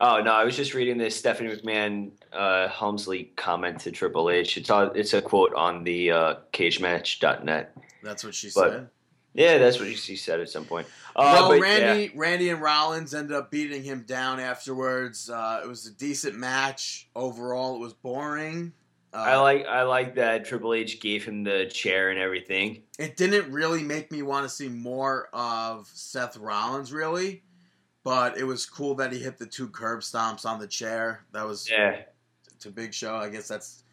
[0.02, 4.56] Oh no, I was just reading this Stephanie McMahon uh, Helmsley comment to Triple H.
[4.58, 7.76] It's on, it's a quote on the uh, CageMatch.net.
[8.02, 8.90] that's what she But- said.
[9.34, 10.88] Yeah, that's what she said at some point.
[11.16, 15.30] Uh, well, but, Randy, Randy and Rollins ended up beating him down afterwards.
[15.30, 17.76] Uh, it was a decent match overall.
[17.76, 18.74] It was boring.
[19.14, 22.84] Uh, I like I like that Triple H gave him the chair and everything.
[23.00, 27.44] It didn't really make me want to see more of Seth Rollins, really,
[28.04, 31.26] but it was cool that he hit the two curb stomps on the chair.
[31.32, 32.02] That was Yeah,
[32.60, 33.16] to Big Show.
[33.16, 33.84] I guess that's.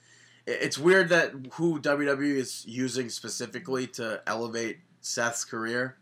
[0.46, 5.96] It's weird that who WWE is using specifically to elevate Seth's career.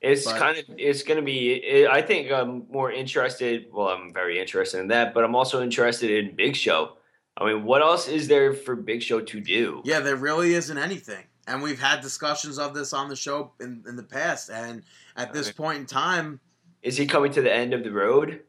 [0.00, 1.86] it's But- kind of it's going to be.
[1.86, 3.66] I think I'm more interested.
[3.72, 6.98] Well, I'm very interested in that, but I'm also interested in Big Show.
[7.38, 9.80] I mean, what else is there for Big Show to do?
[9.84, 11.24] Yeah, there really isn't anything.
[11.46, 14.50] And we've had discussions of this on the show in, in the past.
[14.50, 14.82] And
[15.16, 16.40] at this point in time,
[16.82, 18.42] Is he coming to the end of the road?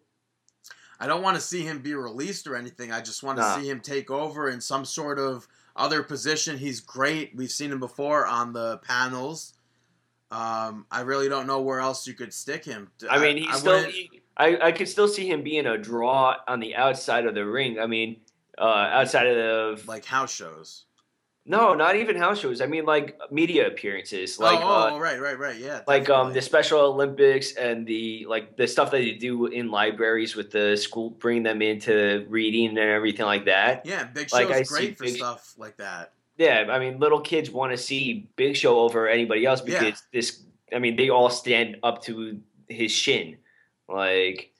[0.99, 2.91] I don't want to see him be released or anything.
[2.91, 3.57] I just want to Nah.
[3.59, 6.57] see him take over in some sort of other position.
[6.57, 7.33] He's great.
[7.35, 9.53] We've seen him before on the panels.
[10.31, 12.89] Um, I really don't know where else you could stick him.
[13.09, 13.83] I mean, he's I still.
[13.83, 17.45] He, I I could still see him being a draw on the outside of the
[17.45, 17.79] ring.
[17.79, 18.17] I mean,
[18.57, 20.85] uh, outside of the like house shows.
[21.45, 22.59] no, not even house shows.
[22.59, 25.55] I mean, like media appearances, like oh, uh, oh, right, right, right.
[25.57, 25.81] Yeah.
[25.87, 30.35] like um the Special Olympics and the like the stuff that you do in libraries
[30.35, 33.85] with the school, bring them into reading and everything like that.
[33.85, 36.13] Yeah, Big Show's like, great for Big- stuff like that.
[36.37, 39.83] Yeah, I mean, little kids want to see Big Show over anybody else Yeah.
[39.83, 40.41] because this.
[40.73, 43.37] I mean, they all stand up to his shin,
[43.87, 44.51] like.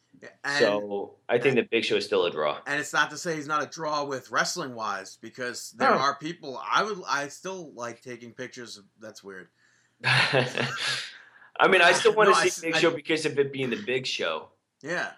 [0.43, 2.57] And, so I think that Big Show is still a draw.
[2.65, 5.97] and it's not to say he's not a draw with wrestling wise because there No.
[5.97, 9.49] are people I would I still like taking pictures of that's weird.
[10.03, 13.51] I mean, I still want No, to see s- Big I- Show because of it
[13.53, 14.49] being the Big Show.
[14.81, 15.11] Yeah.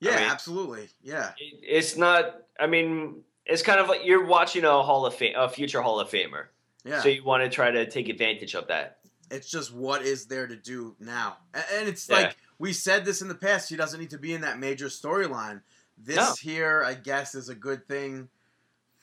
[0.00, 0.88] Yeah, mean- absolutely.
[1.02, 1.30] Yeah.
[1.38, 2.42] It, it's not.
[2.58, 6.00] I mean, it's kind of like you're watching a Hall of Fame, a future Hall
[6.00, 6.46] of Famer.
[6.84, 7.00] Yeah.
[7.02, 8.98] So you want to try to take advantage of that.
[9.30, 11.38] it's just what is there to do now.
[11.54, 12.16] And, it's Yeah.
[12.16, 14.86] like we said this in the past, he doesn't need to be in that major
[14.86, 15.62] storyline.
[15.96, 16.34] This No.
[16.40, 18.28] here, I guess, is a good thing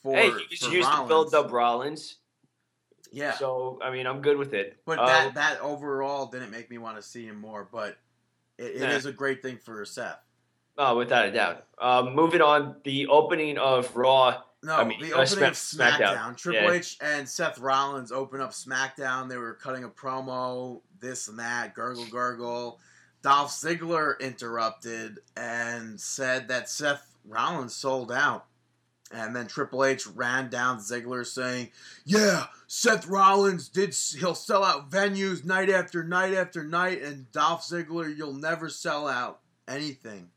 [0.04, 1.02] for hey, he was for used Rollins.
[1.04, 2.18] to build up Rollins.
[3.12, 3.34] Yeah.
[3.34, 4.80] So I mean, I'm good with it.
[4.86, 7.98] but Uh, that that overall didn't make me want to see him more, but
[8.58, 8.90] it, it Nah.
[8.92, 10.20] is a great thing for Seth.
[10.78, 11.66] Oh, without a doubt.
[11.80, 14.42] Um, moving on, the opening of Raw.
[14.64, 15.98] No, I mean, the uh, opening of SmackDown.
[16.00, 16.38] SmackDown.
[16.38, 16.78] Triple Yeah.
[16.78, 19.30] H and Seth Rollins open up SmackDown.
[19.30, 22.80] They were cutting a promo, this and that, gurgle, gurgle.
[23.24, 28.46] Dolph Ziggler interrupted and said that Seth Rollins sold out.
[29.14, 31.72] And then Triple H ran down Ziggler saying,
[32.06, 33.94] "Yeah, Seth Rollins did.
[33.94, 39.08] He'll sell out venues night after night after night, and Dolph Ziggler, you'll never sell
[39.10, 40.30] out anything."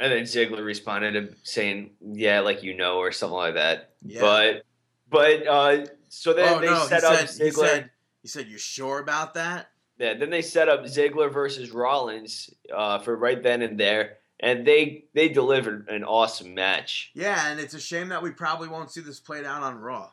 [0.00, 3.92] And then Ziggler responded him saying, "Yeah, like you know," or something like that.
[4.02, 4.20] Yeah.
[4.20, 4.64] But,
[5.08, 7.44] but uh, so then oh they no, set he up said, Ziggler.
[7.44, 7.90] he said,
[8.22, 9.68] he said, "You sure about that?"
[9.98, 14.66] Yeah, then they set up Ziggler versus Rollins uh, for right then and there, and
[14.66, 17.12] they they delivered an awesome match.
[17.14, 20.10] Yeah, and it's a shame that we probably won't see this played out on Raw.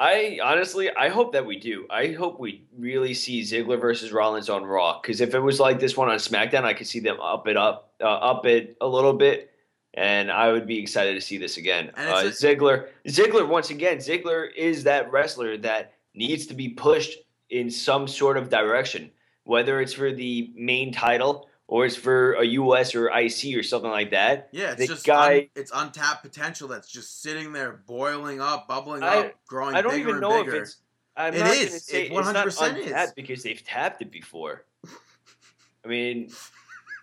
[0.00, 1.86] I honestly, I hope that we do.
[1.90, 5.00] I hope we really see Ziggler versus Rollins on Raw.
[5.00, 7.56] Because if it was like this one on SmackDown, I could see them up it
[7.56, 9.50] up, uh, up it a little bit,
[9.94, 11.90] and I would be excited to see this again.
[11.96, 17.18] Uh, it's Ziggler, Ziggler, once again, Ziggler is that wrestler that needs to be pushed
[17.50, 19.10] in some sort of direction,
[19.44, 23.90] whether it's for the main title or it's for a US or IC or something
[23.90, 24.48] like that.
[24.52, 28.68] Yeah, it's The just guy- un- it's untapped potential that's just sitting there, boiling up,
[28.68, 30.76] bubbling I- up, growing I don't bigger even know if it's.
[31.16, 31.84] I'm It not is.
[31.84, 32.86] say It it's not 100% is.
[32.86, 34.64] untapped because they've tapped it before.
[35.84, 36.30] I mean,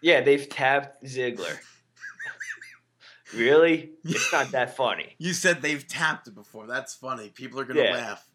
[0.06, 1.58] yeah, they've tapped Ziggler.
[3.36, 3.90] really?
[4.04, 5.16] It's not that funny.
[5.18, 6.68] You said they've tapped it before.
[6.68, 7.30] That's funny.
[7.30, 7.94] People are gonna Yeah.
[7.94, 8.28] laugh.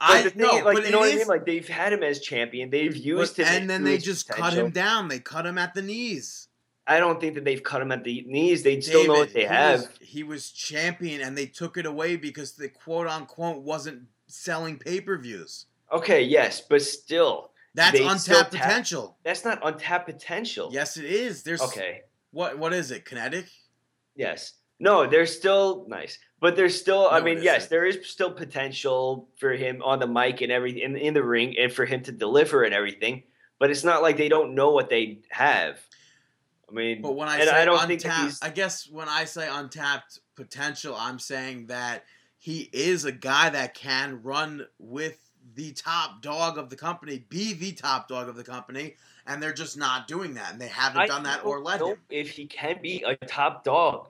[0.00, 1.26] But I the thing, no, like, but you know what I mean?
[1.26, 2.70] Like they've had him as champion.
[2.70, 5.08] They've used but- him, and then they just cut him down.
[5.08, 6.48] They cut him at the knees.
[6.86, 8.62] I don't think that they've cut him at the knees.
[8.62, 9.80] They still know what they he have.
[9.80, 14.78] Was, he was champion, and they took it away because the quote unquote wasn't selling
[14.78, 15.66] pay per views.
[15.92, 19.16] Okay, yes, but still, That's untapped tap- potential.
[19.22, 20.70] that's not untapped potential.
[20.72, 21.42] Yes, it is.
[21.42, 22.02] There's Okay.
[22.30, 23.04] What what is it?
[23.04, 23.46] Kinetic?
[24.14, 24.54] Yes.
[24.78, 27.08] No, there's still nice, but there's still.
[27.08, 30.96] I mean, yes, there is still potential for him on the mic and everything in,
[30.96, 33.22] in the ring, and for him to deliver and everything.
[33.60, 35.78] But it's not like they don't know what they have.
[36.68, 39.48] I mean, But when I and say I don't untapped, I guess when I say
[39.48, 42.04] untapped potential, I'm saying that
[42.38, 45.21] he is a guy that can run with
[45.54, 48.96] the top dog of the company, be the top dog of the company,
[49.26, 51.88] and they're just not doing that, and they haven't I done that or let know
[51.88, 51.98] him.
[52.10, 54.08] if he can be a top dog.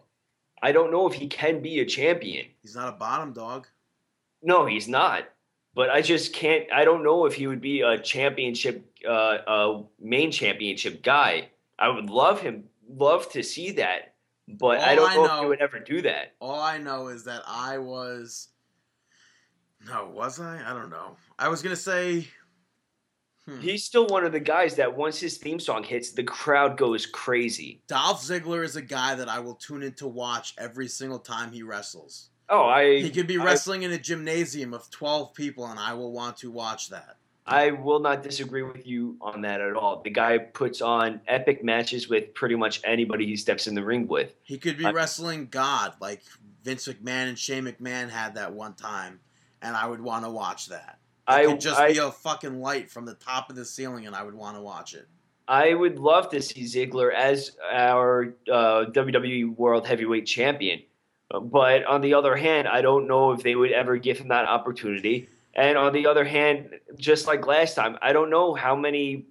[0.62, 2.47] I don't know if he can be a champion.
[2.62, 3.66] He's not a bottom dog.
[4.43, 5.24] No, he's not.
[5.74, 6.70] But I just can't.
[6.73, 11.48] I don't know if he would be a championship, uh, uh, main championship guy.
[11.78, 14.14] I would love him, love to see that,
[14.47, 16.35] but I don't I know, if he would ever do that.
[16.40, 18.48] All I know is that I was.
[19.89, 20.63] No, was I?
[20.69, 21.17] I don't know.
[21.39, 22.29] I was gonna say.
[23.47, 23.59] Hmm.
[23.61, 27.07] He's still one of the guys that once his theme song hits, the crowd goes
[27.07, 27.83] crazy.
[27.89, 31.51] Dolph Ziggler is a guy that I will tune in to watch every single time
[31.51, 32.31] he wrestles.
[32.49, 35.93] Oh, I He could be I- wrestling in a gymnasium of 12 people, and I
[35.95, 37.17] will want to watch that.
[37.45, 40.01] I will not disagree with you on that at all.
[40.03, 44.07] The guy puts on epic matches with pretty much anybody he steps in the ring
[44.07, 44.37] with.
[44.45, 46.23] He could be I- wrestling God, like
[46.63, 49.19] Vince McMahon and Shane McMahon had that one time,
[49.62, 50.98] and I would want to watch that.
[51.28, 54.06] It I could just I, be a fucking light from the top of the ceiling,
[54.06, 55.09] and I would want to watch it.
[55.48, 60.82] I would love to see Ziggler as our uh, WWE World Heavyweight Champion.
[61.30, 64.47] But on the other hand, I don't know if they would ever give him that
[64.47, 65.28] opportunity.
[65.55, 69.26] And on the other hand, just like last time, I don't know how many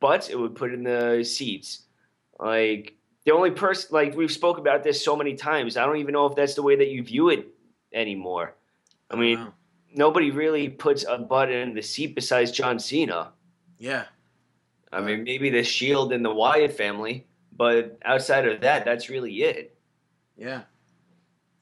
[0.00, 1.82] butts it would put in the seats.
[2.38, 2.94] Like
[3.24, 6.26] the only person, like we've spoke about this so many times, I don't even know
[6.26, 7.48] if that's the way that you view it
[7.92, 8.54] anymore.
[9.12, 9.52] I mean, Wow.
[9.94, 13.32] nobody really puts a butt in the seat besides John Cena.
[13.78, 14.06] yeah,
[14.92, 17.26] I mean, maybe the Shield and the Wyatt family,
[17.56, 19.76] but outside of that, that's really it.
[20.36, 20.62] yeah.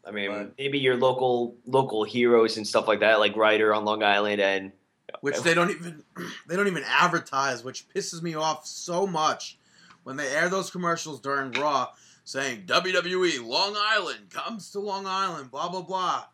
[0.04, 3.84] I mean, But- maybe your local local heroes and stuff like that, like Ryder on
[3.84, 4.72] Long Island, and
[5.20, 6.02] Which uh, they don't even
[6.48, 9.58] they don't even advertise, which pisses me off so much
[10.04, 11.88] when they air those commercials during Raw
[12.24, 16.24] saying WWE Long Island comes to Long Island, blah blah blah.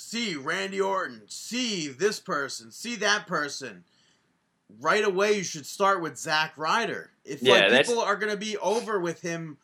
[0.00, 3.84] See Randy Orton, see this person, see that person.
[4.80, 7.10] Right away, you should start with Zack Ryder.
[7.24, 9.58] If Yeah, like that's- people are gonna be over with him,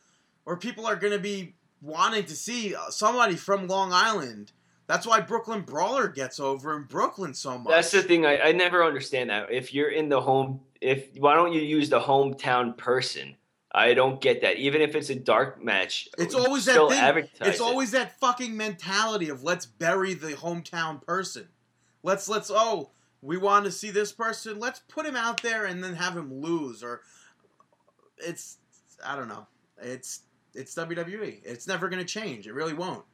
[0.45, 4.53] or people are gonna be wanting to see somebody from Long Island.
[4.87, 7.71] That's why Brooklyn Brawler gets over in Brooklyn so much.
[7.71, 8.27] that's the thing.
[8.27, 9.51] I, I never understand that.
[9.53, 13.37] If you're in the home, if why don't you use the hometown person?
[13.77, 14.57] I don't get that.
[14.59, 17.29] Even if it's a dark match, It's always that thing.
[17.41, 17.61] It's it.
[17.61, 21.49] always that fucking mentality of let's bury the hometown person.
[22.05, 22.91] Let's let's oh
[23.21, 24.61] we want to see this person.
[24.61, 26.85] Let's put him out there and then have him lose.
[26.85, 27.01] Or
[28.19, 28.59] it's
[29.05, 29.47] I don't know.
[29.83, 30.21] It's
[30.55, 31.41] it's WWE.
[31.45, 32.47] It's never gonna change.
[32.47, 33.05] It really won't.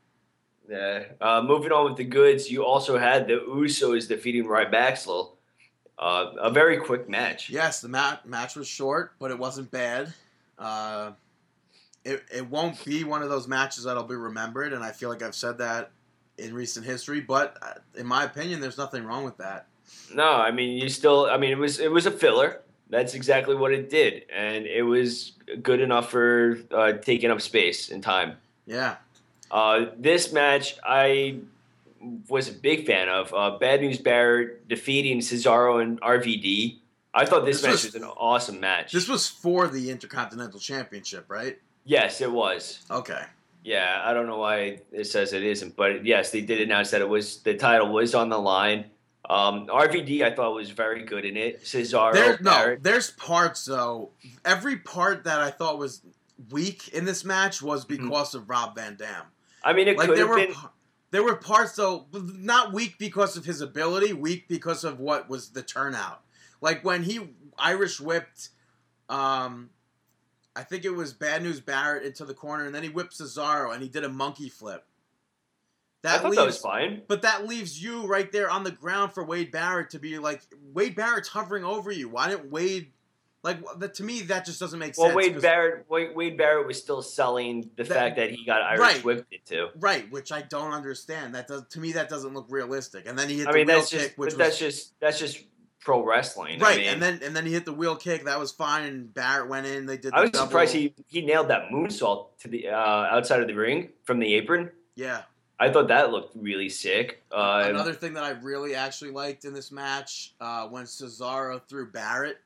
[0.68, 1.04] Yeah.
[1.20, 4.98] Uh, moving on with the goods, you also had the Usos defeating Ryback
[5.98, 7.48] Uh, a very quick match.
[7.50, 10.12] Yes, the mat- match was short, but it wasn't bad.
[10.60, 11.12] Uh,
[12.04, 15.22] it it won't be one of those matches that'll be remembered, and I feel like
[15.22, 15.90] I've said that
[16.38, 17.20] in recent history.
[17.20, 19.66] But uh, in my opinion, there's nothing wrong with that.
[20.14, 21.26] No, I mean you still.
[21.26, 22.60] I mean it was it was a filler.
[22.88, 25.32] That's exactly what it did, and it was
[25.62, 28.36] good enough for uh, taking up space and time.
[28.66, 28.96] Yeah.
[29.50, 31.38] Uh, this match I
[32.28, 33.32] was a big fan of.
[33.34, 36.76] Uh, Bad News Barrett defeating Cesaro and RVD.
[37.12, 38.92] I thought this, This match was- was, an awesome match.
[38.92, 41.58] This was for the Intercontinental Championship, right?
[41.84, 42.80] yes, it was.
[42.90, 43.22] Okay.
[43.64, 47.00] Yeah, I don't know why it says it isn't, but yes, they did announce that
[47.00, 48.86] it was the title was on the line.
[49.28, 51.62] Um, RVD I thought was very good in it.
[51.64, 52.82] Cesaro, There, no, Barrett.
[52.82, 54.10] there's parts though.
[54.44, 56.00] Every part that I thought was
[56.50, 58.04] weak in this match was Mm-hmm.
[58.08, 59.24] because of Rob Van Dam.
[59.62, 60.54] I mean, it Like could there have were, been.
[61.10, 65.50] there were parts though, not weak because of his ability, weak because of what was
[65.50, 66.22] the turnout.
[66.60, 67.20] Like when he
[67.58, 68.50] Irish whipped,
[69.08, 69.70] um,
[70.56, 73.72] I think it was Bad News Barrett into the corner, and then he whipped Cesaro,
[73.72, 74.84] and he did a monkey flip.
[76.02, 77.02] I thought that was fine.
[77.08, 80.40] But that leaves you right there on the ground for Wade Barrett to be like,
[80.72, 82.08] Wade Barrett's hovering over you.
[82.08, 82.92] Why didn't Wade?
[83.42, 84.98] Like the, to me, that just doesn't make sense?
[84.98, 85.16] Well, sense.
[85.16, 88.62] Wade 'cause- Barrett, Wade, Wade Barrett was still selling the That- fact that he got
[88.62, 89.04] Irish Right.
[89.04, 89.68] whipped into.
[89.76, 90.10] right?
[90.10, 91.34] Which I don't understand.
[91.34, 93.06] That does to me that doesn't look realistic.
[93.06, 94.58] And then he hit I the mean, wheel that's kick, just, which but was that's
[94.58, 95.38] just that's just
[95.80, 96.62] pro wrestling.
[96.62, 96.78] I right.
[96.78, 98.24] mean, and then and then he hit the wheel kick.
[98.24, 98.84] That was fine.
[98.84, 99.86] And Barrett went in.
[99.86, 100.12] They did.
[100.12, 103.48] The I was double- surprised he he nailed that moonsault to the uh, outside of
[103.48, 104.70] the ring from the apron.
[104.94, 105.22] Yeah.
[105.58, 107.22] I thought that looked really sick.
[107.30, 111.90] Uh, Another thing that I really actually liked in this match uh, when Cesaro threw
[111.90, 112.38] Barrett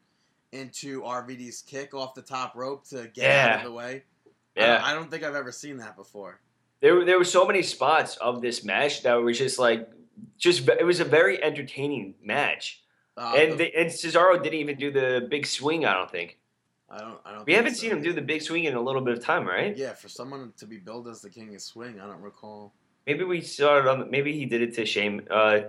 [0.50, 4.02] into RVD's kick off the top rope to get out of the way.
[4.56, 6.40] I yeah, don't, I don't think I've ever seen that before.
[6.80, 9.88] there were there were so many spots of this match that were just like
[10.38, 12.82] just it was a very entertaining match.
[13.16, 15.84] Uh, and the- and Cesaro didn't even do the big swing.
[15.84, 16.38] I don't think
[16.90, 17.18] I don't.
[17.24, 17.46] I don't.
[17.46, 17.82] we haven't so.
[17.82, 19.76] seen him do the big swing in a little bit of time, right?
[19.76, 22.72] Yeah, for someone to be billed as the king of swing, I don't recall.
[23.06, 24.10] Maybe we saw it on.
[24.10, 25.60] Maybe he did it to Shame uh,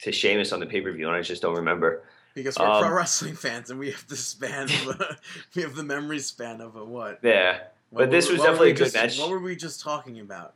[0.00, 2.04] to Sheamus on the pay per view, and I just don't remember.
[2.34, 5.16] Because we're Um, pro wrestling fans and we have the span, of a,
[5.56, 7.20] we have the memory span of a what?
[7.22, 9.18] Yeah, What But this was definitely a good just- match.
[9.18, 10.52] What were we just talking about?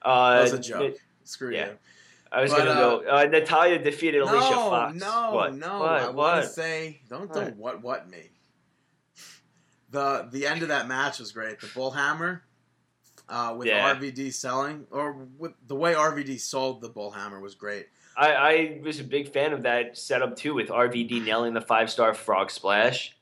[0.00, 0.82] uh, That was a joke.
[0.94, 1.66] it- Screw yeah.
[1.66, 1.78] you.
[2.30, 3.04] I was But, gonna go.
[3.08, 4.94] Uh, Natalya defeated Alicia no, Fox.
[4.96, 5.54] no, what?
[5.54, 5.78] no.
[5.80, 5.90] What?
[6.02, 7.34] I want to say, don't What?
[7.34, 8.30] don't what what me.
[9.90, 11.60] The the end of that match was great.
[11.60, 12.40] The bullhammer,
[13.28, 13.94] uh, with Yeah.
[13.94, 17.86] RVD selling, or with the way RVD sold the bullhammer was great.
[18.16, 21.90] I, I was a big fan of that setup too, with RVD nailing the five
[21.90, 23.16] star frog splash,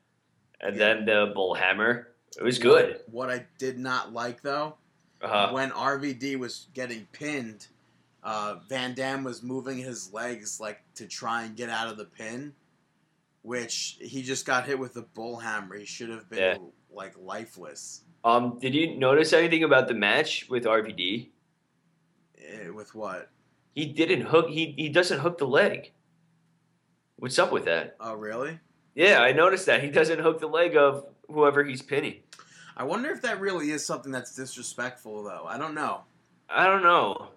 [0.61, 0.95] and Yeah.
[0.95, 2.07] then the bullhammer.
[2.37, 3.01] It was good.
[3.11, 4.77] What, what I did not like though,
[5.23, 7.69] Uh, when RVD was getting pinned,
[8.27, 12.05] uh, Van Dam was moving his legs like to try and get out of the
[12.05, 12.53] pin,
[13.43, 15.77] which he just got hit with the bull hammer.
[15.77, 16.57] He should have been Yeah.
[16.91, 18.03] like lifeless.
[18.25, 21.31] um, did you notice anything about the match with RVD?
[22.39, 23.31] Eh, with what?
[23.75, 24.49] He didn't hook.
[24.49, 25.93] He he doesn't hook the leg.
[27.19, 27.97] What's up with that?
[28.01, 28.59] Oh, really?
[28.95, 32.17] Yeah, I noticed that he doesn't hook the leg of whoever he's pinning.
[32.77, 35.45] I wonder if that really is something that's disrespectful, though.
[35.47, 36.03] I don't know.
[36.49, 37.29] I don't know.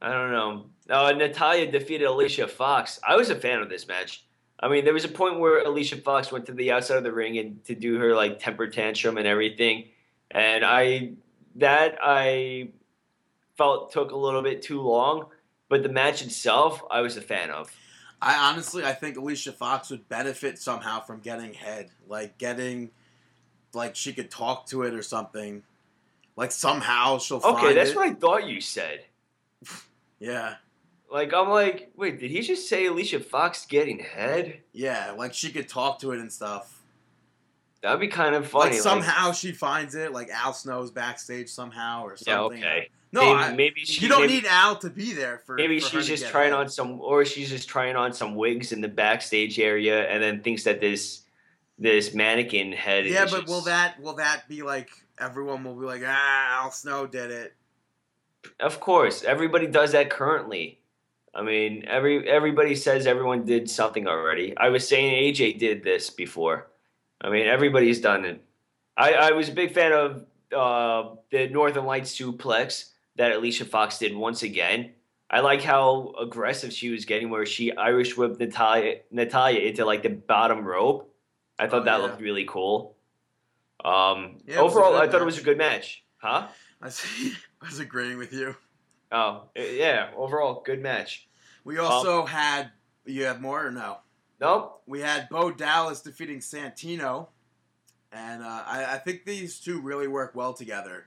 [0.00, 0.66] I don't know.
[0.88, 3.00] Uh, Natalya defeated Alicia Fox.
[3.06, 4.24] I was a fan of this match.
[4.60, 7.12] I mean, there was a point where Alicia Fox went to the outside of the
[7.12, 9.84] ring and to do her like temper tantrum and everything,
[10.30, 11.12] and I
[11.56, 12.68] that I
[13.56, 15.26] felt took a little bit too long.
[15.68, 17.70] But the match itself, I was a fan of.
[18.22, 22.90] I honestly, I think Alicia Fox would benefit somehow from getting head, like getting,
[23.74, 25.64] like she could talk to it or something.
[26.36, 27.96] Like somehow she'll Okay, find that's it.
[27.96, 29.04] what I thought you said.
[30.18, 30.54] Yeah,
[31.10, 34.60] Like I'm like, wait, did he just say Alicia Fox getting head?
[34.72, 36.72] yeah, like she could talk to it and stuff.
[37.82, 38.72] That'd be kind of funny.
[38.72, 42.64] like somehow she finds it, like Al Snow's backstage somehow or yeah, something.
[42.64, 42.88] okay.
[43.12, 45.54] No, maybe, I- maybe she, you don't maybe- need Al to be there for.
[45.54, 46.58] Maybe for she's just trying head.
[46.60, 50.42] on some, or she's just trying on some wigs in the backstage area, and then
[50.42, 51.22] thinks that this
[51.78, 53.06] this mannequin head.
[53.06, 54.88] Yeah, is but just- will that will that be like
[55.18, 57.54] everyone will be like ah Al Snow did it?
[58.60, 60.80] Of course, everybody does that currently.
[61.34, 64.56] I mean, every everybody says everyone did something already.
[64.56, 66.68] I was saying AJ did this before.
[67.20, 68.42] I mean, everybody's done it.
[68.96, 70.24] I, I was a big fan of
[70.56, 74.92] uh, the Northern Lights suplex that Alicia Fox did once again.
[75.28, 80.02] I like how aggressive she was getting, where she Irish whipped Natalya, Natalya into like
[80.02, 81.12] the bottom rope.
[81.58, 82.02] I thought Oh, that yeah.
[82.04, 82.96] looked really cool.
[83.84, 86.04] Um, Yeah, it was a overall, I thought it was a good match.
[86.18, 86.48] Huh?
[86.80, 87.32] I see.
[87.62, 88.54] I was agreeing with you.
[89.12, 90.10] Oh, yeah.
[90.16, 91.28] Overall, good match.
[91.64, 92.70] We also had.
[93.04, 93.98] You have more or no?
[94.40, 94.82] Nope.
[94.86, 97.28] We had Bo Dallas defeating Santino,
[98.12, 101.06] and uh, I, I think these two really work well together.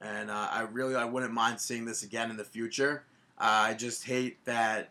[0.00, 3.04] And uh, I really I wouldn't mind seeing this again in the future.
[3.38, 4.90] Uh, I just hate that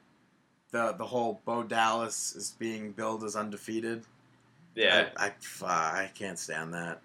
[0.71, 4.03] the the whole Bo Dallas is being billed as undefeated.
[4.75, 5.09] Yeah.
[5.17, 5.31] I
[5.63, 7.01] I, I can't stand that.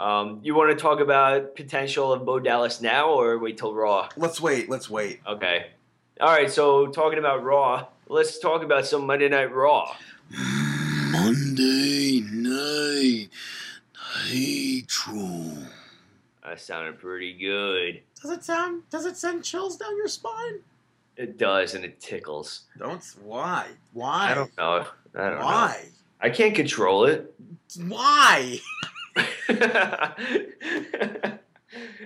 [0.00, 4.08] Um, you want to talk about potential of Bo Dallas now, or wait till Raw?
[4.16, 4.70] Let's wait.
[4.70, 5.20] Let's wait.
[5.26, 5.66] Okay.
[6.18, 6.50] All right.
[6.50, 9.94] So talking about Raw, let's talk about some Monday Night Raw.
[11.10, 13.28] Monday night
[14.30, 15.68] Nitro.
[16.46, 18.00] That sounded pretty good.
[18.22, 18.84] Does it sound?
[18.88, 20.60] Does it send chills down your spine?
[21.18, 22.62] It does, and it tickles.
[22.78, 23.04] Don't.
[23.22, 23.66] Why?
[23.92, 24.30] Why?
[24.30, 24.86] I don't know.
[25.14, 25.44] I don't know.
[25.44, 25.84] Why?
[26.22, 27.34] I can't control it.
[27.86, 28.58] Why?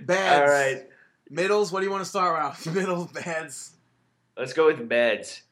[0.02, 0.40] Bads.
[0.40, 0.82] All right.
[1.30, 1.72] Middles.
[1.72, 2.74] What do you want to start with?
[2.74, 3.12] Middles.
[3.12, 3.72] Bads.
[4.36, 5.42] Let's go with beds.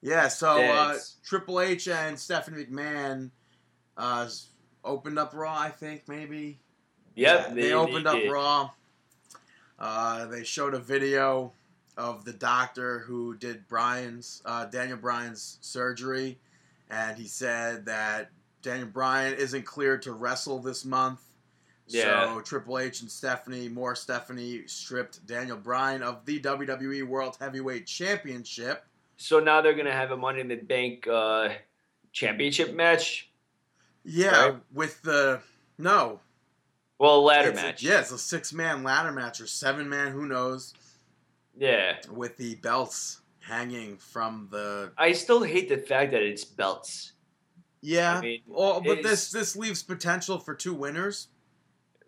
[0.00, 0.28] Yeah.
[0.28, 3.30] So uh, Triple H and Stephanie McMahon
[3.96, 4.28] uh,
[4.84, 5.58] opened up Raw.
[5.58, 6.58] I think maybe.
[7.16, 7.46] Yep.
[7.48, 8.30] Yeah, they, opened up did.
[8.30, 8.70] Raw.
[9.78, 11.52] Uh, they showed a video
[11.96, 16.38] of the doctor who did Bryan's uh, Daniel Bryan's surgery,
[16.88, 18.30] and he said that
[18.62, 21.20] Daniel Bryan isn't cleared to wrestle this month.
[21.86, 22.34] Yeah.
[22.34, 27.86] So Triple H and Stephanie, more Stephanie, stripped Daniel Bryan of the WWE World Heavyweight
[27.86, 28.84] Championship.
[29.16, 31.48] So now they're gonna have a Money in the Bank uh,
[32.12, 33.30] championship match.
[34.04, 34.56] Yeah, Right.
[34.72, 35.40] with the
[35.78, 36.20] no
[36.98, 37.82] Well, a ladder it's a- match.
[37.82, 40.74] yeah, it's a six man ladder match or seven man, who knows?
[41.56, 41.96] Yeah.
[42.10, 47.12] with the belts hanging from the I still hate the fact that it's belts.
[47.80, 48.18] Yeah.
[48.18, 51.28] I mean, well, but this this leaves potential for two winners.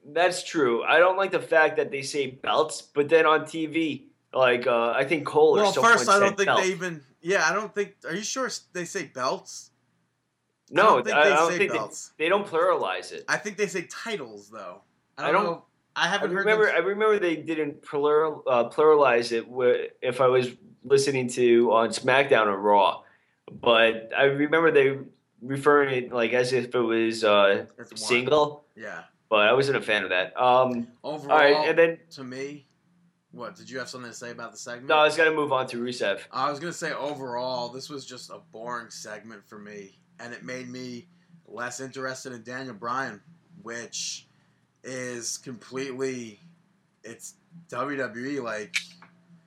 [0.04, 0.82] That's true.
[0.82, 4.90] I don't like the fact that they say belts, but then on TV, like uh,
[4.92, 6.62] I think Cole Well, first, I don't think belt.
[6.62, 7.02] they even.
[7.20, 7.96] Yeah, I don't think.
[8.06, 9.70] Are you sure they say belts?
[10.70, 12.12] I No, don't think I, they I don't say think belts.
[12.16, 13.24] they, they don't pluralize it.
[13.28, 14.80] I think they say titles though.
[15.18, 15.44] I I don't.
[15.44, 15.64] don't- know.
[15.96, 16.38] I I haven't heard.
[16.46, 16.66] remember.
[16.66, 19.44] them- I remember they didn't plural, uh, pluralize it.
[20.00, 20.48] If I was
[20.84, 23.02] listening to on SmackDown or Raw,
[23.50, 24.96] but I remember they
[25.42, 28.64] referring it like as if it was uh, single.
[28.76, 29.02] Yeah.
[29.28, 30.36] But I wasn't a fan of that.
[30.40, 32.66] Um, Overall, all right, and then to me,
[33.30, 34.88] what did you have something to say about the segment?
[34.88, 36.20] no, I was gonna move on to Rusev.
[36.32, 40.42] I was gonna say overall, this was just a boring segment for me, and it
[40.42, 41.06] made me
[41.46, 43.20] less interested in Daniel Bryan,
[43.62, 44.26] which
[44.82, 46.40] is completely
[47.04, 47.34] it's
[47.68, 48.42] WWE.
[48.42, 48.74] Like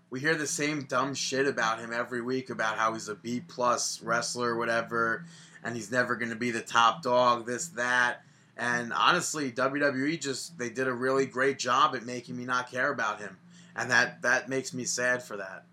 [0.09, 3.41] we hear the same dumb shit about him every week about how he's a B
[3.47, 5.25] plus wrestler, whatever,
[5.63, 8.21] and he's never gonna be the top dog, this that.
[8.55, 12.91] And honestly, WWE just they did a really great job at making me not care
[12.91, 13.37] about him,
[13.75, 15.65] and that that makes me sad for that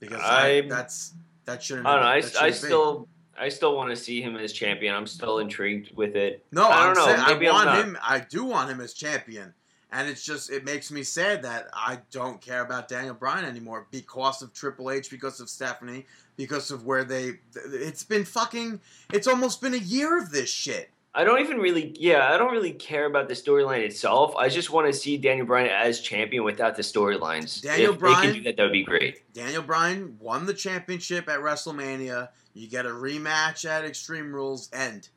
[0.00, 1.14] because I, I'm- that's
[1.46, 1.86] that shouldn't.
[1.86, 2.40] I don't know.
[2.40, 3.08] I, I still
[3.38, 4.94] I still want to see him as champion.
[4.94, 6.44] I'm still intrigued with it.
[6.52, 6.64] no.
[6.68, 7.06] I I'm don't know.
[7.06, 7.84] saying I I'm want not.
[7.84, 7.98] him.
[8.02, 9.54] I do want him as champion,
[9.90, 13.86] and it's just it makes me sad that I don't care about Daniel Bryan anymore
[13.90, 16.04] because of Triple H, because of Stephanie,
[16.36, 17.34] because of where they.
[17.54, 18.80] It's been fucking.
[19.12, 20.90] It's almost been a year of this shit.
[21.16, 24.34] I don't even really, yeah, I don't really care about the storyline itself.
[24.34, 27.62] I just want to see Daniel Bryan as champion without the storylines.
[27.62, 29.32] Daniel if they can do that, that would be great.
[29.32, 32.30] Daniel Bryan won the championship at WrestleMania.
[32.52, 34.68] You get a rematch at Extreme Rules.
[34.72, 35.08] End.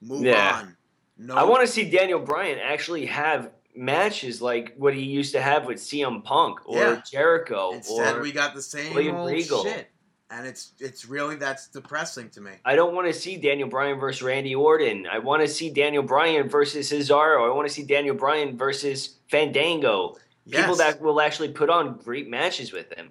[0.00, 0.60] Move Yeah.
[0.62, 0.76] on.
[1.16, 5.40] No, I want to see Daniel Bryan actually have matches like what he used to
[5.40, 7.02] have with CM Punk or Yeah.
[7.08, 7.70] Jericho.
[7.74, 9.62] Instead, or we got the same William old Regal.
[9.62, 9.88] shit,
[10.32, 12.52] and it's it's really that's depressing to me.
[12.64, 15.06] I don't want to see Daniel Bryan versus Randy Orton.
[15.06, 17.48] I want to see Daniel Bryan versus Cesaro.
[17.48, 20.16] I want to see Daniel Bryan versus Fandango.
[20.50, 23.10] People that will actually put on great matches with him.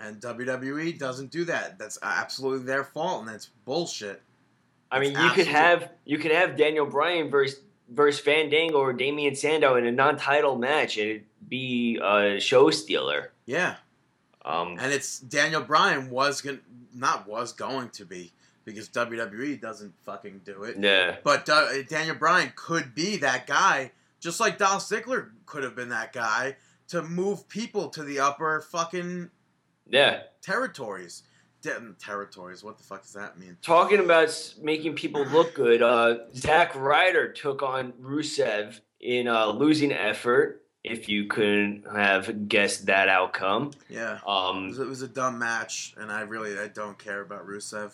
[0.00, 1.78] and WWE doesn't do that.
[1.78, 4.20] That's absolutely their fault, and that's bullshit.
[4.90, 8.92] I mean, It's you could have you could have Daniel Bryan versus versus Fandango or
[8.92, 13.32] Damien Sandow in a non-title match, and it'd be a show stealer.
[13.46, 13.76] Yeah,
[14.44, 16.60] Um, and it's Daniel Bryan was going
[16.94, 18.32] not was going to be
[18.64, 20.76] because WWE doesn't fucking do it.
[20.78, 25.74] yeah, But uh, Daniel Bryan could be that guy, just like Dolph Ziggler could have
[25.74, 26.56] been that guy
[26.88, 29.30] to move people to the upper fucking
[29.88, 30.22] yeah.
[30.40, 31.22] territories.
[31.62, 32.64] De- territories.
[32.64, 33.56] What the fuck does that mean?
[33.62, 39.92] Talking about making people look good, uh, Zack Ryder took on Rusev in a losing
[39.92, 40.61] effort.
[40.84, 44.16] If you couldn't have guessed that outcome, Yeah.
[44.16, 47.46] It um, was, it was a dumb match, and I really I don't care about
[47.46, 47.92] Rusev.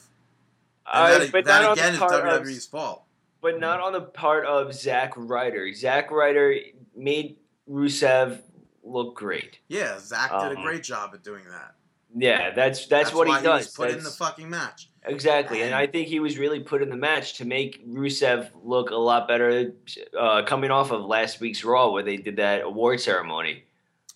[0.90, 3.04] That, but that again is part of- WWE's fault.
[3.42, 5.70] but not on the part of Zack Ryder.
[5.74, 6.54] Zack Ryder
[6.96, 7.36] made
[7.70, 8.40] Rusev
[8.82, 9.58] look great.
[9.68, 11.74] Yeah, Zack did a Um, great job at doing that.
[12.16, 13.66] Yeah, that's that's, what why he does.
[13.66, 14.87] was put in the fucking match.
[15.08, 18.90] Exactly, and I think he was really put in the match to make Rusev look
[18.90, 19.72] a lot better.
[20.18, 23.64] Uh, coming off of last week's Raw, where they did that award ceremony,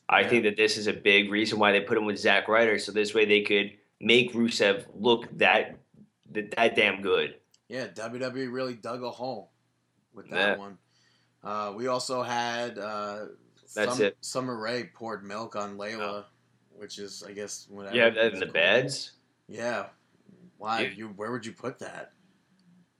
[0.09, 0.28] I Yeah.
[0.28, 2.93] think that this is a big reason why they put him with Zack Ryder, so
[2.93, 5.77] this way they could make Rusev look that
[6.32, 7.35] that, that damn good.
[7.69, 9.52] Yeah, WWE really dug a hole
[10.14, 10.56] with that Yeah.
[10.56, 10.78] one.
[11.44, 13.27] Uh, we also had uh,
[13.74, 14.16] That's Sum- it.
[14.20, 16.24] Summer Rae poured milk on Layla,
[16.70, 17.97] which is I guess whatever.
[18.14, 18.52] That in the called.
[18.55, 19.12] beds.
[19.48, 19.86] Yeah.
[20.62, 21.09] Why you?
[21.09, 22.12] Where would you put that?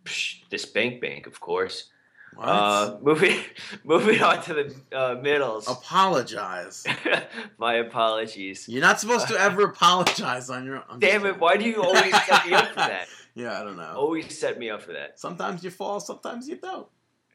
[0.05, 1.91] Psh, the Spank Bank, of course.
[2.35, 2.49] What?
[2.49, 3.39] Uh, moving
[3.85, 5.69] moving on to the uh, middles.
[5.69, 6.85] Apologize.
[7.59, 8.69] My apologies.
[8.69, 10.83] You're not supposed to ever apologize on your.
[10.91, 11.39] I'm Damn it!
[11.39, 13.07] Why do you always set me up for that?
[13.35, 13.95] Yeah, I don't know.
[13.97, 15.19] Always set me up for that.
[15.19, 16.87] Sometimes you fall, sometimes you don't.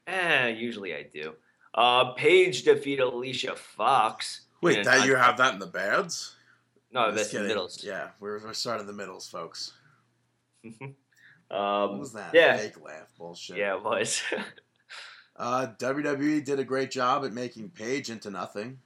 [0.06, 1.34] Eh, usually I do.
[1.74, 4.42] Uh, Paige defeated Alicia Fox.
[4.62, 6.36] Wait, that you have that in the beds?
[6.92, 7.82] No, that's the middles.
[7.82, 9.72] Yeah, we're, we're starting the middles, folks.
[10.64, 10.90] Um,
[11.50, 12.34] What was that?
[12.34, 13.56] Yeah, Fake laugh bullshit.
[13.56, 14.22] yeah, it was.
[15.40, 18.76] Uh, WWE did a great job at making Paige into nothing.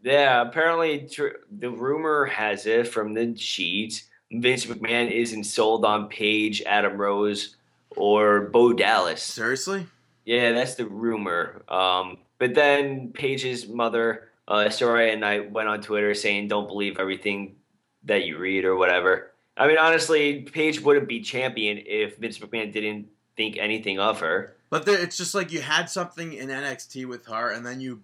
[0.00, 6.06] yeah, apparently tr- the rumor has it from the sheets Vince McMahon isn't sold on
[6.08, 7.56] Paige, Adam Rose,
[7.96, 9.24] or Bo Dallas.
[9.24, 9.84] Seriously?
[10.24, 11.62] Yeah, that's the rumor.
[11.68, 17.56] Um, but then Paige's mother, uh, Saraya Knight, went on Twitter saying, "Don't believe everything
[18.04, 22.72] that you read or whatever." I mean, honestly, Paige wouldn't be champion if Vince McMahon
[22.72, 24.56] didn't think anything of her.
[24.70, 28.02] But there, it's just like you had something in NXT with her, and then you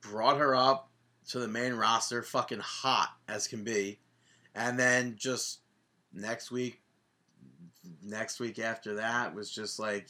[0.00, 0.88] brought her up
[1.28, 3.98] to the main roster, fucking hot as can be,
[4.54, 5.60] and then just
[6.12, 6.80] next week,
[8.02, 10.08] next week after that was just like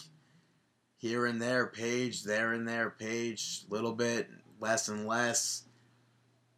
[0.96, 4.28] here and there, Paige there and there, Paige little bit
[4.60, 5.64] less and less.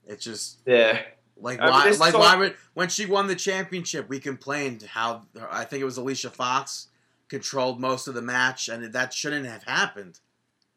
[0.07, 1.01] It's just Yeah.
[1.41, 4.09] Like I mean, why this like is all- why would when she won the championship
[4.09, 6.89] we complained how I think it was Alicia Fox
[7.29, 10.19] controlled most of the match and that shouldn't have happened.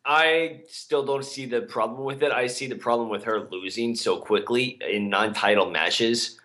[0.05, 2.31] I still don't see the problem with it.
[2.31, 6.39] I see the problem with her losing so quickly in non-title matches.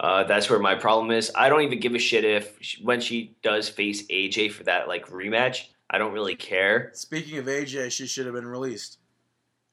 [0.00, 1.32] Uh, that's where my problem is.
[1.34, 4.86] I don't even give a shit if she, when she does face AJ for that
[4.88, 5.64] like rematch.
[5.90, 6.90] I don't really care.
[6.94, 8.98] Speaking of AJ, she should have been released.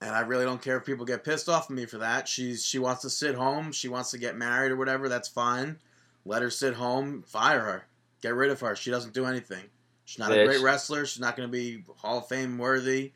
[0.06, 2.28] And I really don't care if people get pissed off at me for that.
[2.28, 5.80] She's she wants to sit home, she wants to get married or whatever, that's fine.
[6.26, 7.88] Let her sit home, fire her.
[8.22, 8.76] Get rid of her.
[8.76, 9.64] She doesn't do anything.
[10.06, 13.14] She's not a great wrestler, she's not going to be Hall of Fame worthy.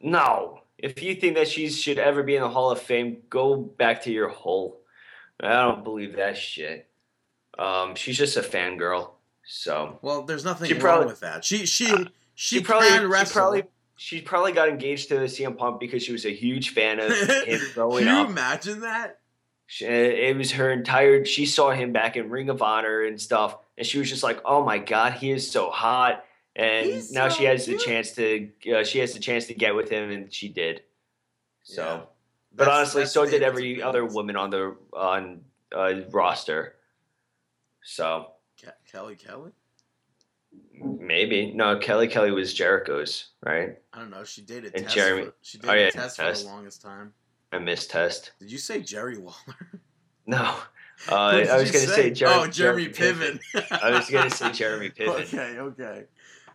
[0.00, 3.56] No, if you think that she should ever be in the Hall of Fame, go
[3.56, 4.78] back to your hole.
[5.40, 6.86] I don't believe that shit.
[7.58, 9.10] Um, she's just a fangirl.
[9.44, 11.44] So Well, there's nothing She wrong probably- with that.
[11.44, 12.04] She she Uh,
[12.36, 13.64] she, she probably can she probably
[14.00, 17.60] she probably got engaged to CM Punk because she was a huge fan of him
[17.74, 18.30] growing Can you up.
[18.30, 19.18] imagine that?
[19.66, 21.24] She- It was her entire.
[21.24, 24.40] She saw him back in Ring of Honor and stuff, and she was just like,
[24.44, 26.24] "Oh my god, he is so hot."
[26.56, 27.78] And He's now so she has cute.
[27.80, 28.50] the chance to.
[28.74, 30.82] Uh, she has the chance to get with him, and she did.
[31.64, 31.96] So, Yeah.
[32.54, 35.42] but That's- honestly, that's so did every other woman on the on
[35.76, 36.76] uh, roster.
[37.82, 39.52] So Ke- Kelly Kelly?
[40.82, 41.78] Maybe no.
[41.78, 43.76] Kelly Kelly was Jericho's, right?
[43.92, 44.24] I don't know.
[44.24, 44.94] She dated And Tess.
[44.94, 46.42] Jeremy- For, she Oh, yeah, Tess, Tess.
[46.42, 47.12] for the longest time.
[47.52, 48.32] I missed test.
[48.38, 49.34] Did you say Jerry Lawler?
[50.26, 50.36] No,
[51.10, 53.40] uh, I was going to say, Jer- oh, Jeremy Piven.
[53.82, 55.20] I was going to say Jeremy Piven.
[55.22, 56.04] Okay, okay.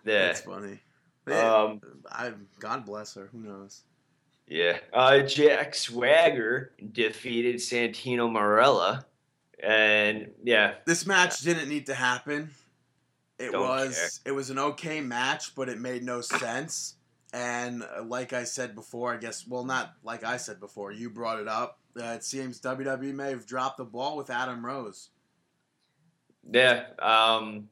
[0.06, 0.26] Yeah.
[0.28, 0.78] That's funny.
[1.26, 3.30] Um, I God bless her.
[3.32, 3.82] Who knows?
[4.48, 4.78] Yeah.
[4.94, 9.06] Uh, Jack Swagger defeated Santino Marella.
[9.64, 12.52] And yeah, This match didn't need to happen.
[13.40, 16.96] It Don't was it was an okay match, but it made no sense.
[17.34, 21.10] And uh, like I said before, I guess well not like I said before, you
[21.10, 21.80] brought it up.
[22.00, 25.10] Uh, it seems WWE may have dropped the ball with Adam Rose.
[26.52, 26.86] yeah.
[27.00, 27.70] Um,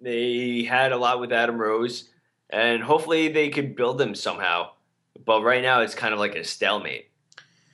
[0.00, 2.10] they had a lot with Adam Rose,
[2.50, 4.70] and hopefully they could build them somehow.
[5.24, 7.08] But right now, it's kind of like a stalemate.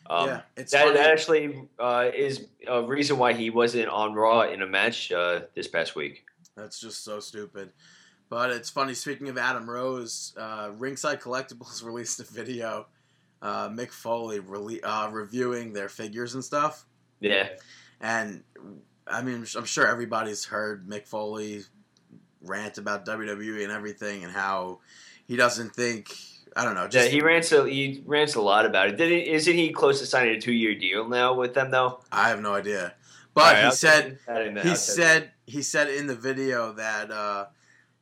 [0.08, 4.42] Um, yeah, it's that, that actually uh, is a reason why he wasn't on Raw
[4.42, 6.24] in a match uh, this past week.
[6.56, 7.72] That's just so stupid.
[8.28, 8.94] But it's funny.
[8.94, 12.86] Speaking of Adam Rose, uh, Ringside Collectibles released a video.
[13.40, 16.86] Uh, Mick Foley rele- uh, reviewing their figures and stuff.
[17.20, 17.48] Yeah.
[18.00, 18.42] And
[19.06, 21.62] I mean, I'm sure everybody's heard Mick Foley
[22.40, 24.80] rant about WWE and everything, and how
[25.26, 26.08] he doesn't think.
[26.54, 26.86] I don't know.
[26.86, 28.96] Just, yeah, he rants a he rants a lot about it.
[28.96, 32.00] Did he, isn't he close to signing a two year deal now with them though?
[32.10, 32.94] I have no idea.
[33.34, 37.46] But Alright, he said in the- he said he said in the video that uh,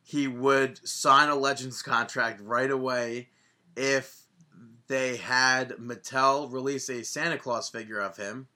[0.03, 3.29] he would sign a Legends contract right away
[3.77, 4.23] if
[4.89, 8.49] they had Mattel release a Santa Claus figure of him,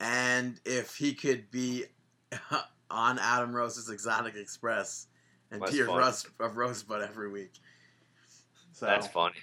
[0.00, 1.84] and if he could be
[2.90, 5.08] on Adam Rose's Exotic Express
[5.50, 5.86] and That's be a.
[5.86, 7.52] Rose, a Rosebud every week.
[8.72, 9.36] So That's funny.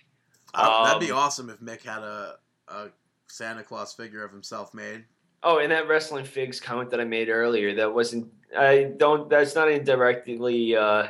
[0.53, 2.35] uh, that'd be Um, awesome if Mick had a,
[2.67, 2.87] a
[3.27, 5.05] Santa Claus figure of himself made.
[5.43, 9.55] Oh, and that wrestling figs comment that I made earlier, that wasn't I don't that's
[9.55, 11.07] not indirectly uh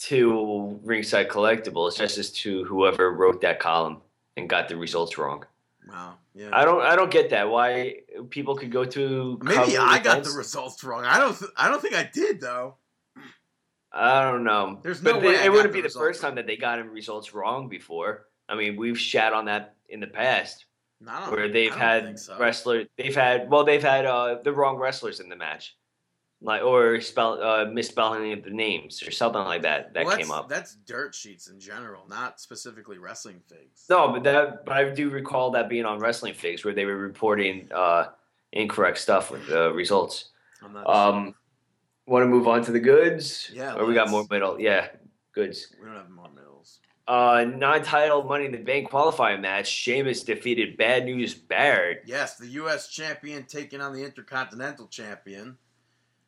[0.00, 4.02] to Ringside Collectibles, that's just to whoever wrote that column
[4.36, 5.44] and got the results wrong.
[5.88, 6.14] Wow.
[6.34, 6.50] Yeah.
[6.52, 7.48] I don't I don't get that.
[7.48, 8.00] Why
[8.30, 10.32] people could go to Maybe I got events.
[10.32, 11.04] the results wrong.
[11.04, 11.38] I don't.
[11.38, 12.74] Th- I don't think I did though.
[13.92, 14.80] I don't know.
[14.82, 16.84] There's no they- way I it wouldn't the be the first time that they got
[16.90, 18.26] results wrong before.
[18.48, 20.66] I mean, we've shat on that in the past.
[21.00, 22.38] Where they've had so.
[22.38, 25.76] wrestler they've had well they've had uh the wrong wrestlers in the match
[26.40, 30.30] like or spell uh misspelling of the names or something like that that Well, came
[30.30, 33.84] up That's dirt sheets in general, not specifically wrestling figs.
[33.90, 36.96] no but that but i do recall that being on wrestling figs where they were
[36.96, 38.06] reporting uh
[38.52, 40.30] incorrect stuff with the results
[40.62, 40.86] I'm not.
[40.88, 41.34] um
[42.06, 44.88] want to move on to the goods Yeah, or we got more middle yeah
[45.34, 46.25] goods we don't have more.
[47.08, 52.48] Uh non-title money in the bank qualifying match Sheamus defeated bad news barrett Yes, the
[52.48, 52.88] U.S.
[52.88, 55.56] champion taking on the Intercontinental champion.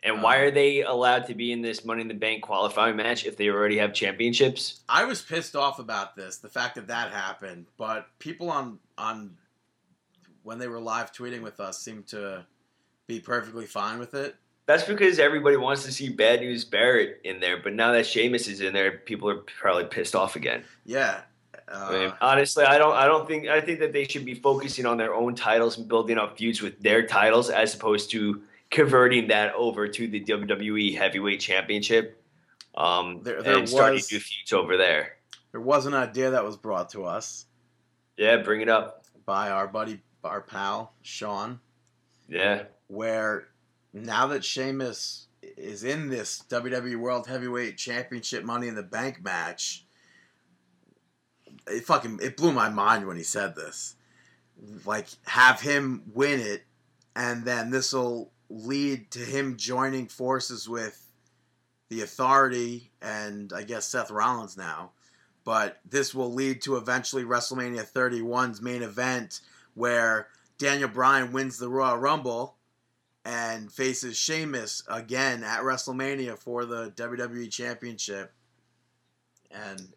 [0.05, 2.95] and why Uh, are they allowed to be in this money in the bank qualifying
[2.97, 6.87] match if they already have championships I was pissed off about this, the fact that
[6.87, 7.67] that happened.
[7.77, 9.37] But people on on
[10.45, 12.47] when they were live tweeting with us seemed to
[13.09, 14.37] be perfectly fine with it.
[14.69, 18.49] That's because everybody wants to see Bad News Barrett in there, but now that Sheamus
[18.49, 20.63] is in there, people are probably pissed off again.
[20.85, 21.23] Yeah.
[21.67, 24.35] Uh, I mean, honestly, I don't, I don't think, I think that they should be
[24.35, 28.43] focusing on their own titles and building up feuds with their titles as opposed to
[28.71, 32.23] converting that over to the WWE Heavyweight Championship,
[32.77, 35.17] um, There- there and starting was- to do feuds over there.
[35.53, 37.47] there was an idea that was brought to us
[38.19, 39.07] Yeah, bring it up.
[39.25, 41.59] by our buddy, our pal Sean,
[42.29, 42.65] Yeah.
[42.89, 43.49] where
[44.05, 49.85] now that Sheamus is in this WWE World Heavyweight Championship Money in the Bank match,
[51.67, 53.97] it fucking it blew my mind when he said this.
[54.85, 56.65] Like have him win it,
[57.15, 61.05] and then this will lead to him joining forces with
[61.89, 64.93] the Authority and I guess Seth Rollins now.
[65.45, 69.41] But this will lead to eventually WrestleMania 31's main event
[69.75, 72.58] where Daniel Bryan wins the Royal Rumble
[73.29, 78.33] and faces Sheamus again at WrestleMania for the WWE Championship.
[79.51, 79.93] And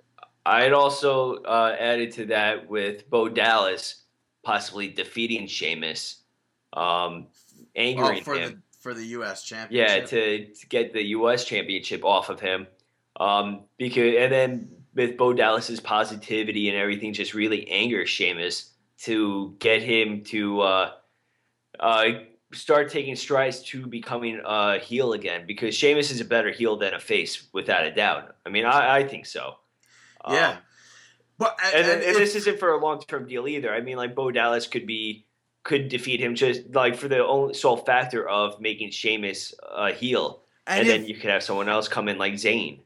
[0.45, 4.03] I'd also uh, added to that with Bo Dallas
[4.43, 6.17] possibly defeating Sheamus,
[6.73, 8.51] um, oh, angering for him.
[8.51, 10.09] the for the US yeah, Championship.
[10.09, 11.45] to, to get the U.S.
[11.45, 12.67] championship off of him.
[13.17, 18.71] Um, because and then with Bo Dallas's positivity and everything, just really angers Sheamus
[19.03, 20.91] to get him to uh,
[21.79, 22.05] uh,
[22.53, 25.45] start taking strides to becoming a heel again.
[25.47, 28.35] Because Sheamus is a better heel than a face, without a doubt.
[28.45, 29.55] I mean, I, I think so.
[30.29, 30.49] yeah.
[30.51, 30.57] Um,
[31.37, 33.73] but and, and, and if- this isn't for a long term deal either.
[33.73, 35.25] I mean, like Bo Dallas could be
[35.63, 40.41] could defeat him just like for the only sole factor of making Sheamus a heel,
[40.67, 42.79] and, and then you could have someone else come in like Zayn.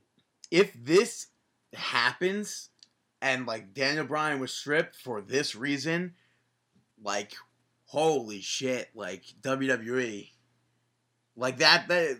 [0.51, 1.27] if this
[1.73, 2.69] happens
[3.21, 6.13] and like Daniel Bryan was stripped for this reason,
[7.01, 7.33] like
[7.95, 10.29] holy shit, like WWE,
[11.37, 12.17] like that that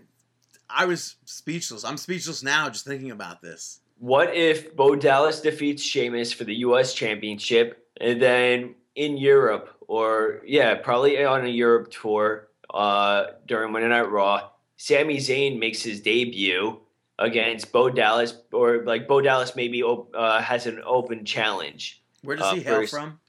[0.69, 1.83] I was speechless.
[1.83, 3.81] I'm speechless now just thinking about this.
[3.97, 6.93] What if Bo Dallas defeats Sheamus for the U.S.
[6.93, 13.89] Championship, and then in Europe, or yeah, probably on a Europe tour uh, during Monday
[13.89, 16.79] Night Raw, Sami Zayn makes his debut
[17.19, 22.01] against Bo Dallas, or like Bo Dallas maybe op- uh, has an open challenge.
[22.23, 23.19] Where does Uh, he hail from?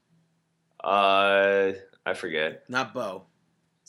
[0.83, 1.71] Uh,
[2.07, 2.63] I forget.
[2.69, 3.25] Not Bo.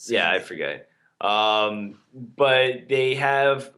[0.07, 0.89] Yeah, I forget.
[1.21, 3.71] Um, but they have.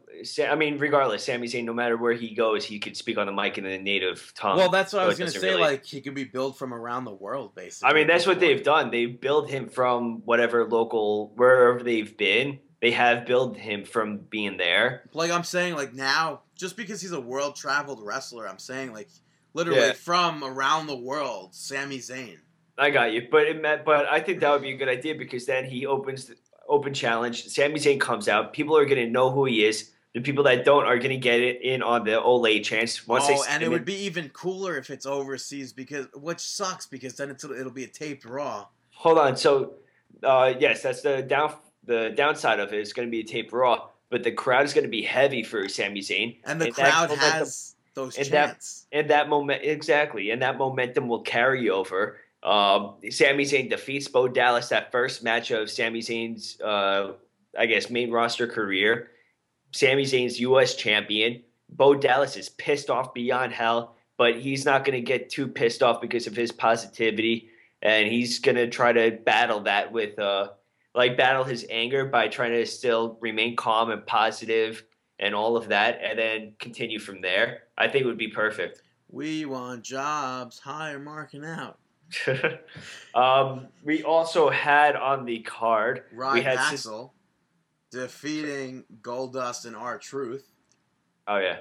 [0.48, 3.32] I mean, regardless, Sami Zayn, no matter where he goes, he could speak on the
[3.32, 4.58] mic in the native tongue.
[4.58, 5.50] Well, that's what I was gonna say.
[5.50, 7.90] really- Like he could be billed from around the world, basically.
[7.90, 8.92] I mean, that's what they've done.
[8.92, 12.60] They build him from whatever local, wherever they've been.
[12.82, 15.04] They have built him from being there.
[15.14, 19.10] Like I'm saying, like now, just because he's a world traveled wrestler, I'm saying like
[19.56, 19.94] literally Yeah.
[19.94, 22.38] from around the world, Sami Zayn.
[22.78, 25.16] I got you, but it meant, but I think that would be a good idea
[25.16, 26.36] because then he opens the
[26.68, 27.46] open challenge.
[27.48, 28.54] Sami Zayn comes out.
[28.54, 29.92] People are going to know who he is.
[30.14, 33.08] The people that don't are going to get it in on the Olay chance.
[33.08, 36.86] Once they oh, and it would be even cooler if it's overseas because which sucks
[36.86, 38.68] because then it's it'll be a taped Raw.
[38.96, 39.38] Hold on.
[39.38, 39.76] So,
[40.22, 41.56] uh, yes, that's the down.
[41.86, 42.78] The downside of it.
[42.78, 45.02] it is going to be a taped raw, but the crowd is going to be
[45.02, 49.30] heavy for Sami Zayn, And the And that crowd has those and that- and that
[49.30, 52.20] moment exactly, and that momentum will carry over.
[52.44, 57.14] Um, Sami Zayn defeats Bo Dallas that first match of Sami Zayn's, uh,
[57.58, 59.10] I guess, main roster career.
[59.72, 60.76] Sami Zayn's U.S.
[60.76, 61.44] champion.
[61.70, 65.84] Bo Dallas is pissed off beyond hell, but he's not going to get too pissed
[65.84, 67.50] off because of his positivity,
[67.82, 70.50] and he's going to try to battle that with, uh,
[70.94, 74.84] like, battle his anger by trying to still remain calm and positive
[75.20, 77.64] and all of that, and then continue from there.
[77.78, 78.82] I think it would be perfect.
[79.10, 81.78] We want jobs, hire marking out.
[83.16, 86.04] um, we also had on the card.
[86.14, 87.14] Rod we had Axel
[87.92, 90.48] defeating Goldust and R Truth.
[91.28, 91.58] oh yeah,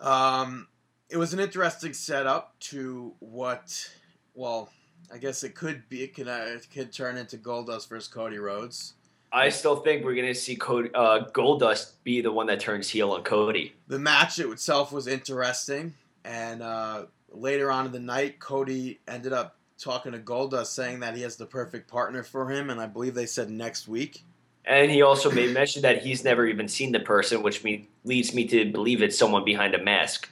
[0.00, 0.68] Um,
[1.10, 3.90] it was an interesting setup to what.
[4.34, 4.70] Well,
[5.12, 6.02] I guess it could be.
[6.02, 6.28] It could.
[6.28, 8.94] Uh, it could turn into Goldust versus Cody Rhodes.
[9.30, 13.12] I still think we're gonna see Cody, uh, Goldust be the one that turns heel
[13.12, 13.74] on Cody.
[13.86, 15.92] The match itself was interesting,
[16.24, 21.16] and uh, later on in the night, Cody ended up talking to Goldust, saying that
[21.16, 24.24] he has the perfect partner for him, and I believe they said next week.
[24.64, 28.34] And he also made mention that he's never even seen the person, which me, leads
[28.34, 30.28] me to believe it's someone behind a mask.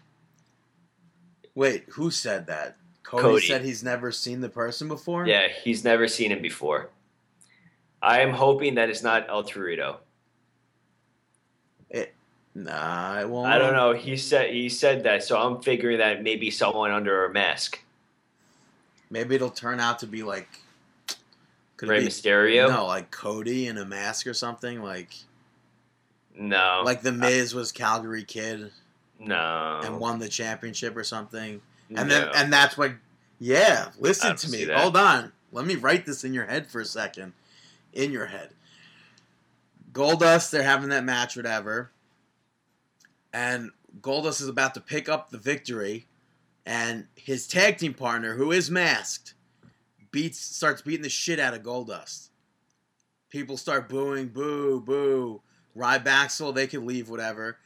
[1.54, 2.76] Wait, who said that?
[3.02, 3.46] Cody, Cody.
[3.46, 5.26] said he's never seen the person before.
[5.26, 6.90] Yeah, he's never seen him before.
[8.02, 9.96] I am hoping that it's not El Torito.
[12.56, 13.46] Nah, it won't.
[13.46, 13.92] I don't know.
[13.92, 17.78] He said he said that, so I'm figuring that maybe someone under a mask.
[19.10, 20.48] Maybe it'll turn out to be like.
[21.76, 22.68] Could Rey be- Mysterio?
[22.68, 24.82] No, like Cody in a mask or something.
[24.82, 25.14] Like
[26.36, 26.82] No.
[26.84, 28.70] like the uh, Miz was Calgary Kid
[29.20, 29.80] no.
[29.84, 31.60] and won the championship or something.
[31.90, 32.00] no.
[32.00, 32.92] And then and that's what.
[33.38, 34.64] Yeah, listen to me.
[34.64, 35.32] Hold on.
[35.52, 37.34] Let me write this in your head for a second.
[37.92, 38.50] In your head.
[39.92, 41.90] Goldust, they're having that match, whatever.
[43.32, 43.70] And
[44.00, 46.06] Goldust is about to pick up the victory.
[46.66, 49.34] And his tag team partner, who is masked,
[50.10, 52.30] beats starts beating the shit out of Goldust.
[53.30, 55.42] People start booing, boo, boo.
[55.76, 57.58] Rybaxel, they can leave, whatever.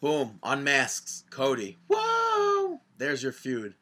[0.00, 1.78] Boom, unmasks Cody.
[1.88, 2.80] Whoa!
[2.96, 3.74] There's your feud.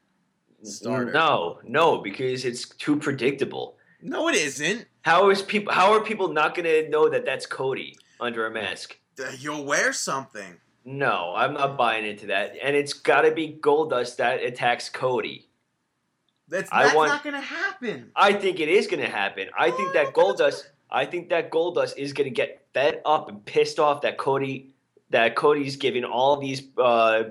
[0.63, 1.13] Starter.
[1.13, 3.77] No, no, because it's too predictable.
[4.01, 4.87] No, it isn't.
[5.03, 5.73] How is people?
[5.73, 8.99] How are people not going to know that that's Cody under a mask?
[9.39, 10.57] You'll wear something.
[10.85, 12.55] No, I'm not buying into that.
[12.63, 15.49] And it's got to be Goldust that attacks Cody.
[16.49, 18.11] That's, that's want- not gonna happen.
[18.15, 19.49] I think it is going to happen.
[19.59, 20.65] I think Oh, that think it's Goldust.
[20.91, 24.75] I think that Goldust is going to get fed up and pissed off that Cody,
[25.11, 27.25] that Cody's giving all these uh,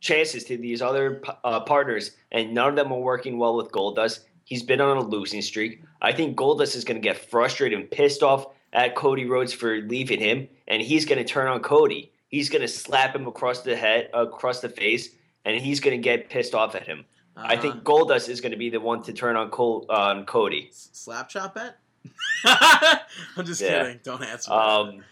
[0.00, 4.20] chances to these other uh, partners, and none of them are working well with Goldust.
[4.44, 5.82] He's been on a losing streak.
[6.02, 9.76] I think Goldust is going to get frustrated and pissed off at Cody Rhodes for
[9.82, 12.10] leaving him, and he's going to turn on Cody.
[12.30, 15.10] He's going to slap him across the head, across the face,
[15.44, 17.04] and he's going to get pissed off at him.
[17.36, 20.24] I Uh, think Goldust is going to be the one to turn on Col- on
[20.26, 20.68] Cody.
[20.72, 21.76] slap chop bet.
[22.44, 23.82] I'm just Yeah.
[23.84, 24.00] kidding.
[24.02, 24.52] Don't answer.
[24.52, 25.04] Um,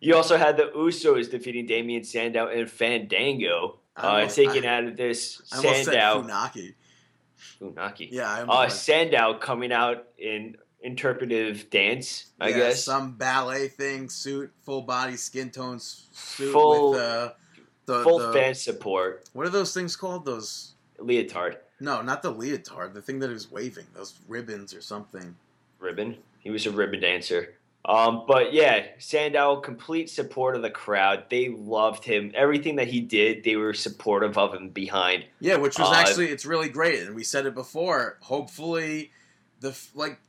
[0.00, 4.76] you also had the Usos defeating Damien Sandow and Fandango, I uh, almost- taking I-
[4.76, 6.22] out of this I Sandow.
[6.22, 6.74] Funaki.
[7.60, 8.08] Funaki.
[8.10, 12.84] Yeah, I Uh, Sandow coming out in interpretive dance, I yeah, guess.
[12.84, 17.32] some ballet thing, suit, full body, skin tone suit Full- with uh,
[17.86, 19.28] the Full the, fan support.
[19.32, 20.24] What are those things called?
[20.24, 22.94] Those Leotard no, not the leotard.
[22.94, 23.86] The thing that is waving.
[23.92, 25.34] Those ribbons or something.
[25.80, 26.16] ribbon.
[26.38, 27.54] He was a ribbon dancer.
[27.84, 31.24] Um, but yeah, Sandow, complete support of the crowd.
[31.28, 32.30] They loved him.
[32.34, 35.24] Everything that he did, they were supportive of him behind.
[35.40, 38.18] Yeah, which was Uh, actually it's really great, and we said it before.
[38.20, 39.10] Hopefully,
[39.58, 40.20] the like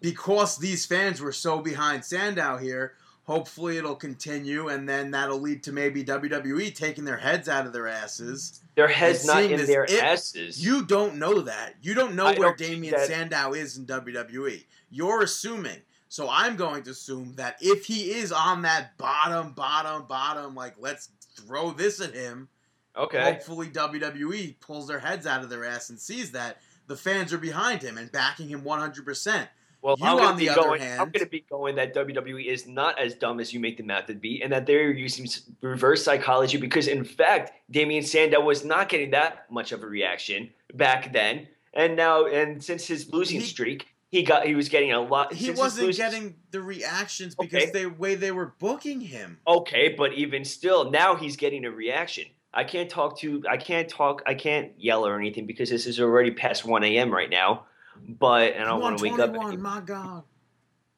[0.00, 2.94] because these fans were so behind Sandow here.
[3.24, 7.74] Hopefully, it'll continue, and then that'll lead to maybe WWE taking their heads out of
[7.74, 8.60] their asses.
[8.74, 10.64] Their heads not in their it- asses.
[10.64, 11.74] You don't know that.
[11.82, 14.64] You don't know I where don't Damien that- Sandow is in WWE.
[14.90, 15.82] You're assuming.
[16.08, 20.76] So I'm going to assume that if he is on that bottom, bottom, bottom, like
[20.78, 22.48] let's throw this at him.
[22.96, 23.22] okay.
[23.22, 27.38] Hopefully WWE pulls their heads out of their ass and sees that the fans are
[27.38, 29.48] behind him and backing him 100%.
[29.82, 32.66] Well, You, I'm on the other going, I'm going to be going that WWE is
[32.66, 35.28] not as dumb as you make them out to be, and that they're using
[35.60, 40.50] reverse psychology because, in fact, Damien Sandow was not getting that much of a reaction
[40.74, 44.90] back then, and now, and since his losing He- streak, he got he was getting
[44.92, 45.34] a lot.
[45.34, 47.70] He wasn't getting the reactions because Okay.
[47.84, 49.38] the way they were booking him.
[49.46, 52.24] Okay, but even still, now he's getting a reaction.
[52.54, 56.00] I can't talk to, I can't talk, I can't yell or anything because this is
[56.00, 57.12] already past 1 a.m.
[57.12, 57.66] right now.
[58.06, 59.30] But and I don't want to wake up.
[59.30, 59.72] 121, anymore.
[59.72, 60.22] my God.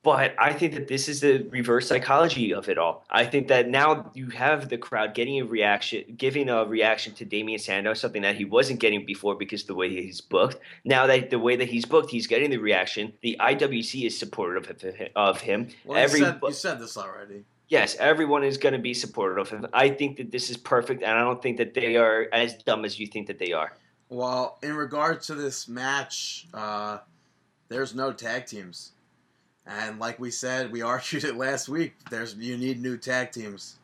[0.03, 3.05] But I think that this is the reverse psychology of it all.
[3.11, 7.27] I think that now you have the crowd getting a reaction, giving a reaction to
[7.27, 10.57] Damien Sandow, something that he wasn't getting before because the way he's booked.
[10.87, 13.13] Now that the way that he's booked, he's getting the reaction.
[13.21, 14.83] The IWC is supportive of
[15.15, 15.69] of him.
[15.85, 17.45] Well, Every you, said, you said this already.
[17.69, 19.67] Yes, everyone is going to be supportive of him.
[19.73, 22.87] I think that this is perfect, and I don't think that they are as dumb
[22.87, 23.73] as you think that they are.
[24.11, 26.99] Well, in regard to this match, uh,
[27.69, 28.91] there's no tag teams,
[29.65, 31.95] and like we said, we argued it last week.
[32.11, 33.77] There's you need new tag teams,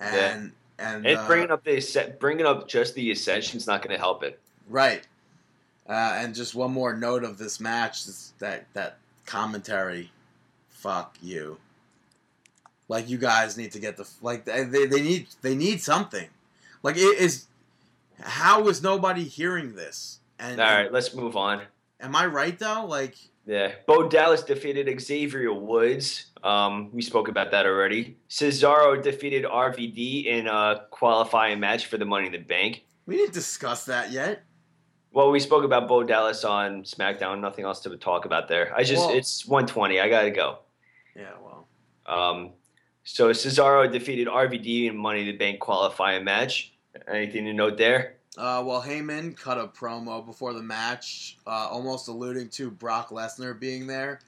[0.00, 3.94] and and, And uh, bringing up the bringing up just the Ascension is not going
[3.94, 4.38] to help it.
[4.68, 5.06] right.
[5.88, 10.12] Uh, and just one more note of this match: is that that commentary,
[10.68, 11.58] fuck you.
[12.88, 16.28] Like you guys need to get the like they they need they need something.
[16.84, 17.46] Like it is.
[18.22, 20.20] How is nobody hearing this?
[20.38, 21.62] And All right, let's move on.
[22.00, 22.84] am I right though?
[22.86, 23.16] Like.
[23.44, 26.26] Yeah, Bo Dallas defeated Xavier Woods.
[26.44, 28.16] Um, we spoke about that already.
[28.30, 32.84] Cesaro defeated RVD in a qualifying match for the Money in the Bank.
[33.06, 34.44] We didn't discuss that yet.
[35.12, 37.40] Well, we spoke about Bo Dallas on SmackDown.
[37.40, 38.72] Nothing else to talk about there.
[38.76, 39.98] I just Well- it's 120.
[40.00, 40.60] I gotta go.
[41.16, 41.66] Yeah, well.
[42.06, 42.52] Um,
[43.04, 46.71] so Cesaro defeated RVD in Money in the Bank qualifying match.
[47.08, 48.14] Anything to note there?
[48.36, 53.58] Uh, well, Heyman cut a promo before the match, uh, almost alluding to Brock Lesnar
[53.58, 54.20] being there.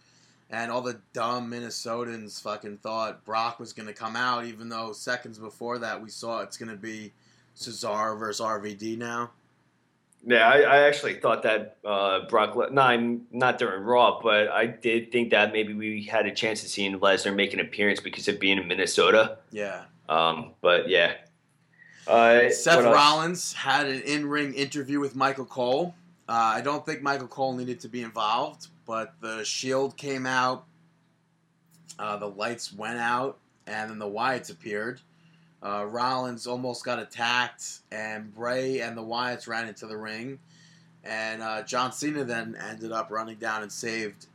[0.50, 4.92] And all the dumb Minnesotans fucking thought Brock was going to come out, even though
[4.92, 7.12] seconds before that we saw it's going to be
[7.56, 9.30] Cesaro versus RVD now.
[10.26, 12.56] Yeah, I, I actually thought that uh, Brock.
[12.56, 16.30] Le- no, I'm not during Raw, but I did think that maybe we had a
[16.32, 19.38] chance of seeing Lesnar make an appearance because of being in Minnesota.
[19.50, 19.82] Yeah.
[20.08, 21.14] Um, but yeah.
[22.06, 22.84] Uh, Seth?
[22.84, 25.94] Rollins had an in ring interview with Michael Cole.
[26.28, 30.64] Uh, I don't think Michael Cole needed to be involved, but the Shield came out,
[31.98, 35.00] uh, the lights went out, and then the Wyatts appeared.
[35.62, 40.38] Uh, Rollins almost got attacked, and Bray and the Wyatts ran into the ring.
[41.02, 44.26] And uh, John Cena then ended up running down and saved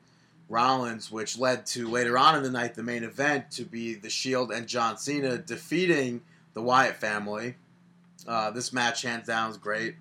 [0.50, 4.10] Rollins, which led to later on in the night the main event to be the
[4.10, 6.22] Shield and John Cena defeating
[6.60, 7.56] the Wyatt family.
[8.28, 9.96] Uh, this match, hands down, was great.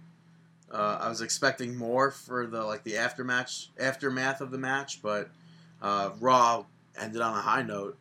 [0.73, 5.31] Uh, I was expecting more for the like the aftermatch aftermath of the match, but
[5.81, 6.65] uh, Raw
[7.01, 7.97] ended on a high note.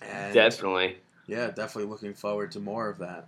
[0.00, 0.98] And Definitely.
[1.26, 3.26] yeah, definitely looking forward to more of that.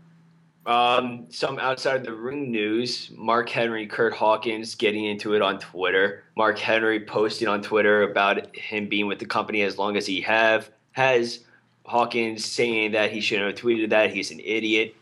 [0.65, 6.23] Um, some outside the ring news: Mark Henry, Kurt Hawkins getting into it on Twitter.
[6.37, 10.21] Mark Henry posted on Twitter about him being with the company as long as he
[10.21, 11.41] have has.
[11.85, 14.13] Hawkins saying that he shouldn't have tweeted that.
[14.13, 14.95] He's an idiot.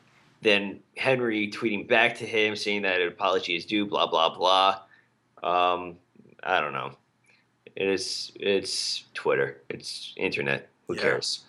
[0.42, 3.86] Then Henry tweeting back to him saying that an apology is due.
[3.86, 4.80] Blah blah blah.
[5.42, 5.96] Um,
[6.42, 6.92] I don't know.
[7.76, 8.32] It is.
[8.36, 9.60] It's Twitter.
[9.68, 10.68] It's internet.
[10.88, 11.02] Who Yeah.
[11.02, 11.44] cares?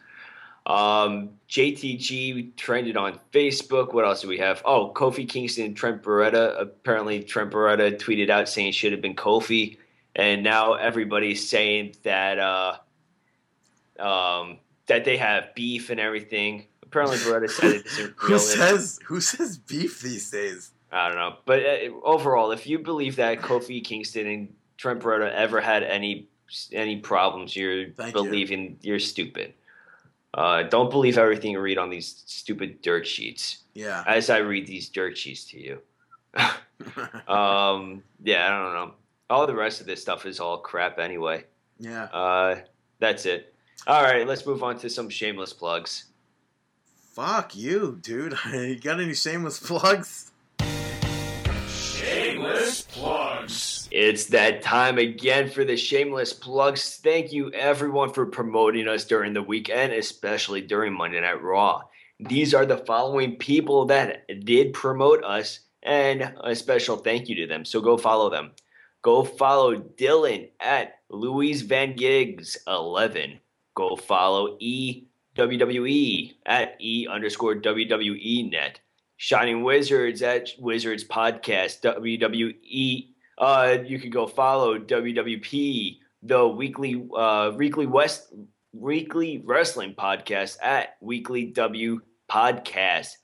[0.66, 3.94] Um, JTG trended on Facebook.
[3.94, 4.62] What else do we have?
[4.64, 6.60] Oh, Kofi Kingston and Trent Beretta.
[6.62, 9.78] Apparently, Trent Beretta tweeted out saying it should have been Kofi,
[10.16, 12.78] and now everybody's saying that uh,
[14.00, 14.58] um,
[14.92, 16.66] that they have beef and everything.
[16.84, 20.72] Apparently, Beretta said it isn't Who says who says beef these days?
[20.92, 25.32] I don't know, but uh, overall, if you believe that Kofi Kingston and Trent Beretta
[25.32, 26.28] ever had any
[26.74, 28.24] any problems, you're Thank you.
[28.24, 29.54] believing you're stupid.
[30.34, 33.64] Uh, don't believe everything you read on these stupid dirt sheets.
[33.74, 34.04] Yeah.
[34.06, 35.82] As I read these dirt sheets to you,
[37.34, 38.92] um, yeah, I don't know.
[39.30, 41.46] All the rest of this stuff is all crap anyway.
[41.80, 42.04] yeah.
[42.06, 42.60] Uh,
[43.00, 43.51] that's it.
[43.88, 46.06] All right, let's move on to some shameless plugs.
[47.14, 48.38] Fuck you, dude.
[48.54, 50.32] you got any shameless plugs?
[51.68, 53.90] Shameless plugs.
[53.92, 57.00] It's that time again for the shameless plugs.
[57.04, 61.82] Thank you everyone for promoting us during the weekend, especially during Monday Night Raw.
[62.20, 67.48] These are the following people that did promote us, and a special thank you to
[67.48, 67.66] them.
[67.66, 68.52] So go follow them.
[69.02, 73.40] Go follow Dylan at Louise Van Giggs 11.
[73.76, 78.80] Go follow E WWE at E underscore WWE net.
[79.18, 83.12] Shining Wizards at Wizards Podcast WWE
[83.42, 88.32] uh, you could go follow WWP, the weekly uh, weekly West
[88.72, 92.00] weekly wrestling podcast at Weekly W
[92.30, 93.16] Podcast.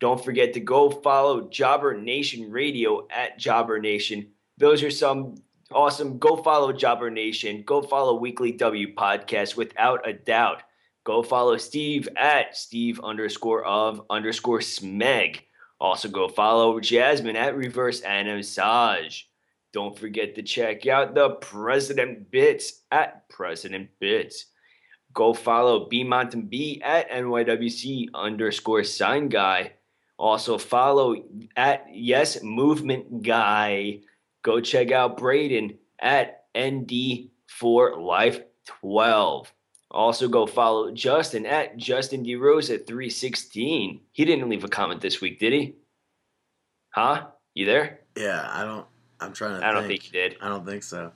[0.00, 4.32] Don't forget to go follow Jobber Nation Radio at Jobber Nation.
[4.58, 5.36] Those are some
[5.74, 6.18] awesome.
[6.18, 7.62] Go follow Jobber Nation.
[7.66, 10.62] Go follow Weekly W Podcast without a doubt.
[11.04, 15.40] Go follow Steve at Steve underscore of underscore Smeg.
[15.80, 19.24] Also go follow Jasmine at Reverse Anasage.
[19.72, 24.46] Don't forget to check out the President Bits at President Bits.
[25.12, 29.72] Go follow B Mountain B at NYWC underscore sign guy.
[30.18, 31.16] Also follow
[31.56, 34.00] at Yes Movement Guy.
[34.42, 38.40] Go check out Braden at ND4 Life
[38.80, 39.52] 12.
[39.90, 44.00] Also go follow Justin at Justin D Rose at 316.
[44.12, 45.76] He didn't leave a comment this week, did he?
[46.90, 47.26] Huh?
[47.54, 48.00] You there?
[48.16, 48.86] Yeah, I don't.
[49.20, 49.66] I'm trying to.
[49.66, 50.36] I don't think he did.
[50.40, 51.12] I don't think so.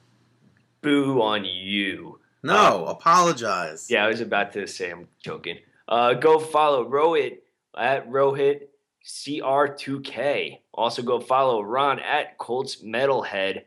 [0.81, 2.19] Boo on you.
[2.43, 3.89] No, apologize.
[3.89, 5.57] Yeah, I was about to say I'm joking.
[5.87, 7.39] Uh, go follow Rohit
[7.77, 8.66] at Rohit
[9.07, 10.59] CR2K.
[10.73, 13.63] Also go follow Ron at Colts Metalhead.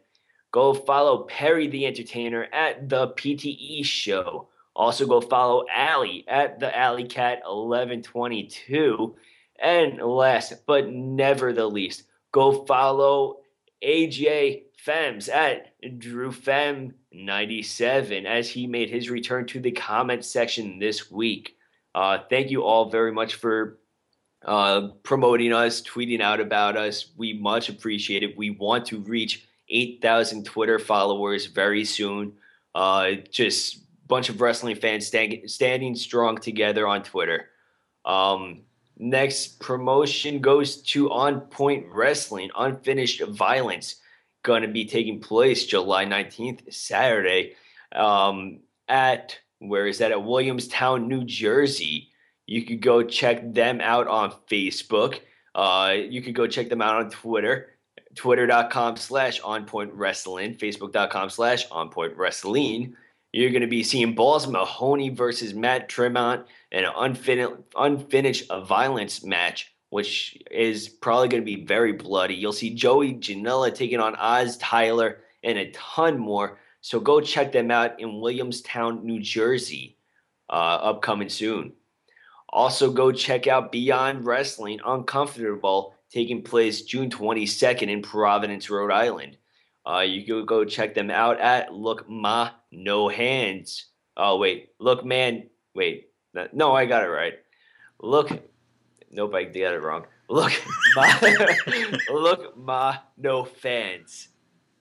[0.53, 4.49] Go follow Perry the Entertainer at the PTE Show.
[4.75, 9.17] Also go follow Allie at the Alley Cat 1122.
[9.59, 13.39] And last but never the least, go follow
[13.83, 20.79] AJ Fems at Drew Fem 97 as he made his return to the comment section
[20.79, 21.57] this week.
[21.95, 23.80] Uh, thank you all very much for
[24.45, 27.07] uh, promoting us, tweeting out about us.
[27.17, 28.37] We much appreciate it.
[28.37, 32.33] We want to reach 8,000 Twitter followers very soon.
[32.75, 37.51] Uh, just bunch of wrestling fans stand, standing strong together on Twitter.
[38.05, 38.63] Um,
[38.99, 43.97] next promotion goes to On Point Wrestling, Unfinished Violence
[44.43, 47.55] going to be taking place July 19th, Saturday,
[47.93, 50.13] um, at where is that?
[50.13, 52.10] At Williamstown, New Jersey.
[52.51, 55.21] You could go check them out on Facebook.
[55.55, 57.77] Uh, you could go check them out on Twitter,
[58.17, 62.97] twitter.com slash on point wrestling, facebook.com slash on point wrestling.
[63.33, 69.23] You're going to be seeing Balls Mahoney versus Matt Tremont in an unfinished, unfinished violence
[69.23, 72.35] match which is probably going to be very bloody.
[72.35, 76.59] You'll see Joey Janela taking on Oz Tyler and a ton more.
[76.81, 79.99] So go check them out in Williamstown, New Jersey,
[80.49, 81.73] uh, upcoming soon.
[82.51, 89.37] Also, go check out Beyond Wrestling Uncomfortable, taking place June 22nd in Providence, Rhode Island.
[89.87, 93.87] Uh, you can go check them out at Look Ma No Hands.
[94.17, 94.71] Oh, wait.
[94.79, 95.49] Look Man.
[95.75, 96.11] Wait.
[96.53, 97.35] No, I got it right.
[98.01, 98.31] Look.
[99.11, 100.07] Nope, I got it wrong.
[100.29, 100.53] Look
[100.97, 101.07] Ma.
[102.11, 104.29] look Ma No Fans.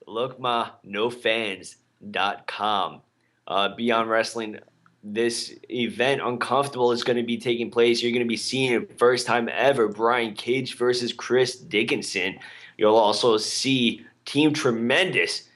[0.06, 3.02] Look Ma No Fans.com.
[3.46, 4.58] Uh, Beyond Wrestling
[5.02, 8.02] this event uncomfortable is going to be taking place.
[8.02, 9.88] You're going to be seeing it first time ever.
[9.88, 12.38] Brian cage versus chris dickinson.
[12.76, 15.48] You'll also see team tremendous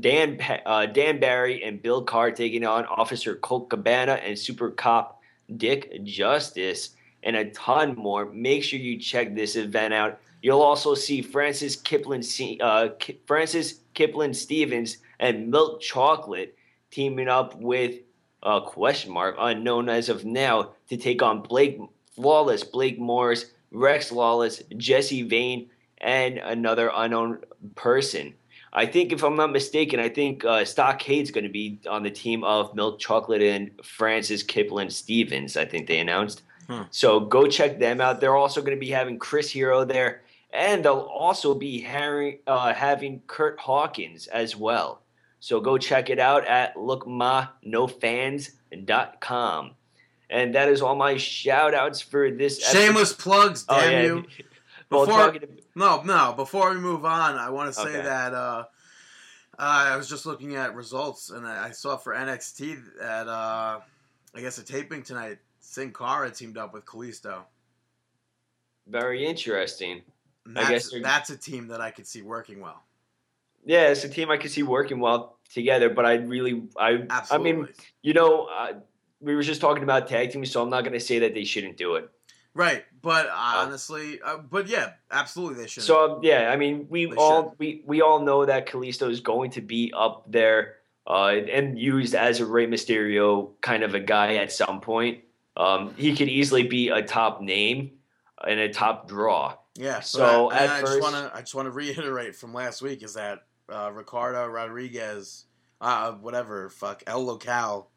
[0.00, 5.20] dan uh, dan barry and bill carr taking on officer colt cabana and super cop
[5.56, 6.90] dick justice
[7.22, 8.32] and a ton more.
[8.32, 10.20] Make sure you check this event out.
[10.40, 12.22] You'll also see francis kipling
[12.62, 12.88] uh,
[13.26, 16.56] francis kipling stevens and milk chocolate
[16.90, 17.96] teaming up with
[18.42, 21.78] uh, question mark unknown as of now to take on Blake
[22.14, 25.68] Flawless, Blake Morris, Rex Lawless, Jesse Vane,
[25.98, 27.40] and another unknown
[27.74, 28.34] person.
[28.72, 32.10] I think, if I'm not mistaken, I think uh, Stockade's going to be on the
[32.10, 35.56] team of Milk Chocolate and Francis Kipling Stevens.
[35.56, 36.42] I think they announced.
[36.68, 36.82] Hmm.
[36.90, 38.20] So go check them out.
[38.20, 40.22] They're also going to be having Chris Hero there,
[40.52, 45.00] and they'll also be having, uh, having Kurt Hawkins as well.
[45.40, 49.70] So go check it out at lookmanofans.com.
[50.28, 53.22] And that is all my shout outs for this Shameless episode.
[53.22, 54.02] plugs, Oh, damn yeah.
[54.02, 54.24] you.
[54.90, 56.32] Before- talking to- No, no.
[56.36, 58.02] Before we move on, I want to say Okay.
[58.02, 58.64] that uh,
[59.58, 63.80] I was just looking at results, and I I saw for NXT that uh,
[64.34, 65.38] I guess a taping tonight.
[65.60, 67.42] Sin Cara teamed up with Kalisto.
[68.86, 70.02] very interesting.
[70.44, 72.84] And I guess that's a team that I could see working well.
[73.66, 77.50] Yeah, it's a team I could see working well together, but I really, I, Absolutely.
[77.50, 77.68] I mean,
[78.02, 78.74] you know, uh,
[79.20, 81.44] we were just talking about tag teams, so I'm not going to say that they
[81.44, 82.08] shouldn't do it.
[82.54, 83.32] right, but uh,
[83.66, 85.82] honestly, uh, but yeah, absolutely they should.
[85.82, 87.58] So um, yeah, I mean, we They all should.
[87.58, 90.76] we we all know that Kalisto is going to be up there
[91.06, 95.20] uh, and used as a Rey Mysterio kind of a guy at some point.
[95.56, 97.92] Um, he could easily be a top name
[98.46, 99.54] and a top draw.
[99.74, 100.00] yeah.
[100.00, 102.80] so I, at I just first- want to I just want to reiterate from last
[102.82, 105.44] week is that uh, Ricardo Rodriguez,
[105.80, 107.90] uh, whatever, fuck El Local.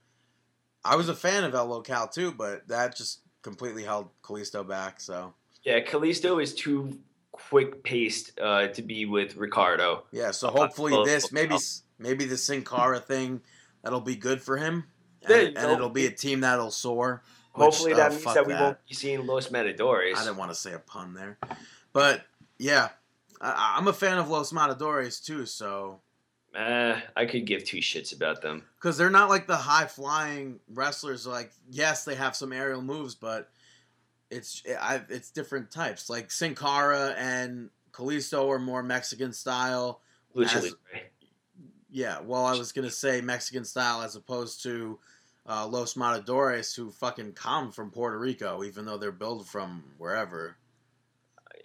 [0.83, 4.99] I was a fan of El Local too, but that just completely held Kalisto back.
[5.01, 5.33] So
[5.63, 6.99] Yeah, Kalisto is too
[7.31, 10.03] quick paced uh, to be with Ricardo.
[10.11, 11.59] yeah, so hopefully Uh, this uh, maybe uh,
[11.97, 13.41] maybe the Sin Cara thing
[13.83, 14.85] that'll be good for him,
[15.23, 17.23] and, Yeah, you and it'll be a team that'll soar.
[17.53, 20.17] which, Hopefully uh, that means that we won't be seeing Los Matadores.
[20.17, 21.37] I didn't want to say a pun there,
[21.93, 22.25] but
[22.57, 22.89] yeah,
[23.41, 25.45] I, I'm a fan of Los Matadores too.
[25.45, 26.01] So
[26.57, 28.63] Uh, I could give two shits about them.
[28.75, 31.25] because they're not like the high flying wrestlers.
[31.27, 33.49] Like yes, they have some aerial moves, but
[34.31, 36.09] it's I, it's different types.
[36.09, 40.01] Like Sin Cara and Kalisto are more Mexican style.
[40.35, 40.77] Lucha As- Libre.
[41.91, 44.99] Yeah, well, I was gonna say Mexican style as opposed to
[45.47, 50.55] uh, Los Matadores, who fucking come from Puerto Rico, even though they're built from wherever.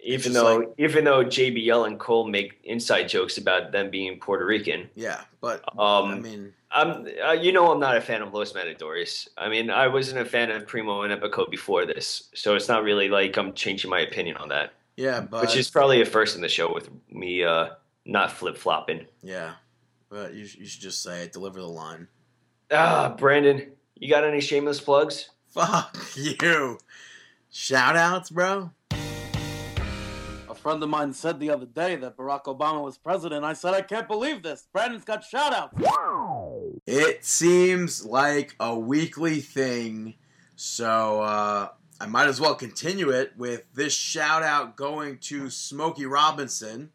[0.07, 4.45] Even though like- even though JBL and Cole make inside jokes about them being Puerto
[4.45, 4.89] Rican.
[4.95, 8.53] Yeah, but Um, I mean, I'm, uh, you know, I'm not a fan of Los
[8.53, 9.29] Matadores.
[9.37, 12.83] I mean, I wasn't a fan of Primo and Epico before this, so it's not
[12.83, 14.73] really like I'm changing my opinion on that.
[14.97, 17.69] yeah, but Which is probably a first in the show with me uh,
[18.05, 19.05] not flip flopping.
[19.23, 19.53] yeah,
[20.09, 21.33] but you you should just say it.
[21.33, 22.07] Deliver the line.
[22.71, 25.29] Ah, Brandon, you got any shameless plugs?
[25.49, 26.77] Fuck you.
[27.49, 28.71] Shout outs, bro.
[30.65, 33.45] Friend of mine said the other day that Barack Obama was president.
[33.45, 34.67] I said, I can't believe this.
[34.73, 35.75] Brandon's got shout outs.
[36.87, 40.15] It seems like a weekly thing,
[40.55, 41.69] so uh,
[42.01, 46.89] I might as well continue it with this shout out going to Smokey Robinson.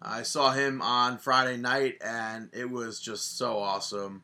[0.00, 4.22] I saw him on Friday night, and it was just so awesome.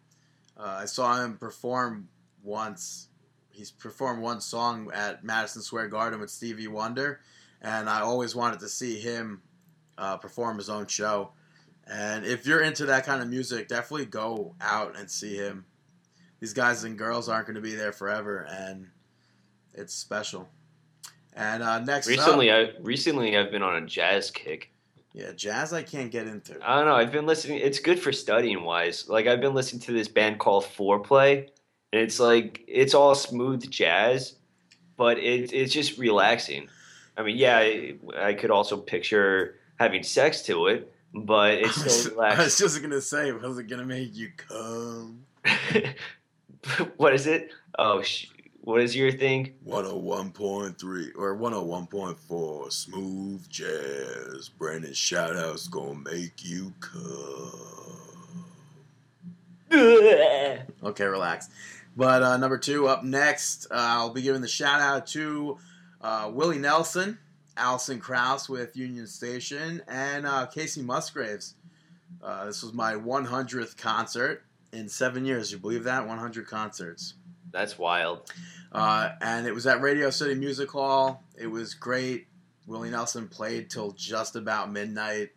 [0.56, 2.09] Uh, I saw him perform
[2.43, 3.09] once.
[3.51, 7.20] He's performed one song at Madison Square Garden with Stevie Wonder,
[7.62, 9.43] and I always wanted to see him
[9.97, 11.32] uh, perform his own show.
[11.90, 15.64] And if you're into that kind of music, definitely go out and see him.
[16.40, 18.89] These guys and girls aren't going to be there forever, and
[19.74, 20.48] it's special.
[21.35, 24.70] And uh, next Recently, up, I recently I've been on a jazz kick.
[25.14, 26.59] yeah, jazz I can't get into.
[26.62, 26.94] I don't know.
[26.94, 27.59] I've been listening.
[27.59, 29.09] It's good for studying wise.
[29.09, 31.48] Like I've been listening to this band called Fourplay,
[31.93, 34.35] and it's like it's all smooth jazz,
[34.97, 36.68] but it, it's just relaxing.
[37.19, 42.16] I mean, yeah, I, I could also picture having sex to it, but it's was,
[42.16, 45.24] I was just gonna say, was it gonna make you come?
[46.97, 47.51] what is it?
[47.78, 48.28] Oh, sh-
[48.61, 49.55] What is your thing?
[49.66, 54.49] 101.3 or 101.4 smooth jazz.
[54.49, 57.65] Brandon shoutouts gonna make you come.
[60.82, 61.49] Okay, relax.
[61.97, 65.59] But uh, number two up next, uh, I'll be giving the shout out to
[66.00, 67.18] uh, Willie Nelson,
[67.56, 71.54] Alison Krauss with Union Station, and uh, Kacey Musgraves.
[72.22, 74.42] Uh, this was my 100th concert
[74.72, 75.52] in seven years.
[75.52, 76.06] You believe that?
[76.06, 77.14] 100 concerts.
[77.50, 78.30] That's wild.
[78.72, 81.22] Uh, and it was at Radio City Music Hall.
[81.36, 82.26] It was great.
[82.66, 85.30] Willie Nelson played till just about midnight.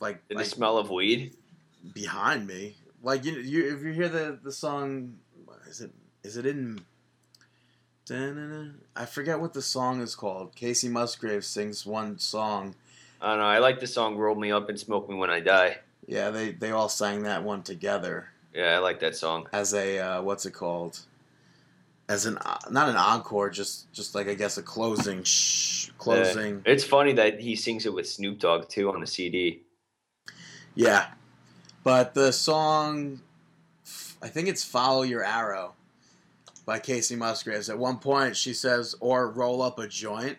[0.00, 1.34] Like, Did like the smell of weed?
[1.94, 2.76] behind me.
[3.02, 5.16] Like you, you if you hear the the song,
[5.68, 5.90] is it
[6.22, 6.80] is it in?
[8.08, 10.54] I forget what the song is called.
[10.54, 12.76] Kacey Musgrave sings one song.
[13.20, 13.46] I don't know.
[13.46, 16.52] I like the song "Roll Me Up and Smoke Me When I Die." Yeah, they
[16.52, 19.48] they all sang that one together Yeah, I like that song.
[19.52, 21.00] as a uh, what's it called?
[22.08, 26.62] As an uh, not an encore, just just like I guess a closing shh, closing.
[26.64, 29.62] It's funny that he sings it with Snoop Dogg too on the CD.
[30.76, 31.08] Yeah.
[31.82, 33.20] But the song,
[34.20, 35.75] I think it's Follow Your Arrow
[36.66, 37.70] by Kacey Musgraves.
[37.70, 40.36] At one point, she says, or roll up a joint.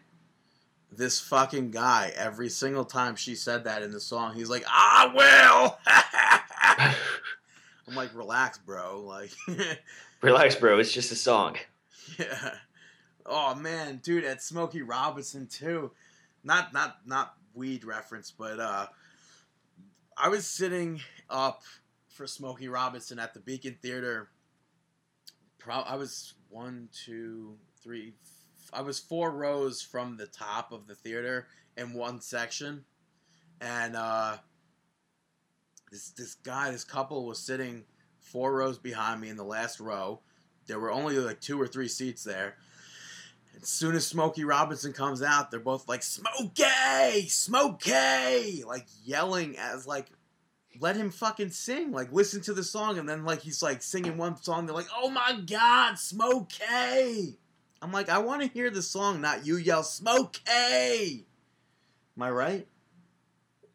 [0.91, 5.11] This fucking guy, every single time she said that in the song, he's like, I
[5.13, 5.77] will.
[7.87, 9.01] I'm like, relax, bro.
[9.01, 9.31] Like,
[10.21, 10.79] Relax, bro.
[10.79, 11.55] It's just a song.
[12.19, 12.55] yeah.
[13.25, 15.91] Oh man, dude, at Smokey Robinson too.
[16.43, 18.87] Not not not weed reference, but uh
[20.17, 21.61] I was sitting up
[22.09, 24.29] for Smokey Robinson at the Beacon Theater.
[25.67, 28.13] Pro- I was one, two, three.
[28.23, 32.85] f- I was four rows from the top of the theater in one section,
[33.59, 34.37] and uh,
[35.91, 37.83] this this guy, this couple was sitting
[38.17, 40.21] four rows behind me in the last row.
[40.67, 42.55] There were only like two or three seats there.
[43.61, 47.27] As soon as Smokey Robinson comes out, they're both like, Smokey!
[47.27, 48.63] Smokey!
[48.63, 50.07] Like yelling as like,
[50.81, 51.91] let him fucking sing.
[51.91, 52.97] Like, listen to the song.
[52.97, 54.65] And then, like, he's like singing one song.
[54.65, 57.37] They're like, oh my God, Smokey!
[57.81, 61.25] I'm like, I want to hear the song, not you yell, Smoke Smokey!
[62.17, 62.67] Am I right?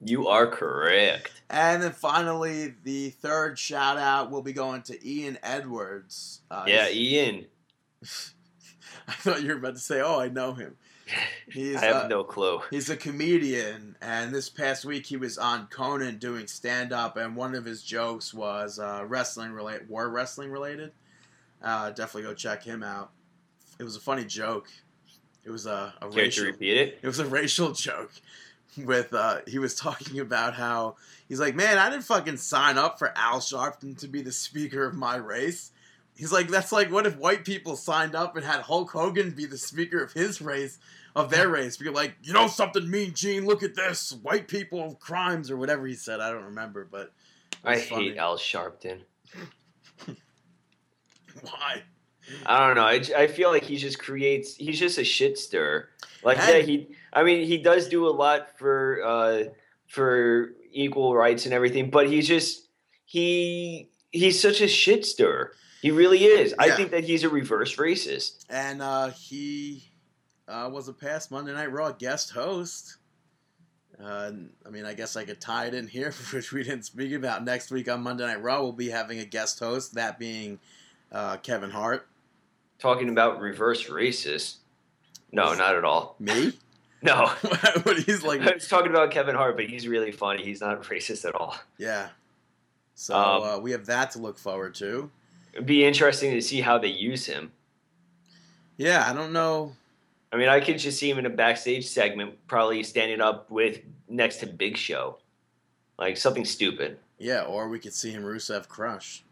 [0.04, 1.30] You are correct.
[1.48, 6.40] And then finally, the third shout out will be going to Ian Edwards.
[6.50, 7.46] Uh, yeah, Ian.
[9.08, 10.76] I thought you were about to say, "Oh, I know him."
[11.50, 12.60] He's I have uh, no clue.
[12.70, 17.36] he's a comedian, and this past week he was on Conan doing stand up, and
[17.36, 20.92] one of his jokes was uh, wrestling related, war wrestling related.
[21.62, 23.10] Uh, definitely go check him out.
[23.78, 24.68] It was a funny joke.
[25.44, 26.46] It was a, a to racial.
[26.46, 26.98] repeat it?
[27.02, 28.12] It was a racial joke.
[28.78, 30.96] With uh, he was talking about how
[31.28, 34.86] he's like, man, I didn't fucking sign up for Al Sharpton to be the speaker
[34.86, 35.71] of my race.
[36.22, 39.44] He's like, that's like, what if white people signed up and had Hulk Hogan be
[39.44, 40.78] the speaker of his race,
[41.16, 41.76] of their race?
[41.76, 43.44] Be like, you know something, Mean Gene?
[43.44, 46.20] Look at this, white people crimes or whatever he said.
[46.20, 47.12] I don't remember, but
[47.64, 48.10] I funny.
[48.10, 49.00] hate Al Sharpton.
[51.42, 51.82] Why?
[52.46, 53.16] I don't know.
[53.18, 54.54] I feel like he just creates.
[54.54, 55.88] He's just a shit stir.
[56.22, 56.60] Like Hey.
[56.60, 56.88] yeah, he.
[57.12, 59.44] I mean, he does do a lot for uh
[59.88, 62.68] for equal rights and everything, but he's just
[63.06, 65.50] he he's such a shit stir.
[65.82, 66.54] He really is.
[66.60, 68.44] I think that he's a reverse racist.
[68.48, 69.82] And uh, he
[70.46, 72.98] uh, was a past Monday Night Raw guest host.
[74.02, 74.30] Uh,
[74.64, 77.44] I mean, I guess I could tie it in here, which we didn't speak about.
[77.44, 80.60] Next week on Monday Night Raw, we'll be having a guest host, that being
[81.10, 82.06] uh, Kevin Hart.
[82.78, 84.58] Talking about reverse racist.
[85.32, 86.14] No, not at all.
[86.18, 86.52] Me?
[87.04, 87.32] No.
[87.84, 90.44] but he's like, I was talking about Kevin Hart, but he's really funny.
[90.44, 91.56] He's not racist at all.
[91.76, 92.10] yeah.
[92.94, 95.10] So Um, uh, we have that to look forward to.
[95.52, 97.52] It'd be interesting to see how they use him.
[98.76, 99.76] Yeah, I don't know.
[100.32, 103.80] I mean, I could just see him in a backstage segment, probably standing up with
[104.08, 105.18] next to Big Show,
[105.98, 106.98] like something stupid.
[107.18, 109.24] Yeah, or we could see him Rusev crush.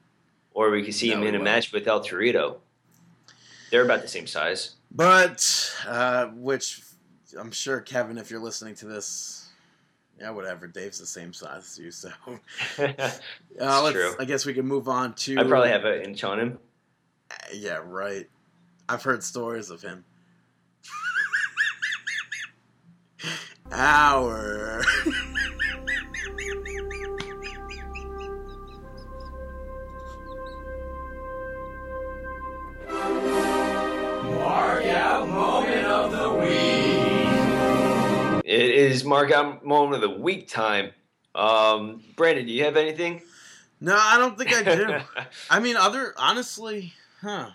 [0.53, 2.57] Or we could see him in a match with El Torito.
[3.71, 4.75] They're about the same size.
[4.91, 6.83] But, uh, which
[7.39, 9.40] I'm sure, Kevin, if you're listening to this,
[10.21, 10.67] yeah, whatever.
[10.67, 12.11] Dave's the same size as you, so.
[12.79, 12.95] I
[13.61, 14.15] Uh, true.
[14.19, 15.39] I guess we can move on to.
[15.39, 16.59] I probably have an inch on him.
[17.53, 18.29] Yeah, right.
[18.89, 20.05] I've heard stories of him.
[23.73, 24.83] Our.
[38.51, 40.91] It is mark out moment of the week time.
[41.37, 43.23] Um, Brandon, do you have anything?
[43.81, 44.99] no, I don't think I do.
[45.51, 47.51] I mean, other honestly, huh?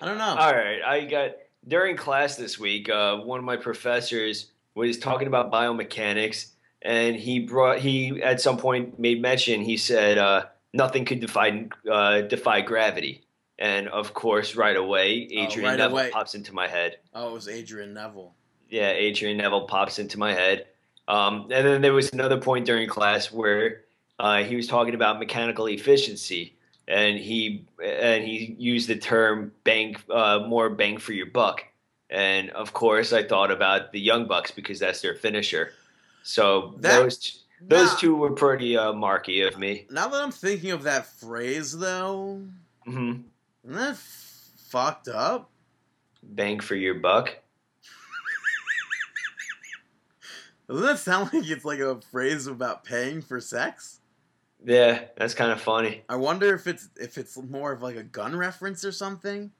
[0.00, 0.24] I don't know.
[0.38, 1.32] All right, I got
[1.66, 2.88] during class this week.
[2.88, 6.46] Uh, one of my professors was talking about biomechanics,
[6.80, 9.60] and he brought he at some point made mention.
[9.60, 13.22] He said uh, nothing could defy uh, defy gravity,
[13.58, 16.10] and of course, right away, Oh, Adrian right Neville away.
[16.10, 16.96] pops into my head.
[17.12, 18.34] oh, it was Adrian Neville.
[18.68, 20.66] Yeah, Adrian Neville pops into my head.
[21.06, 23.82] Um, and then there was another point during class where
[24.18, 26.54] uh, he was talking about mechanical efficiency,
[26.86, 31.64] and he and he used the term "bang," uh, more bang for your buck.
[32.10, 35.72] And of course, I thought about the Young Bucks because that's their finisher.
[36.22, 37.96] So That- those those Nah.
[37.98, 39.86] two were pretty uh, marky of me.
[39.90, 42.42] Now that I'm thinking of that phrase, though,
[42.84, 43.20] hmm
[43.64, 45.50] isn't that f- fucked up?
[46.22, 47.36] Bang for your buck.
[50.68, 54.00] Doesn't that sound like it's like a phrase about paying for sex?
[54.64, 56.02] Yeah, that's kind of funny.
[56.08, 59.50] I wonder if it's if it's more of like a gun reference or something.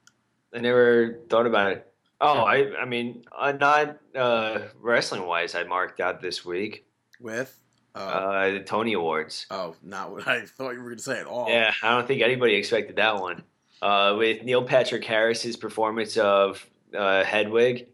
[0.53, 1.91] I never thought about it.
[2.21, 5.55] Oh, I I mean, uh, not uh, wrestling wise.
[5.55, 6.85] I marked out this week
[7.21, 7.57] With
[7.95, 9.45] uh, uh, the Tony Awards.
[9.51, 11.49] oh, not what I thought you were gonna say at all.
[11.49, 13.43] Yeah, I don't think anybody expected that one.
[13.81, 17.87] Uh, with Neil Patrick Harris's performance of uh, Hedwig,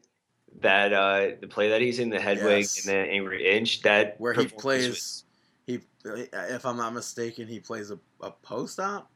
[0.62, 2.86] that uh, the play that he's in, the Hedwig Yes.
[2.88, 5.24] and the Angry Inch, that where he plays.
[5.68, 9.10] He, if I'm not mistaken, he plays a, a post op.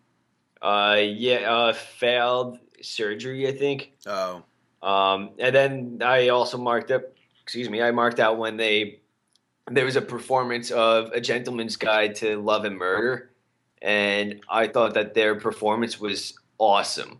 [0.61, 3.93] uh, yeah, uh, failed surgery, I think.
[4.07, 4.43] Oh,
[4.81, 7.03] Um, and then I also marked up,
[7.43, 8.99] excuse me, I marked out when they
[9.71, 13.29] there was a performance of A Gentleman's Guide to Love and Murder,
[13.83, 17.19] and I thought that their performance was awesome.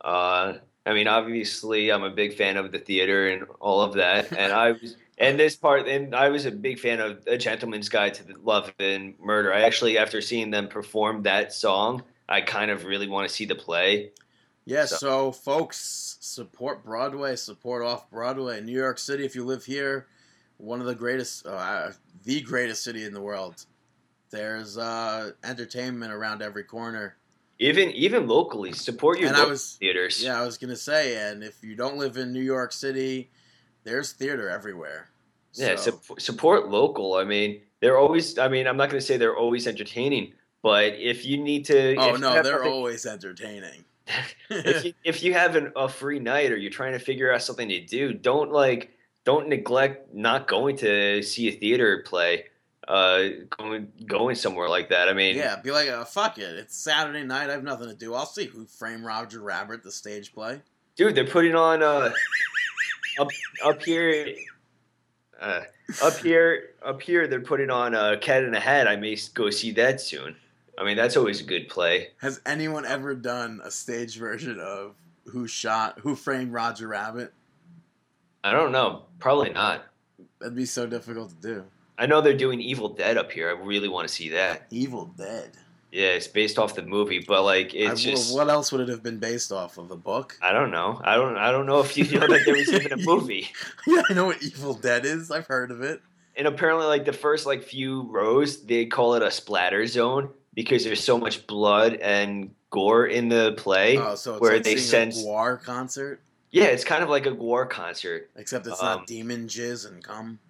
[0.00, 0.54] Uh,
[0.86, 4.52] I mean, obviously, I'm a big fan of the theater and all of that, and
[4.52, 4.96] I was.
[5.16, 8.34] And this part, and I was a big fan of A Gentleman's Guide to the
[8.42, 9.54] Love and Murder.
[9.54, 13.44] I actually, after seeing them perform that song, I kind of really want to see
[13.44, 14.10] the play.
[14.64, 14.86] yeah.
[14.86, 18.60] So- So, folks, support Broadway, support off Broadway.
[18.60, 20.08] New York City, if you live here,
[20.56, 21.92] one of the greatest, uh,
[22.24, 23.66] the greatest city in the world.
[24.30, 27.14] There's uh, entertainment around every corner.
[27.58, 30.22] Even even locally, support your And I local was- theaters.
[30.22, 33.30] Yeah, I was gonna say, and if you don't live in New York City,
[33.84, 35.10] there's theater everywhere.
[35.52, 37.14] Yeah, So- sup- support local.
[37.14, 38.38] I mean, they're always.
[38.38, 40.32] I mean, I'm not to say they're always entertaining,
[40.62, 43.84] but if you need to, oh no, they're always entertaining.
[44.50, 47.40] if you, if you have an, a free night or you're trying to figure out
[47.42, 48.90] something to do, don't like
[49.24, 52.46] don't neglect not going to see a theater play.
[52.86, 55.08] Uh, going going somewhere like that.
[55.08, 56.56] I mean, yeah, be like, uh, fuck it.
[56.56, 57.48] It's Saturday night.
[57.48, 58.14] I have nothing to do.
[58.14, 60.60] I'll see Who Framed Roger Rabbit, the stage play.
[60.96, 62.10] dude, they're putting on uh
[63.18, 63.28] up
[63.64, 64.34] up here.
[65.40, 65.62] Uh,
[66.02, 68.86] up here, up here, they're putting on a Cat in a Hat.
[68.86, 70.36] I may go see that soon.
[70.78, 72.08] I mean, that's always a good play.
[72.18, 74.94] Has anyone ever done a stage version of
[75.26, 77.32] Who Shot Who Framed Roger Rabbit?
[78.42, 79.84] I don't know, probably not.
[80.38, 81.64] That'd be so difficult to do.
[81.98, 83.48] I know they're doing Evil Dead up here.
[83.48, 84.66] I really want to see that.
[84.70, 85.50] Evil Dead.
[85.92, 88.88] Yeah, it's based off the movie, but like I- it's just what else would it
[88.88, 89.92] have been based off of?
[89.92, 90.36] A book?
[90.42, 91.00] I don't know.
[91.04, 93.48] I don't I don't know if you know that there was even a movie.
[93.86, 95.30] yeah, I know what Evil Dead is.
[95.30, 96.02] I've heard of it.
[96.36, 100.82] And apparently, like the first like few rows, they call it a splatter zone because
[100.82, 103.96] there's so much blood and gore in the play.
[103.96, 107.26] Oh, so it's where like they sense- a GWAR concert, yeah, it's kind of like
[107.26, 108.30] a gore concert.
[108.34, 110.40] except it's Um, not demon jizz and cum.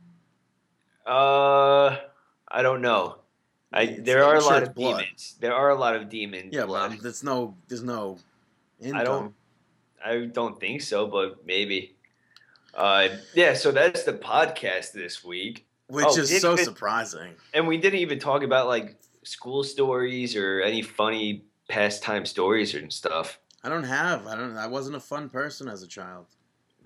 [1.07, 1.97] Uh,
[2.49, 3.19] I don't know.
[3.73, 4.99] I It's- there are I'm a sure lot of blood.
[5.01, 5.37] demons.
[5.41, 6.55] There are a lot of demons.
[6.55, 6.93] Yeah, blood.
[6.93, 8.19] but there's no, there's no
[8.81, 9.01] income.
[9.01, 9.35] I don't.
[10.05, 11.97] I don't think so, but maybe.
[12.75, 13.55] Uh, yeah.
[13.55, 17.35] So that's the podcast this week, which Oh, is so surprising.
[17.55, 22.93] and we didn't even talk about like school stories or any funny pastime stories and
[22.93, 23.39] stuff.
[23.63, 24.27] I don't have.
[24.27, 24.57] I don't.
[24.59, 26.27] I wasn't a fun person as a child.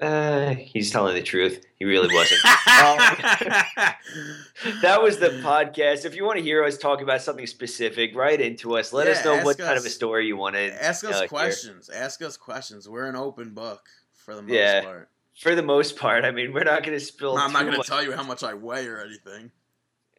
[0.01, 1.65] Uh, he's telling the truth.
[1.79, 2.41] He really wasn't.
[2.79, 2.99] Um,
[4.83, 6.05] that was the podcast.
[6.05, 8.93] If you want to hear us talk about something specific, write into us.
[8.93, 11.19] Let us know what ask kind of a story you want to Ask us uh,
[11.21, 11.29] hear.
[11.29, 11.89] questions.
[11.91, 12.89] Ask us questions.
[12.89, 14.83] We're an open book for the most Yeah.
[14.85, 15.09] part.
[15.41, 17.37] For the most part, I mean, we're not going to spill.
[17.37, 19.51] I'm not going to tell you how much I weigh or anything.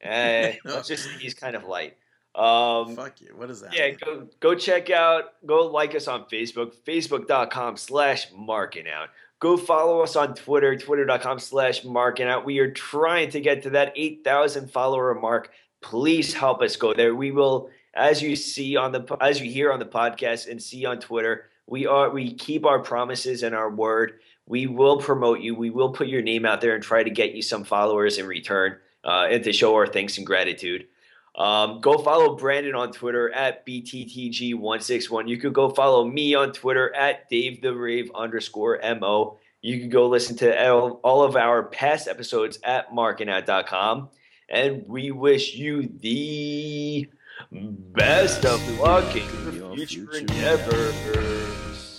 [0.02, 1.96] Eh, let's just he's kind of light.
[2.36, 3.34] Um, Fuck you.
[3.36, 3.74] What does that?
[3.74, 3.98] yeah, mean?
[4.04, 9.10] go go check out, go like us on Facebook, facebook.com slash marking out.
[9.40, 12.46] Go follow us on Twitter, twitter.com slash marking out.
[12.46, 15.52] We are trying to get to that 8,000 follower mark.
[15.82, 17.16] Please help us go there.
[17.16, 20.86] We will, as you see on the, as you hear on the podcast and see
[20.86, 24.20] on Twitter, we are, we keep our promises and our word.
[24.46, 25.56] We will promote you.
[25.56, 28.26] We will put your name out there and try to get you some followers in
[28.26, 30.88] return uh, and to show our thanks and gratitude.
[31.36, 35.30] Um, go follow Brandon on Twitter at BTTG161.
[35.30, 39.38] You could go follow me on Twitter at Dave the Rave underscore MO.
[39.62, 44.10] You can go listen to all, of our past episodes at markingout.com.
[44.50, 47.08] And we wish you the
[47.52, 49.24] best of luck in
[49.54, 51.98] your future endeavors.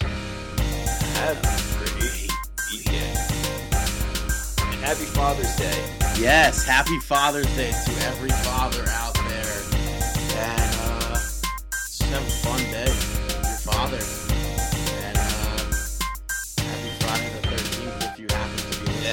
[1.15, 2.31] Have a great
[2.73, 3.19] weekend.
[4.73, 5.97] And happy Father's Day.
[6.19, 9.20] Yes, happy Father's Day to every father out there.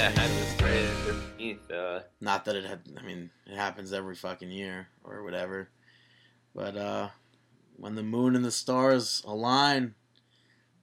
[0.08, 0.64] Yeah, to happy.
[0.64, 1.12] Friday the
[1.44, 1.72] 13th.
[1.72, 5.68] Uh, Not that it had, I mean, it happens every fucking year or whatever.
[6.56, 7.10] But uh,
[7.76, 9.96] when the moon and the stars align,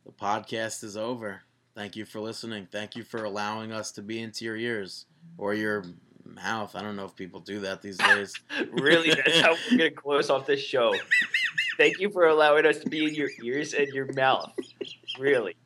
[0.04, 1.40] the podcast is over.
[1.74, 2.68] Thank you for listening.
[2.70, 5.06] Thank you for allowing us to be into your ears
[5.38, 5.84] or your
[6.26, 6.76] mouth.
[6.76, 8.34] I don't know if people do that these days.
[8.72, 10.94] really, that's how we're going to close off this show.
[11.78, 14.52] Thank you for allowing us to be in your ears and your mouth.
[15.18, 15.56] Really.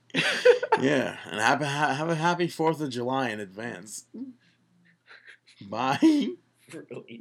[0.81, 4.05] Yeah, and have a, have a happy 4th of July in advance.
[5.69, 5.99] Bye.
[6.73, 7.21] really.